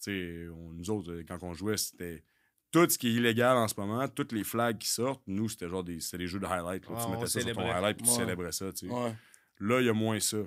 [0.08, 2.26] on- nous autres, euh, quand on jouait, c'était
[2.72, 5.70] tout ce qui est illégal en ce moment, toutes les flags qui sortent, nous, c'était
[5.70, 6.86] genre des, des jeux de highlight.
[6.90, 6.94] là.
[6.96, 8.18] Ouais, tu mettais ça sur ton highlight puis tu Ouais.
[8.18, 8.72] célébrais ça.
[8.74, 8.94] tu sais.
[8.94, 9.14] Ouais.
[9.60, 10.38] Là, il y a moins ça.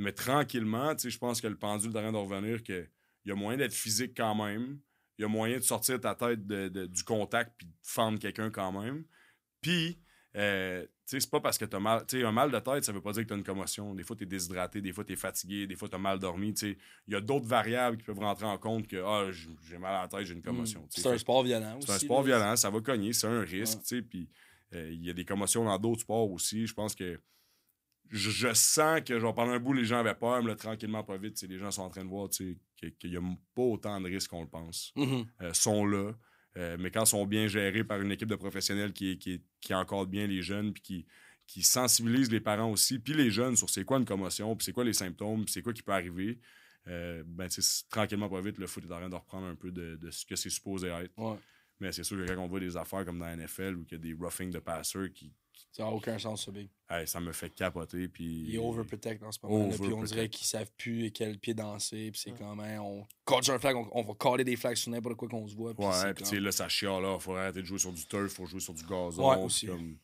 [0.00, 2.88] Mais tranquillement, tu sais, je pense que le pendule est en train de revenir, que
[3.24, 4.78] il y a moyen d'être physique quand même.
[5.18, 8.18] Il y a moyen de sortir ta tête de- de- du contact puis de fendre
[8.18, 9.04] quelqu'un quand même.
[9.60, 9.98] Puis,
[10.36, 12.06] euh, tu sais, c'est pas parce que t'as mal.
[12.06, 13.94] Tu sais, un mal de tête, ça veut pas dire que t'as une commotion.
[13.94, 16.54] Des fois, t'es déshydraté, des fois, t'es fatigué, des fois, t'as mal dormi.
[16.54, 19.76] Tu sais, il y a d'autres variables qui peuvent rentrer en compte que, ah, j'ai
[19.76, 20.80] mal à la tête, j'ai une commotion.
[20.88, 21.08] tu sais.
[21.08, 21.86] C'est un sport violent aussi.
[21.88, 22.26] c'est un sport là.
[22.26, 23.82] violent, ça va cogner, c'est un risque, Ouais.
[23.82, 24.28] tu sais, puis
[24.72, 26.66] euh, il y a des commotions dans d'autres sports aussi.
[26.66, 27.20] Je pense que
[28.10, 31.04] je, je sens que, genre, pendant un bout, les gens avaient peur, mais là, tranquillement,
[31.04, 32.56] pas vite, les gens sont en train de voir, qu'il
[33.04, 33.20] n'y a
[33.54, 34.92] pas autant de risques qu'on le pense.
[35.40, 36.12] Euh, sont là,
[36.56, 39.74] euh, mais quand ils sont bien gérés par une équipe de professionnels qui, qui, qui
[39.74, 41.06] encadre bien les jeunes, puis qui,
[41.46, 44.72] qui sensibilise les parents aussi, puis les jeunes sur c'est quoi une commotion, puis c'est
[44.72, 46.40] quoi les symptômes, puis c'est quoi qui peut arriver,
[46.88, 47.48] euh, ben,
[47.90, 50.24] tranquillement, pas vite, le foot est en train de reprendre un peu de, de ce
[50.24, 51.16] que c'est supposé être.
[51.16, 51.38] Ouais.
[51.78, 53.92] Mais c'est sûr que quand on voit des affaires comme dans la NFL où il
[53.92, 55.32] y a des roughing de passeurs qui.
[55.72, 56.68] Ça n'a aucun sens, ce big.
[56.90, 58.08] hey, ça me fait capoter.
[58.08, 58.44] Puis...
[58.48, 59.68] Il overprotect en ce moment.
[59.68, 62.10] là, Puis on dirait qu'ils savent plus quel pied danser.
[62.10, 63.06] Puis c'est comme, hein, on
[63.52, 65.74] un flag, on, on va coller des flags sur n'importe quoi qu'on se voit.
[65.74, 67.18] Puis Ouais, puis tu sais, comme- là, ça chiale, là.
[67.18, 69.28] Faut arrêter de jouer sur du turf, faut jouer sur du gazon.
[69.30, 69.66] Ouais, aussi.
[69.66, 69.96] Comme...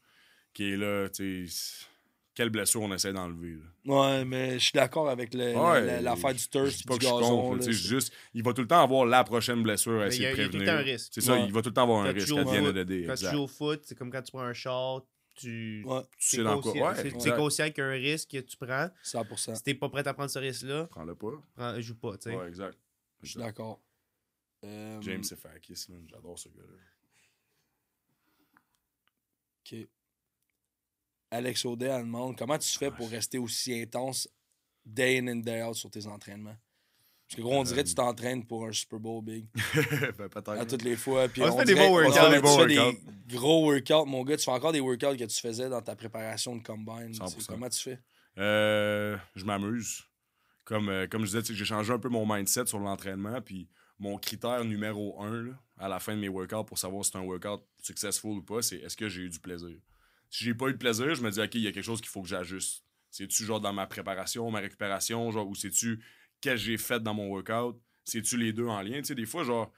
[0.53, 1.87] Qui est là, tu sais.
[2.35, 3.57] Quelle blessure on essaie d'enlever.
[3.87, 6.99] Ouais, mais je suis d'accord avec le- Ouais, la- l'affaire du turf et pas du
[6.99, 7.55] que gazon.
[7.55, 10.43] là, juste, il va tout le temps avoir la prochaine blessure à essayer il de
[10.43, 10.67] il prévenir.
[10.71, 11.13] temps un risque.
[11.15, 11.45] C'est ça, Ouais.
[11.47, 13.47] il va tout le temps avoir un Quand risque à day, Quand tu joues au
[13.47, 15.07] foot, c'est comme quand tu prends un shot,
[15.37, 15.85] tu.
[15.87, 16.73] Ouais, Tu t'es sais dans quoi.
[16.73, 17.37] conscient- Ouais, c'est- t'es exact.
[17.37, 18.91] conscient qu'il y a un risque que tu prends.
[19.03, 19.55] 100%.
[19.55, 21.31] Si t'es pas prêt à prendre ce risque-là, Prends-le pas.
[21.55, 22.37] prends- joue pas, tu sais.
[22.37, 22.77] Ouais, exact.
[23.23, 23.81] Je suis d'accord.
[24.65, 26.79] Euh, James Sefakis, j'adore ce gars-là.
[29.65, 29.89] OK.
[31.31, 34.29] Alex Audet, elle demande comment tu fais pour rester aussi intense
[34.85, 36.57] day in and day out sur tes entraînements?
[37.29, 39.47] Parce que gros, on dirait que tu t'entraînes pour un Super Bowl big.
[40.17, 40.49] ben, peut-être.
[40.51, 41.27] À toutes les fois.
[41.29, 42.13] Puis On se fait des bons on workouts.
[42.13, 43.01] dirait Des que bons tu fais workouts.
[43.27, 44.37] des gros workouts, mon gars.
[44.37, 47.11] Tu fais encore des workouts que tu faisais dans ta préparation de combine.
[47.11, 47.25] tu sais.
[47.25, 47.47] 100%.
[47.49, 47.99] Comment tu fais?
[48.39, 50.05] Euh, je m'amuse.
[50.65, 53.41] comme, euh, comme je disais, j'ai changé un peu mon mindset sur l'entraînement.
[53.41, 57.11] Puis mon critère numéro un là, à la fin de mes workouts pour savoir si
[57.11, 59.77] c'est un workout successful ou pas, c'est est-ce que j'ai eu du plaisir?
[60.31, 62.01] Si j'ai pas eu de plaisir, je me dis, OK, il y a quelque chose
[62.01, 62.85] qu'il faut que j'ajuste.
[63.11, 66.05] C'est-tu genre dans ma préparation, ma récupération, genre, ou c'est-tu
[66.41, 67.81] qu'est-ce que j'ai fait dans mon workout?
[68.05, 68.99] C'est-tu les deux en lien?
[68.99, 69.73] Tu sais, des fois, genre,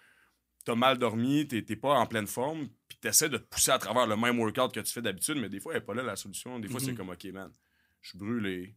[0.64, 3.78] t'as mal dormi, t'es t'es pas en pleine forme, puis t'essaies de te pousser à
[3.78, 6.02] travers le même workout que tu fais d'habitude, mais des fois, elle est pas là
[6.02, 6.58] la solution.
[6.58, 6.96] Des fois, c'est Mhm.
[6.98, 7.50] comme, OK, man,
[8.02, 8.76] je suis brûlé,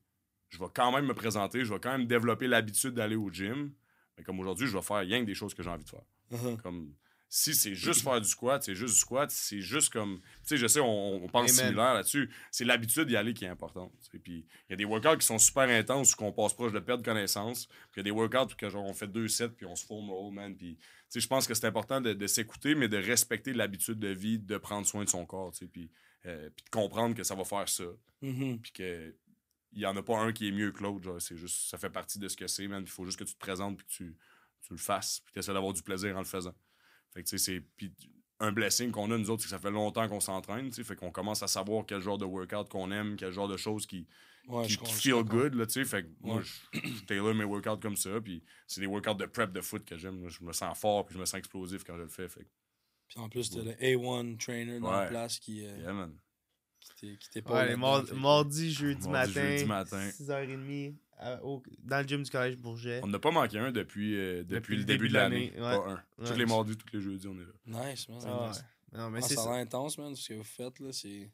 [0.49, 3.74] je vais quand même me présenter, je vais quand même développer l'habitude d'aller au gym.
[4.18, 6.03] Mais comme aujourd'hui, je vais faire rien que des choses que j'ai envie de faire.
[6.32, 6.58] Uh-huh.
[6.62, 6.94] Comme
[7.34, 10.20] si c'est juste faire du squat, c'est juste du squat, c'est juste comme.
[10.20, 11.68] Tu sais, je sais, on, on pense Amen.
[11.68, 12.30] similaire là-dessus.
[12.52, 13.94] C'est l'habitude d'y aller qui est importante.
[14.03, 14.20] tu sais.
[14.20, 16.80] Puis il y a des workouts qui sont super intenses où qu'on passe proche de
[16.80, 17.68] perdre connaissance.
[17.68, 19.78] Puis il y a des workouts où que, genre, on fait deux sets puis on
[19.78, 20.53] se foam roll, man.
[20.58, 23.98] Puis tu sais, je pense que c'est important de, de s'écouter, mais de respecter l'habitude
[23.98, 25.68] de vie, de prendre soin de son corps, tu sais.
[25.68, 25.90] Puis,
[26.26, 27.86] euh, puis de comprendre que ça va faire ça.
[28.22, 28.60] Mhm.
[28.60, 29.16] Puis que.
[29.72, 31.18] Il n'y en a pas un qui est mieux que l'autre.
[31.20, 32.84] C'est juste, ça fait partie de ce que c'est, man.
[32.84, 34.18] Il faut juste que tu te présentes puis que tu,
[34.68, 35.22] tu le fasses.
[35.24, 36.53] Puis tu essaies d'avoir du plaisir en le faisant.
[37.14, 37.62] Fait que, tu sais, c'est.
[37.78, 37.94] Puis
[38.40, 40.84] un blessing qu'on a, nous autres, c'est que ça fait longtemps qu'on s'entraîne, tu sais.
[40.84, 43.86] Fait qu'on commence à savoir quel genre de workout qu'on aime, quel genre de choses
[43.86, 44.08] qui,
[44.48, 45.86] Ouais, qui, feel good, là, tu sais.
[45.86, 48.20] Fait que moi, je, je tailor mes workouts comme ça.
[48.20, 50.28] Puis c'est des workouts de prep de foot que j'aime.
[50.28, 52.28] Je me sens fort puis je me sens explosif quand je le fais.
[52.28, 52.50] Fait que,
[53.08, 56.18] Puis en plus, t'as le A1 trainer dans la place qui, euh, yeah, man.
[56.80, 59.52] qui t'est- que- mardi, jeudi Mardi, matin.
[59.52, 60.10] jeudi matin.
[60.10, 62.99] 6h30 à- au- dans le gym du collège Bourget.
[63.03, 65.52] On n'a pas manqué un depuis, euh, depuis, le début de l'année.
[65.53, 65.60] ouais.
[65.60, 66.26] Pas un.
[66.26, 67.45] Tous les mardis, tous les jeudis, on est
[67.76, 67.89] là.
[67.89, 68.19] Nice, man.
[68.26, 68.57] Ah, nice.
[68.57, 68.99] ouais.
[68.99, 71.31] Non, mais Ah, c'est ça intense, man, ce que vous faites, là, c'est...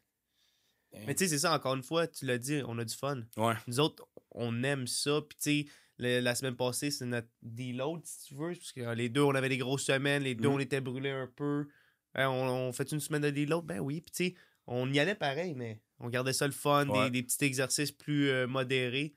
[1.06, 3.22] Mais tu sais, c'est ça, encore une fois, tu l'as dit, on a du fun.
[3.36, 3.54] Ouais.
[3.68, 5.22] Nous autres, on aime ça.
[5.28, 8.54] Puis, tu sais, le- la semaine passée, c'est notre deload, si tu veux.
[8.54, 10.24] Parce que euh, les deux, on avait des grosses semaines.
[10.24, 10.56] Les deux, Mhm.
[10.56, 11.68] on était brûlés un peu.
[12.16, 13.66] Hein, on, on fait une semaine de deload?
[13.66, 14.02] Ben oui.
[14.02, 14.36] Puis, tu sais,
[14.66, 16.86] on y allait pareil, mais on gardait ça le fun.
[17.10, 19.14] Des, petits exercices plus euh, modérés.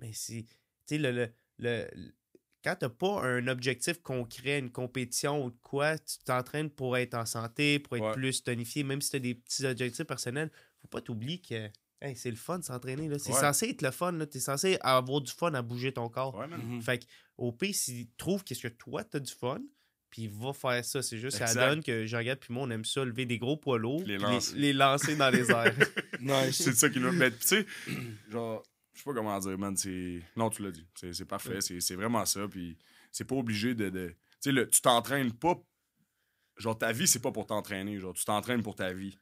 [0.00, 0.44] Mais c'est.
[0.44, 0.48] Tu
[0.86, 1.28] sais, le, le,
[1.58, 1.88] le-
[2.64, 7.14] quand t'as pas un objectif concret, une compétition ou de quoi, tu t'entraînes pour être
[7.14, 8.12] en santé, pour être Ouais.
[8.12, 10.50] plus tonifié, même si t'as des petits objectifs personnels,
[10.82, 11.68] faut pas t'oublier que
[12.02, 13.08] hey, c'est le fun de s'entraîner.
[13.08, 13.18] là.
[13.18, 13.40] C'est Ouais.
[13.40, 14.18] censé être le fun.
[14.30, 16.34] Tu es censé avoir du fun à bouger ton corps.
[16.36, 16.48] Ouais.
[16.48, 16.82] Mhm.
[16.82, 17.04] Fait que,
[17.38, 19.60] au pire, s'il trouve qu'est-ce que toi, t'as du fun,
[20.10, 21.02] puis il va faire ça.
[21.02, 23.78] C'est juste, ça donne que Jean-Gab puis moi, on aime ça, lever des gros poids
[23.78, 25.74] lourds, Les les, les lancer dans les airs.
[26.52, 27.12] C'est ça qui nous.
[27.12, 27.66] Mais tu sais,
[28.30, 29.76] genre, je sais pas comment dire, man.
[29.76, 30.20] C'est...
[30.36, 30.86] Non, tu l'as dit.
[30.94, 31.54] C'est, c'est parfait.
[31.54, 31.60] Ouais.
[31.60, 32.46] C'est, c'est vraiment ça.
[32.48, 32.76] Puis
[33.12, 33.88] c'est pas obligé de.
[33.90, 34.08] de...
[34.08, 35.54] Tu sais, le- tu t'entraînes pas.
[36.56, 37.98] Genre, ta vie, c'est pas pour t'entraîner.
[37.98, 39.16] Genre, tu t'entraînes pour ta vie.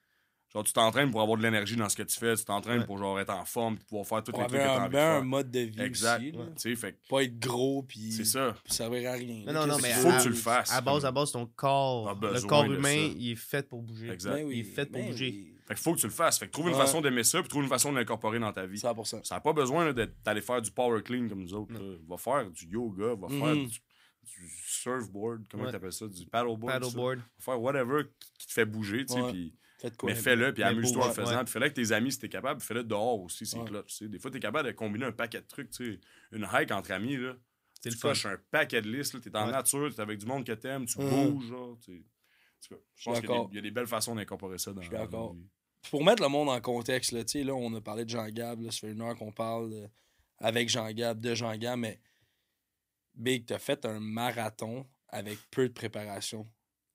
[0.52, 2.34] Genre, tu t'entraînes pour avoir de l'énergie dans ce que tu fais.
[2.34, 2.86] Tu t'entraînes Ouais.
[2.86, 4.88] pour genre être en forme puis pouvoir faire tous Pour les trucs que un, envie
[4.88, 5.24] de ben, un faire.
[5.24, 6.20] mode de vie Exact.
[6.22, 6.44] aussi, là.
[6.46, 8.56] Tu sais, fait que Pas être gros, puis c'est ça.
[8.64, 9.44] puis servir à rien.
[9.46, 10.72] Non, non, non, mais faut à- que tu le fasses.
[10.72, 13.14] à base, à base, ton corps, le corps humain, ça.
[13.18, 14.08] il est fait pour bouger.
[14.08, 14.32] Exact.
[14.32, 15.30] Ben oui, Il est fait pour ben bouger.
[15.30, 15.54] oui.
[15.68, 16.38] Fait que faut que tu le fasses.
[16.38, 16.80] Fait que trouve une Ouais.
[16.80, 18.78] façon d'aimer ça puis trouve une façon de l'incorporer dans ta vie.
[18.78, 19.22] 100%.
[19.22, 21.74] Ça n'a pas besoin d'aller faire du power clean comme nous autres.
[22.08, 23.66] Va faire du yoga, va faire Mhm.
[23.66, 25.70] du, du surfboard, comment Ouais.
[25.70, 26.80] tu appelles ça, du paddleboard.
[26.80, 27.18] Paddleboard.
[27.18, 28.02] Va faire whatever
[28.38, 29.54] qui te fait bouger, tu sais, puis-
[29.96, 30.10] quoi?
[30.10, 31.36] mais fais-le, puis amuse-toi en le faisant.
[31.36, 31.44] ouais.
[31.44, 33.64] Puis fais-le avec tes amis si t'es capable, fais-le dehors aussi, c'est Ouais.
[33.66, 34.02] clutch.
[34.02, 35.70] Des fois, t'es capable de combiner un paquet de trucs.
[36.32, 37.34] Une hike entre amis, là.
[37.82, 39.20] Tu coches un paquet de listes.
[39.20, 39.52] T'es en Ouais.
[39.52, 41.08] nature, t'es avec du monde que t'aimes, tu Mhm.
[41.32, 41.78] bouges, genre,
[42.60, 42.74] Je
[43.04, 45.36] pense qu'il y y, a des belles façons d'incorporer ça dans suis dans
[45.90, 48.28] pour mettre le monde en contexte, là, tu sais, là, on a parlé de Jean
[48.28, 49.86] Gab, là, ça fait une heure qu'on parle euh,
[50.38, 52.00] avec Jean Gab, de Jean Gab, mais
[53.14, 56.46] Big, t'as fait un marathon avec peu de préparation.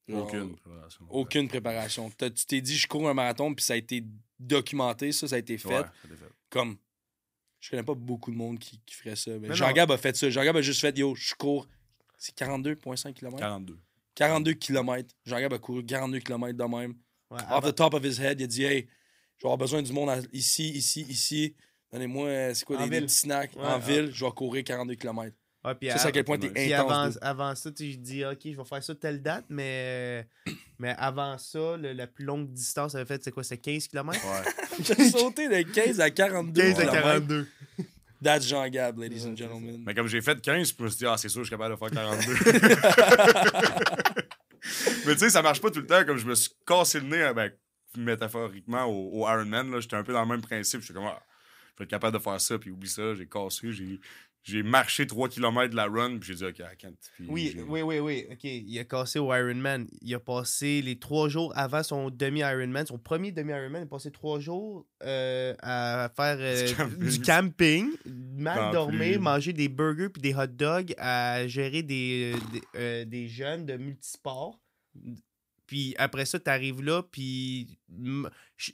[0.08, 1.06] Genre, Aucune préparation.
[1.10, 2.10] Aucune préparation.
[2.12, 4.04] T'as- tu t'es dit, je cours un marathon, puis ça a été
[4.40, 5.68] documenté, ça, ça a été fait.
[5.70, 6.32] Ouais, ça a été fait.
[6.50, 6.78] Comme,
[7.60, 9.32] je connais pas beaucoup de monde qui, qui ferait ça.
[9.32, 9.72] Mais Mais Jean.
[9.72, 10.30] Gab a fait ça.
[10.30, 11.68] Jean Gab a juste fait, yo, je cours.
[12.18, 13.38] C'est 42,5 km?
[13.38, 13.78] 42.
[14.16, 15.14] 42 km.
[15.26, 16.96] Jean Gab a couru 42 km de même.
[17.34, 18.88] Ouais, Off avant- the top of his head, il a dit, hey,
[19.38, 21.56] je vais avoir besoin du monde à- ici, ici, ici.
[21.92, 23.06] Donnez-moi, euh, c'est quoi, des, des ville.
[23.06, 24.10] petits snacks Ouais, en ville.
[24.14, 25.36] Je vais courir 42 km.
[25.66, 27.18] Ouais, puis Ça, c'est à quel point t'es intense.
[27.22, 30.28] avant, avant ça, tu dis, OK, je vais faire ça telle date, mais,
[30.80, 34.20] mais avant ça, le- la plus longue distance, avait fait, c'est quoi, c'est 15 km?
[34.26, 34.52] Ouais.
[34.84, 37.02] J'ai sauté de 15 à 42 15 à kilomètres.
[37.02, 37.48] 42.
[38.24, 39.84] That's Jean Gab, ladies and gentlemen.
[39.86, 41.58] Mais comme j'ai fait 15, puis je me suis dit, ah, c'est sûr, je suis
[41.58, 42.34] capable de faire 42.
[45.08, 46.04] Mais tu sais, ça marche pas tout le temps.
[46.06, 47.52] Comme je me suis cassé le nez, euh, ben,
[47.98, 50.82] métaphoriquement, au, au Ironman, là, j'étais un peu dans le même principe.
[50.82, 51.22] J'étais comme, ah,
[51.74, 54.00] je vais être capable de faire ça, puis oublie ça, j'ai cassé, j'ai.
[54.46, 56.92] J'ai marché 3 km de la run, puis j'ai dit, OK, I can't.
[57.16, 58.26] Puis Oui, oui, oui, oui.
[58.30, 59.88] OK, il a cassé au Ironman.
[60.02, 64.12] Il a passé les trois jours avant son demi-Ironman, son premier demi-Ironman, il a passé
[64.12, 67.10] trois jours euh, à faire euh, Du camping.
[67.10, 67.92] du camping,
[68.36, 69.20] mal dormir, plus.
[69.20, 73.78] manger des burgers puis des hot dogs, à gérer des, des, euh, des jeunes de
[73.78, 74.60] multisports.
[75.66, 77.80] Puis après ça, t'arrives là, puis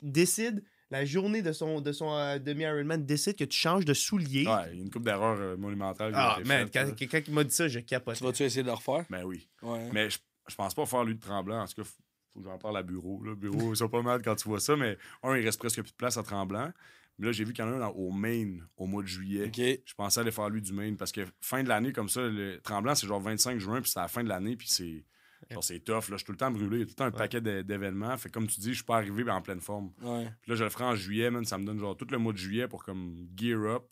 [0.01, 4.47] décide la journée de son, de son euh, demi-Ironman, décide que tu changes de soulier.
[4.47, 6.13] Ouais, il y a une coupe d'erreurs euh, monumentales.
[6.15, 6.91] Ah, man, faites, quand là.
[6.93, 8.17] quelqu'un qui m'a dit ça, je capote.
[8.17, 9.05] Tu vas-tu essayer de le refaire?
[9.09, 9.47] Ben oui.
[9.61, 9.87] Ouais.
[9.93, 10.17] Mais je,
[10.47, 11.61] je pense pas faire lui de Tremblant.
[11.61, 12.01] En tout cas, faut,
[12.33, 13.23] faut que j'en parle à bureau.
[13.23, 13.35] Là.
[13.35, 15.91] Bureau, ils sont pas mal quand tu vois ça, mais un, il reste presque plus
[15.91, 16.71] de place à Tremblant.
[17.19, 19.45] Mais là, j'ai vu qu'il y en a un au Maine au mois de juillet.
[19.45, 19.81] OK.
[19.85, 22.59] Je pensais aller faire lui du Maine parce que fin de l'année, comme ça, le
[22.61, 25.03] Tremblant, c'est genre 25 juin, puis c'est à la fin de l'année, puis c'est.
[25.51, 26.01] Genre, c'est tough, là.
[26.11, 26.77] Je suis tout le temps brûlé.
[26.77, 28.15] Il y a tout le temps un paquet d'é- d'événements.
[28.17, 29.91] Fait comme tu dis, je suis pas arrivé en pleine forme.
[30.01, 30.29] Ouais.
[30.41, 31.43] Puis là, je le ferai en juillet, man.
[31.45, 33.83] Ça me donne genre tout le mois de juillet pour comme gear up.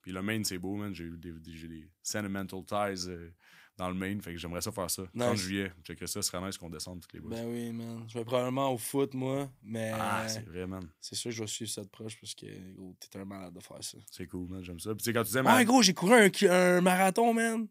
[0.00, 0.94] Puis le Maine, c'est beau, man.
[0.94, 3.30] J'ai des, des- sentimental ties euh,
[3.76, 4.20] dans le Maine.
[4.22, 5.02] Fait que j'aimerais ça faire ça.
[5.16, 5.40] 30 Nice.
[5.42, 5.70] juillet.
[5.84, 7.30] Checkerais ça, ce serait nice qu'on descende toutes les boys.
[7.36, 8.04] Ben oui, man.
[8.08, 10.88] Je vais probablement au foot, moi, mais ah, c'est vrai, man.
[11.00, 13.52] c'est sûr que je vais suivre ça de proche parce que, gros, t'es un malade
[13.54, 13.98] de faire ça.
[14.10, 14.64] C'est cool, man.
[14.64, 14.90] J'aime ça.
[14.94, 16.14] Puis tu sais, quand tu disais, man, gros, j'ai couru
[16.48, 17.68] un, marathon, man.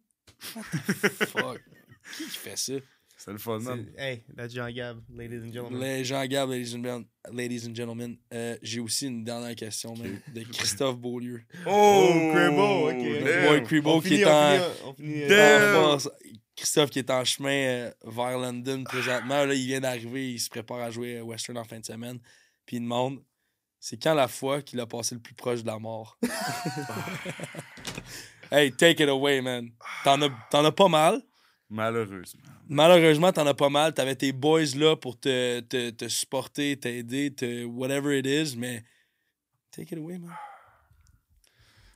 [0.56, 1.62] What the fuck?
[2.18, 2.74] Qui fait ça?
[3.24, 3.86] C'est le fun, man.
[3.96, 5.80] C'est- Hey, that's Jean Gab, ladies and gentlemen.
[5.80, 8.18] Les gens Gab, ladies and, ben- ladies and gentlemen.
[8.34, 11.42] Euh, j'ai aussi une dernière question, man, de Christophe Beaulieu.
[11.68, 12.96] Oh, Cribbo, ok.
[12.96, 14.52] Notre boy Cribbo On qui est on en...
[14.52, 15.98] finit, on finit, euh, en.
[16.56, 19.46] Christophe qui est en chemin euh, vers London présentement.
[19.46, 22.20] Là, il vient d'arriver, il se prépare à jouer à Western en fin de semaine.
[22.66, 23.20] Puis il demande
[23.80, 26.18] c'est quand la fois qu'il a passé le plus proche de la mort?
[28.52, 29.70] Hey, take it away, man.
[30.04, 31.22] T'en as, t'en as pas mal.
[31.72, 32.42] Malheureusement.
[32.68, 33.94] Malheureusement, t'en as pas mal.
[33.94, 38.84] T'avais tes boys là pour te, te, te supporter, t'aider, te whatever it is, mais
[39.72, 40.36] take it away, man.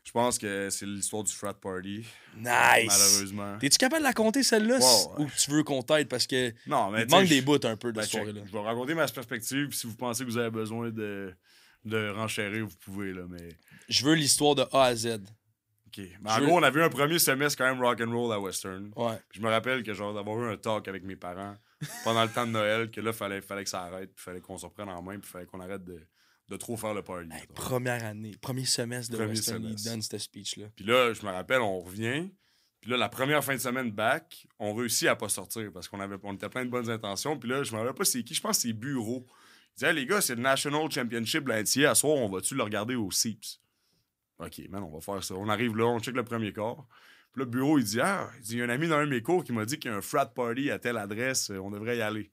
[0.05, 2.05] Je pense que c'est l'histoire du frat party.
[2.37, 2.87] Nice.
[2.87, 3.57] Malheureusement.
[3.59, 5.23] T'es-tu capable de la compter celle-là ouais.
[5.25, 6.07] ou tu veux qu'on t'aide?
[6.07, 8.41] Parce que Non, mais il manque des bouts un peu de ben, cette soirée-là.
[8.45, 9.73] Je vais raconter ma perspective.
[9.73, 11.35] Si vous pensez que vous avez besoin de,
[11.83, 13.23] de renchérir, vous pouvez, là.
[13.27, 13.49] Mais.
[13.89, 15.19] Je veux l'histoire de A à Z.
[15.97, 16.03] OK.
[16.21, 18.91] Mais en Je- gros, on avait eu un premier semestre quand même rock'n'roll à Western.
[18.95, 19.15] Ouais.
[19.29, 21.55] Puis je me rappelle que genre d'avoir eu un talk avec mes parents
[22.03, 24.57] pendant le temps de Noël, que là, fallait, fallait que ça arrête, puis fallait qu'on
[24.57, 26.01] se reprenne en main, puis fallait qu'on arrête de,
[26.49, 27.29] de trop faire le party.
[27.31, 30.67] Hey, première année, premier semestre de Premier Western, il donne ce speech-là.
[30.75, 32.29] Puis là, je me rappelle, on revient.
[32.81, 35.99] Puis là, la première fin de semaine back, on réussit à pas sortir parce qu'on
[35.99, 37.37] avait, on était plein de bonnes intentions.
[37.37, 39.25] Puis là, je me rappelle pas c'est qui, je pense que c'est Bureau.
[39.27, 41.89] Il disait, Hey, les gars, c'est le National Championship NCAA.
[41.89, 43.59] À soir, on va-tu le regarder au Seeps?
[44.39, 45.35] OK, man, on va faire ça.
[45.35, 46.87] On arrive là, on check le premier corps.
[47.31, 49.05] Puis là, Bureau, il dit, ah, il dit, il y a un ami dans un
[49.05, 51.49] de mes cours qui m'a dit qu'il y a un frat party à telle adresse,
[51.51, 52.31] euh, on devrait y aller.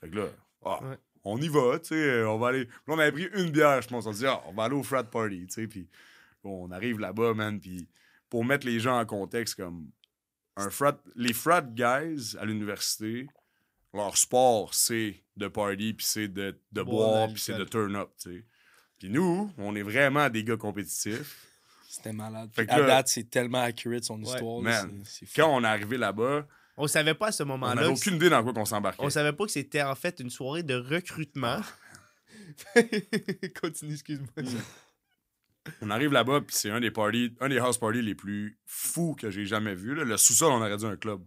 [0.00, 0.26] Fait que là,
[0.64, 0.98] ah, Ouais.
[1.24, 2.66] on y va, tu sais, euh, on va aller.
[2.66, 4.06] Puis là, on avait pris une bière, je pense.
[4.06, 5.66] On dit, ah, on va aller au frat party, tu sais.
[5.66, 5.88] Puis
[6.42, 7.60] bon, on arrive là-bas, man.
[7.60, 7.88] Puis
[8.28, 9.90] pour mettre les gens en contexte, comme
[10.56, 13.26] un frat, les frat guys à l'université,
[13.92, 18.10] leur sport, c'est de party, puis c'est de, de Boire puis c'est de turn up,
[18.20, 18.44] tu sais.
[19.04, 21.46] Puis nous, on est vraiment des gars compétitifs.
[21.86, 22.48] C'était malade.
[22.54, 24.32] Fait Puis que à là- date, c'est tellement accurate son Ouais.
[24.32, 24.62] histoire.
[25.36, 26.46] Quand on est arrivé là-bas,
[26.78, 27.74] On savait pas à ce on moment-là.
[27.74, 29.04] n'avait que aucune idée dans quoi qu'on s'embarquait.
[29.04, 31.60] On savait pas que c'était en fait une soirée de recrutement.
[33.60, 34.30] Continue, excuse-moi.
[35.82, 39.14] On arrive là-bas, puis c'est un des parties, un des house parties les plus fous
[39.20, 39.94] que j'ai jamais vu.
[39.94, 40.04] là.
[40.04, 41.20] Le sous-sol, on aurait dit un club.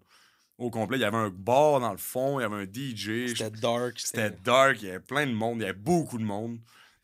[0.58, 3.28] Au complet, il y avait un bar dans le fond, il y avait un DJ.
[3.36, 4.00] C'était dark.
[4.00, 4.42] C'était C'était.
[4.44, 6.58] dark, il y avait plein de monde, il y avait beaucoup de monde.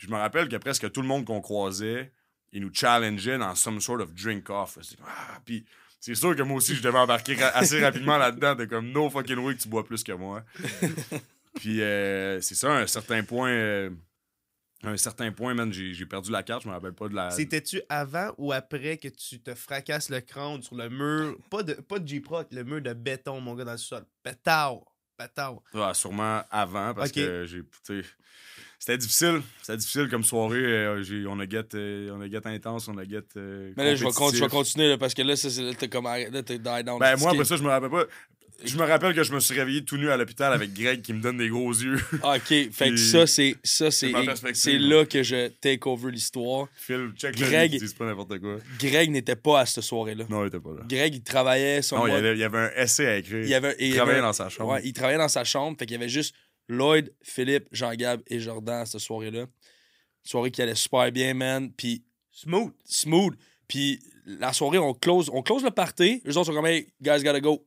[0.03, 2.11] Puis je me rappelle que presque tout le monde qu'on croisait,
[2.51, 4.77] il nous challengeait dans some sort of drink-off.
[4.81, 5.63] C'est- Ah, puis
[6.01, 8.53] c'est sûr que moi aussi, je devais embarquer ra- assez rapidement là-dedans.
[8.57, 10.43] T'es comme no fucking way que tu bois plus que moi.
[11.55, 13.49] puis euh, c'est ça, à un certain point.
[13.51, 13.89] euh,
[14.83, 17.31] à un certain point, man, j'ai perdu la carte, je me rappelle pas de la.
[17.31, 21.37] C'était-tu avant ou après que tu te fracasses le crâne sur le mur?
[21.49, 24.03] Pas de, pas de J-Proc, le mur de béton, mon gars, dans le sol.
[24.21, 24.81] Pétard!
[25.15, 25.61] Pétard!
[25.73, 27.61] Ah, sûrement avant, parce que j'ai.
[28.85, 29.41] C'était difficile.
[29.61, 30.57] C'était difficile comme soirée.
[30.61, 33.21] euh, on a get, euh, on a get intense, on a get.
[33.37, 35.35] euh, Mais là, je vais, con- continuer là, parce que là,
[35.79, 36.03] t'es comme.
[36.03, 36.99] Là, t'es die down.
[36.99, 38.03] Ben, moi, après ça, je me rappelle pas.
[38.65, 41.11] Je me rappelle que je me suis réveillé tout nu à l'hôpital avec Greg qui
[41.13, 41.97] me donne des gros yeux.
[42.23, 44.11] Ah, ok, fait que ça, c'est ça, c'est
[44.53, 46.67] c'est là que je take over l'histoire.
[46.75, 47.73] Phil, check Greg- Greg.
[47.81, 48.57] Ils pas n'importe quoi.
[48.79, 50.25] Greg n'était pas à cette soirée-là.
[50.29, 50.83] Non, il était pas là.
[50.87, 53.45] Greg, il travaillait son Non, il y, avait, il y avait un essai à écrire.
[53.45, 54.71] il avait, travaillait avait- dans sa chambre.
[54.73, 56.35] Ouais, il travaillait dans sa chambre, fait qu'il y avait juste
[56.67, 59.41] Lloyd, Philippe, Jean-Gab et Jordan à cette soirée-là.
[59.41, 59.47] Une
[60.23, 61.71] soirée qui allait super bien, man.
[61.71, 62.73] Puis Smooth!
[62.85, 63.33] smooth.
[63.67, 66.21] Puis la soirée, on close, on close le party.
[66.25, 67.65] Les autres sont comme, hey, guys gotta go.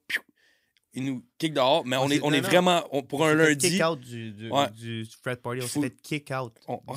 [0.98, 3.44] Ils nous kick dehors, mais on est, on est vraiment, on- pour un On s'est
[3.44, 4.70] fait lundi, kick out du, du, Ouais.
[4.70, 5.60] du frat party.
[5.62, 6.54] On s'est fait kick out.
[6.66, 6.94] on, on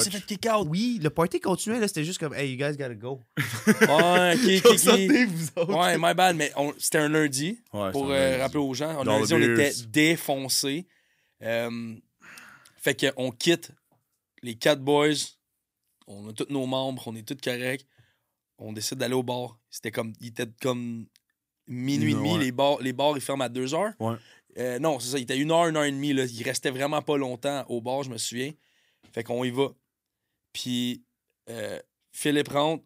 [0.00, 0.66] s'est- fait kick out.
[0.68, 1.86] Oui, le party continuait, là.
[1.86, 3.20] C'était juste comme, hey, you guys gotta go.
[3.66, 4.58] Ouais.
[4.76, 5.74] Sortez, vous autres.
[5.78, 7.58] Ouais, my bad, mais on- c'était un lundi.
[7.72, 8.42] Ouais, pour c'est un euh, lundi.
[8.42, 8.96] rappeler aux gens.
[9.00, 10.86] On, Dans lundi, on était défoncés.
[11.42, 11.96] Euh,
[12.76, 13.72] fait qu'on quitte
[14.42, 15.14] les quatre boys.
[16.06, 17.86] On a tous nos membres, on est tous corrects.
[18.58, 19.58] On décide d'aller au bar.
[19.70, 20.12] C'était comme.
[20.20, 21.06] Il était comme
[21.66, 22.38] minuit et demi.
[22.38, 23.92] Les, bars, les bars, ils ferment à deux heures.
[23.98, 24.16] Ouais.
[24.58, 25.18] Euh, non, c'est ça.
[25.18, 26.12] Il était une heure, une heure et demie.
[26.12, 26.24] Là.
[26.24, 28.52] Il restait vraiment pas longtemps au bar, je me souviens.
[29.12, 29.68] Fait qu'on y va.
[30.52, 31.04] Puis
[31.48, 31.80] euh,
[32.12, 32.84] Philippe rentre,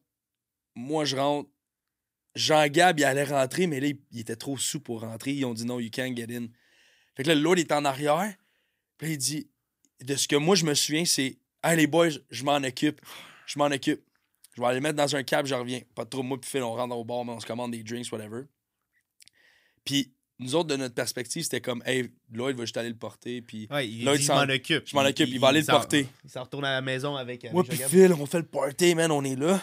[0.74, 1.50] moi je rentre.
[2.34, 5.32] Jean-Gab, il allait rentrer, mais là, il, il était trop sous pour rentrer.
[5.32, 6.46] Ils ont dit non, you can't get in.
[7.19, 8.32] Fait que là, l'autre est en arrière.
[8.97, 9.51] Puis il dit,
[10.03, 13.01] de ce que moi je me souviens, c'est Hey les boys, je m'en occupe.
[13.47, 14.01] Je m'en occupe.
[14.55, 15.81] Je vais aller mettre dans un cab, je reviens.
[15.97, 18.11] Pas trop, moi, puis Phil, on rentre au bar, mais on se commande des drinks,
[18.12, 18.43] whatever.
[19.85, 23.43] Puis nous autres, de notre perspective, c'était comme Hey, Lloyd va juste aller le porter.
[23.43, 24.86] Puis Ouais, il Là, dit, je s'en- m'en occupe.
[24.89, 26.07] je m'en occupe, il va aller le porter.
[26.24, 27.45] Il s'en retourne à la maison avec.
[27.45, 27.77] avec Moi puis.
[27.78, 29.61] Phil, on fait le party, man, on est là.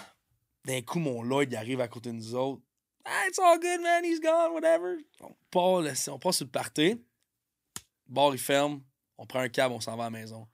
[0.65, 2.61] D'un coup, mon Lloyd, il arrive à côté de nous autres.
[3.05, 4.97] Ah, it's all good, man, he's gone, whatever.
[5.21, 5.83] On part,
[6.13, 6.95] on part sur le party.
[8.07, 8.81] Bar, il ferme.
[9.17, 10.47] On prend un cab, on s'en va à la maison.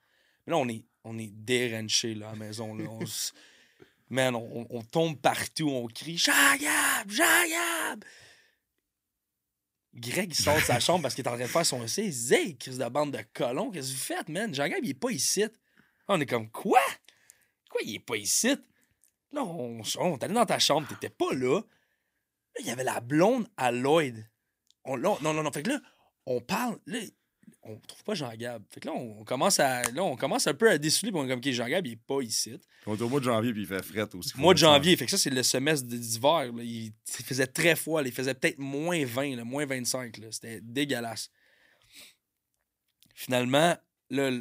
[0.46, 2.76] Mais là, on est, on est déranché, là, à la maison.
[2.76, 2.86] Là.
[2.90, 3.34] On s-
[4.10, 8.04] man, on, on tombe partout, on crie Jean-Gab, Jean-Gab.
[9.94, 12.06] Greg, il sort de sa chambre parce qu'il est en train de faire son essai.
[12.06, 14.54] Il dit Hey, Chris de bande de colons, qu'est-ce que vous faites, man?
[14.54, 15.44] Jean-Gab, il est pas ici.
[16.08, 16.80] On est comme Quoi?
[17.70, 18.56] Quoi, il est pas ici?
[19.34, 21.60] Là, on, on est allé dans ta chambre, t'étais pas là.
[21.60, 21.64] Là,
[22.60, 24.30] il y avait la blonde à Lloyd.
[24.84, 25.52] On, là, non, non, non.
[25.52, 25.80] Fait que là,
[26.26, 26.80] on parle.
[26.86, 27.00] Là,
[27.64, 28.64] on trouve pas Jean-Gab.
[28.70, 29.84] Fait que là, on, commence à.
[29.92, 31.12] Là, on commence un peu à déceler.
[31.12, 32.60] Puis on est comme, OK, Jean-Gab, il est pas ici.
[32.88, 34.32] On est au mois de janvier, puis il fait fret aussi.
[34.36, 34.96] Mois de janvier.
[34.98, 36.46] Fait que ça, c'est le semestre d'hiver.
[36.58, 36.94] Il, il
[37.26, 38.02] faisait très froid.
[38.02, 38.08] là.
[38.08, 40.18] Il faisait peut-être moins 20, là, moins 25.
[40.18, 40.28] là.
[40.32, 41.30] C'était dégueulasse.
[43.14, 43.76] Finalement,
[44.10, 44.32] là,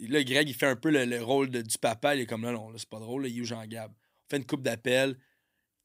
[0.00, 2.16] Greg, il fait un peu le, le rôle de- du papa.
[2.16, 3.28] Il est comme là, non, c'est pas drôle.
[3.28, 3.90] Il est où Jean-Gab?
[3.92, 5.16] On fait une coupe d'appel.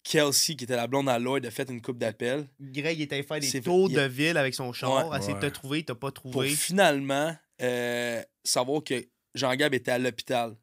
[0.03, 2.47] Kelsey, qui était la blonde à Lloyd, a fait une coupe d'appel.
[2.59, 5.19] Greg était faire des tours il- de ville avec son char, Ouais.
[5.19, 5.51] Ouais.
[5.51, 6.49] trouver, t'as pas pour trouvé.
[6.49, 9.05] finalement euh, savoir que
[9.35, 10.55] Jean-Gab était à l'hôpital.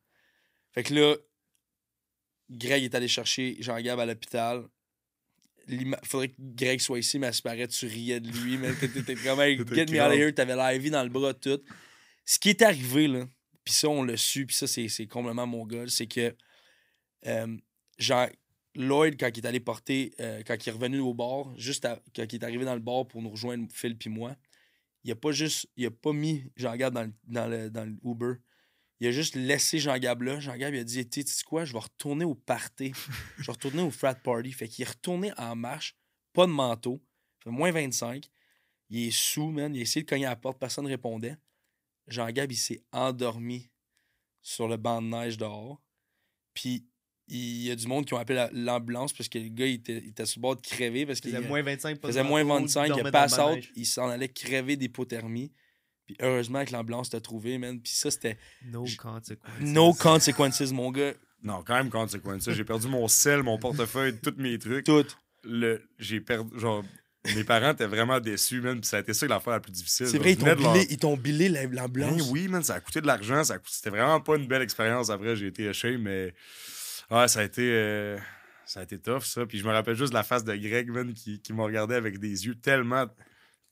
[0.73, 1.15] Fait que là,
[2.51, 4.65] Greg est allé chercher Jean-Gab à l'hôpital.
[5.69, 8.57] L'ima- Faudrait que Greg soit ici, mais à ce paraît, tu riais de lui.
[8.57, 11.09] Mais t'étais t'étais comme, hey, T'étais get me out of here, t'avais l'IV dans le
[11.09, 11.61] bras, tout.
[12.25, 13.27] Ce qui est arrivé, là,
[13.65, 16.35] puis ça, on l'a su, puis ça, c'est c'est complètement mon gars, c'est que
[17.27, 17.57] euh,
[17.99, 18.29] Jean,
[18.77, 22.03] Lloyd, quand il est allé porter, euh, quand il est revenu au bar, juste à-
[22.15, 24.37] quand il est arrivé dans le bar pour nous rejoindre, Phil puis moi,
[25.05, 27.97] il a pas juste, il a pas mis Jean-Gab dans le, dans, le, dans le
[28.05, 28.35] Uber.
[29.01, 30.41] Il a juste laissé Jean-Gab là.
[30.41, 32.93] Jean-Gab, il a dit, tu sais quoi, je vais retourner au party.
[33.39, 34.53] je vais retourner au frat party.
[34.53, 35.97] Fait qu'il est retourné en marche,
[36.33, 37.03] pas de manteau.
[37.45, 38.29] Fait moins 25.
[38.89, 39.75] Il est sous, man.
[39.75, 41.37] Il a essayé de cogner à la porte, personne ne répondait.
[42.09, 43.71] Jean-Gab, il s'est endormi
[44.43, 45.83] sur le banc de neige dehors.
[46.55, 46.87] Puis
[47.29, 49.75] il y a du monde qui ont appelé la- l'ambulance parce que le gars, il
[49.75, 52.09] était, il était sur le bord de crever parce Il qu'il faisait moins 25, pas
[52.09, 52.91] de faisait moins manteau, 25, il
[53.59, 55.53] out, il s'en allait crever d'hypothermie.
[56.07, 57.81] Puis heureusement que l'ambulance t'a trouvé, man.
[57.81, 59.53] Puis ça, c'était No consequences.
[59.61, 61.15] no consequences, mon gars.
[61.43, 61.91] Non, quand même,
[62.41, 62.53] ça.
[62.53, 64.85] J'ai perdu mon sel, mon portefeuille, tous mes trucs.
[64.87, 65.05] Tout.
[65.43, 66.59] Le, j'ai perdu.
[66.59, 66.85] Genre,
[67.35, 68.81] mes parents étaient vraiment déçus, man.
[68.81, 70.07] Puis ça a été ça l'affaire la plus difficile.
[70.07, 70.87] C'est vrai, ils t'ont leur- billé,
[71.75, 72.17] l'ambulance.
[72.19, 73.43] Ben oui, man, ça a coûté de l'argent.
[73.43, 75.11] Ça a coûté- C'était vraiment pas une belle expérience.
[75.11, 76.33] Après, j'ai été ashamed, mais
[77.11, 77.63] ouais, ça a été.
[77.63, 78.19] euh,
[78.67, 79.47] Ça a été tough, ça.
[79.47, 81.95] Puis je me rappelle juste de la face de Greg, man, qui, qui m'a regardé
[81.95, 83.07] avec des yeux tellement,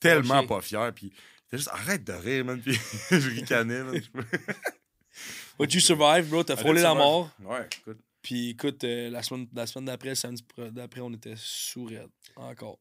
[0.01, 0.91] tellement pas fiers.
[0.95, 2.61] Puis il était juste, arrête de rire, man.
[2.61, 2.75] Puis
[3.11, 4.01] je ricanais, man.
[5.59, 6.43] But you survive, bro?
[6.43, 7.31] T'as frôlé la mort.
[7.41, 7.99] Ouais, écoute.
[8.23, 12.09] Puis écoute, euh, la semaine, la semaine d'après, samedi d'après, on était sous raide.
[12.37, 12.79] Encore.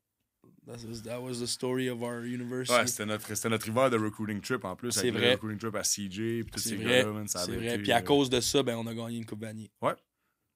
[0.66, 2.74] That was, that was the story of our university.
[2.74, 4.92] Ouais, c'était notre, c'était notre hiver de recruiting trip en plus.
[4.92, 5.34] C'est le vrai.
[5.34, 6.16] recruiting trip à CJ.
[6.44, 7.00] Puis tous c'est ces vrai.
[7.02, 7.28] gars-là, man.
[7.28, 7.68] Ça C'est avait vrai.
[7.76, 9.70] été, Puis à euh, cause de ça, ben, on a gagné une Coupe Vanille.
[9.82, 9.88] je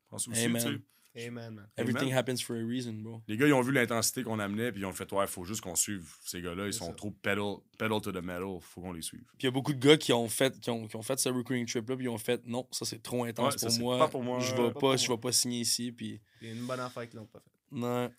[0.10, 0.62] pense aussi, Amen.
[0.64, 0.82] tu sais.
[1.28, 1.68] Amen, man.
[1.78, 2.18] Everything Amen.
[2.20, 3.24] happens for a reason, bro.
[3.28, 5.62] Les gars, ils ont vu l'intensité qu'on amenait, puis ils ont fait, ouais, faut juste
[5.62, 6.68] qu'on suive ces gars-là.
[6.68, 6.94] Ils sont ça.
[6.94, 8.60] trop pedal, pedal to the metal.
[8.62, 9.24] Faut qu'on les suive.
[9.30, 11.18] Puis il y a beaucoup de gars qui ont fait, qui ont, qui ont fait
[11.20, 13.98] ce recruiting trip-là, puis ils ont fait non, ça c'est trop intense Ouais, pour, moi.
[13.98, 14.40] pas pour moi.
[14.42, 15.92] Je vais pas, je vais pas signer ici.
[15.92, 17.52] Puis Il y a une bonne affaire qu'ils l'ont pas fait.
[17.72, 18.12] non.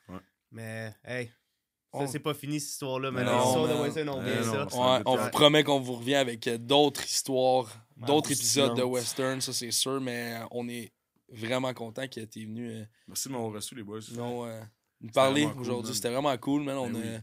[0.50, 1.32] Mais, hey, ça,
[2.00, 3.10] On- c'est pas fini, cette histoire-là.
[3.12, 3.82] Mais Non, l'histoire de man.
[3.82, 4.66] Western, on Mais revient non, ça.
[4.70, 5.22] c'est- Ouais, on Ouais.
[5.24, 7.66] vous promet qu'on vous revient avec euh, d'autres histoires,
[8.00, 10.90] Ouais, d'autres épisodes de western, ça c'est sûr, mais on est
[11.30, 14.00] vraiment content que tu es venu euh, Merci de m'avoir reçu, les boys.
[14.14, 14.60] non, euh,
[15.00, 15.88] nous parler cool, aujourd'hui.
[15.90, 15.94] man.
[15.94, 16.76] C'était vraiment cool, man.
[16.78, 17.20] On Ben a- oui.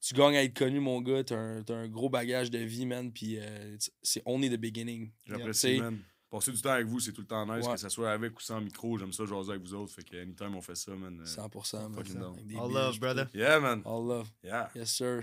[0.00, 1.24] Tu gagnes à être connu, mon gars.
[1.24, 3.12] T'as un, t'as un gros bagage de vie, man.
[3.12, 5.10] Puis euh, c'est only the beginning.
[5.26, 5.82] J'apprécie, Yeah.
[5.90, 5.98] man.
[6.30, 7.72] Passer du temps avec vous, c'est tout le temps nice, Ouais.
[7.72, 8.98] que ce soit avec ou sans micro.
[8.98, 9.94] J'aime ça jaser avec vous autres.
[9.94, 11.18] Fait que anytime on fait ça, man.
[11.20, 11.94] euh, 100%, man.
[11.94, 12.34] fucking down.
[12.34, 13.26] Avec des All love, brother.
[13.34, 13.80] Yeah, man.
[13.86, 14.28] All love.
[14.44, 14.70] Yeah.
[14.74, 15.22] Yes, sir.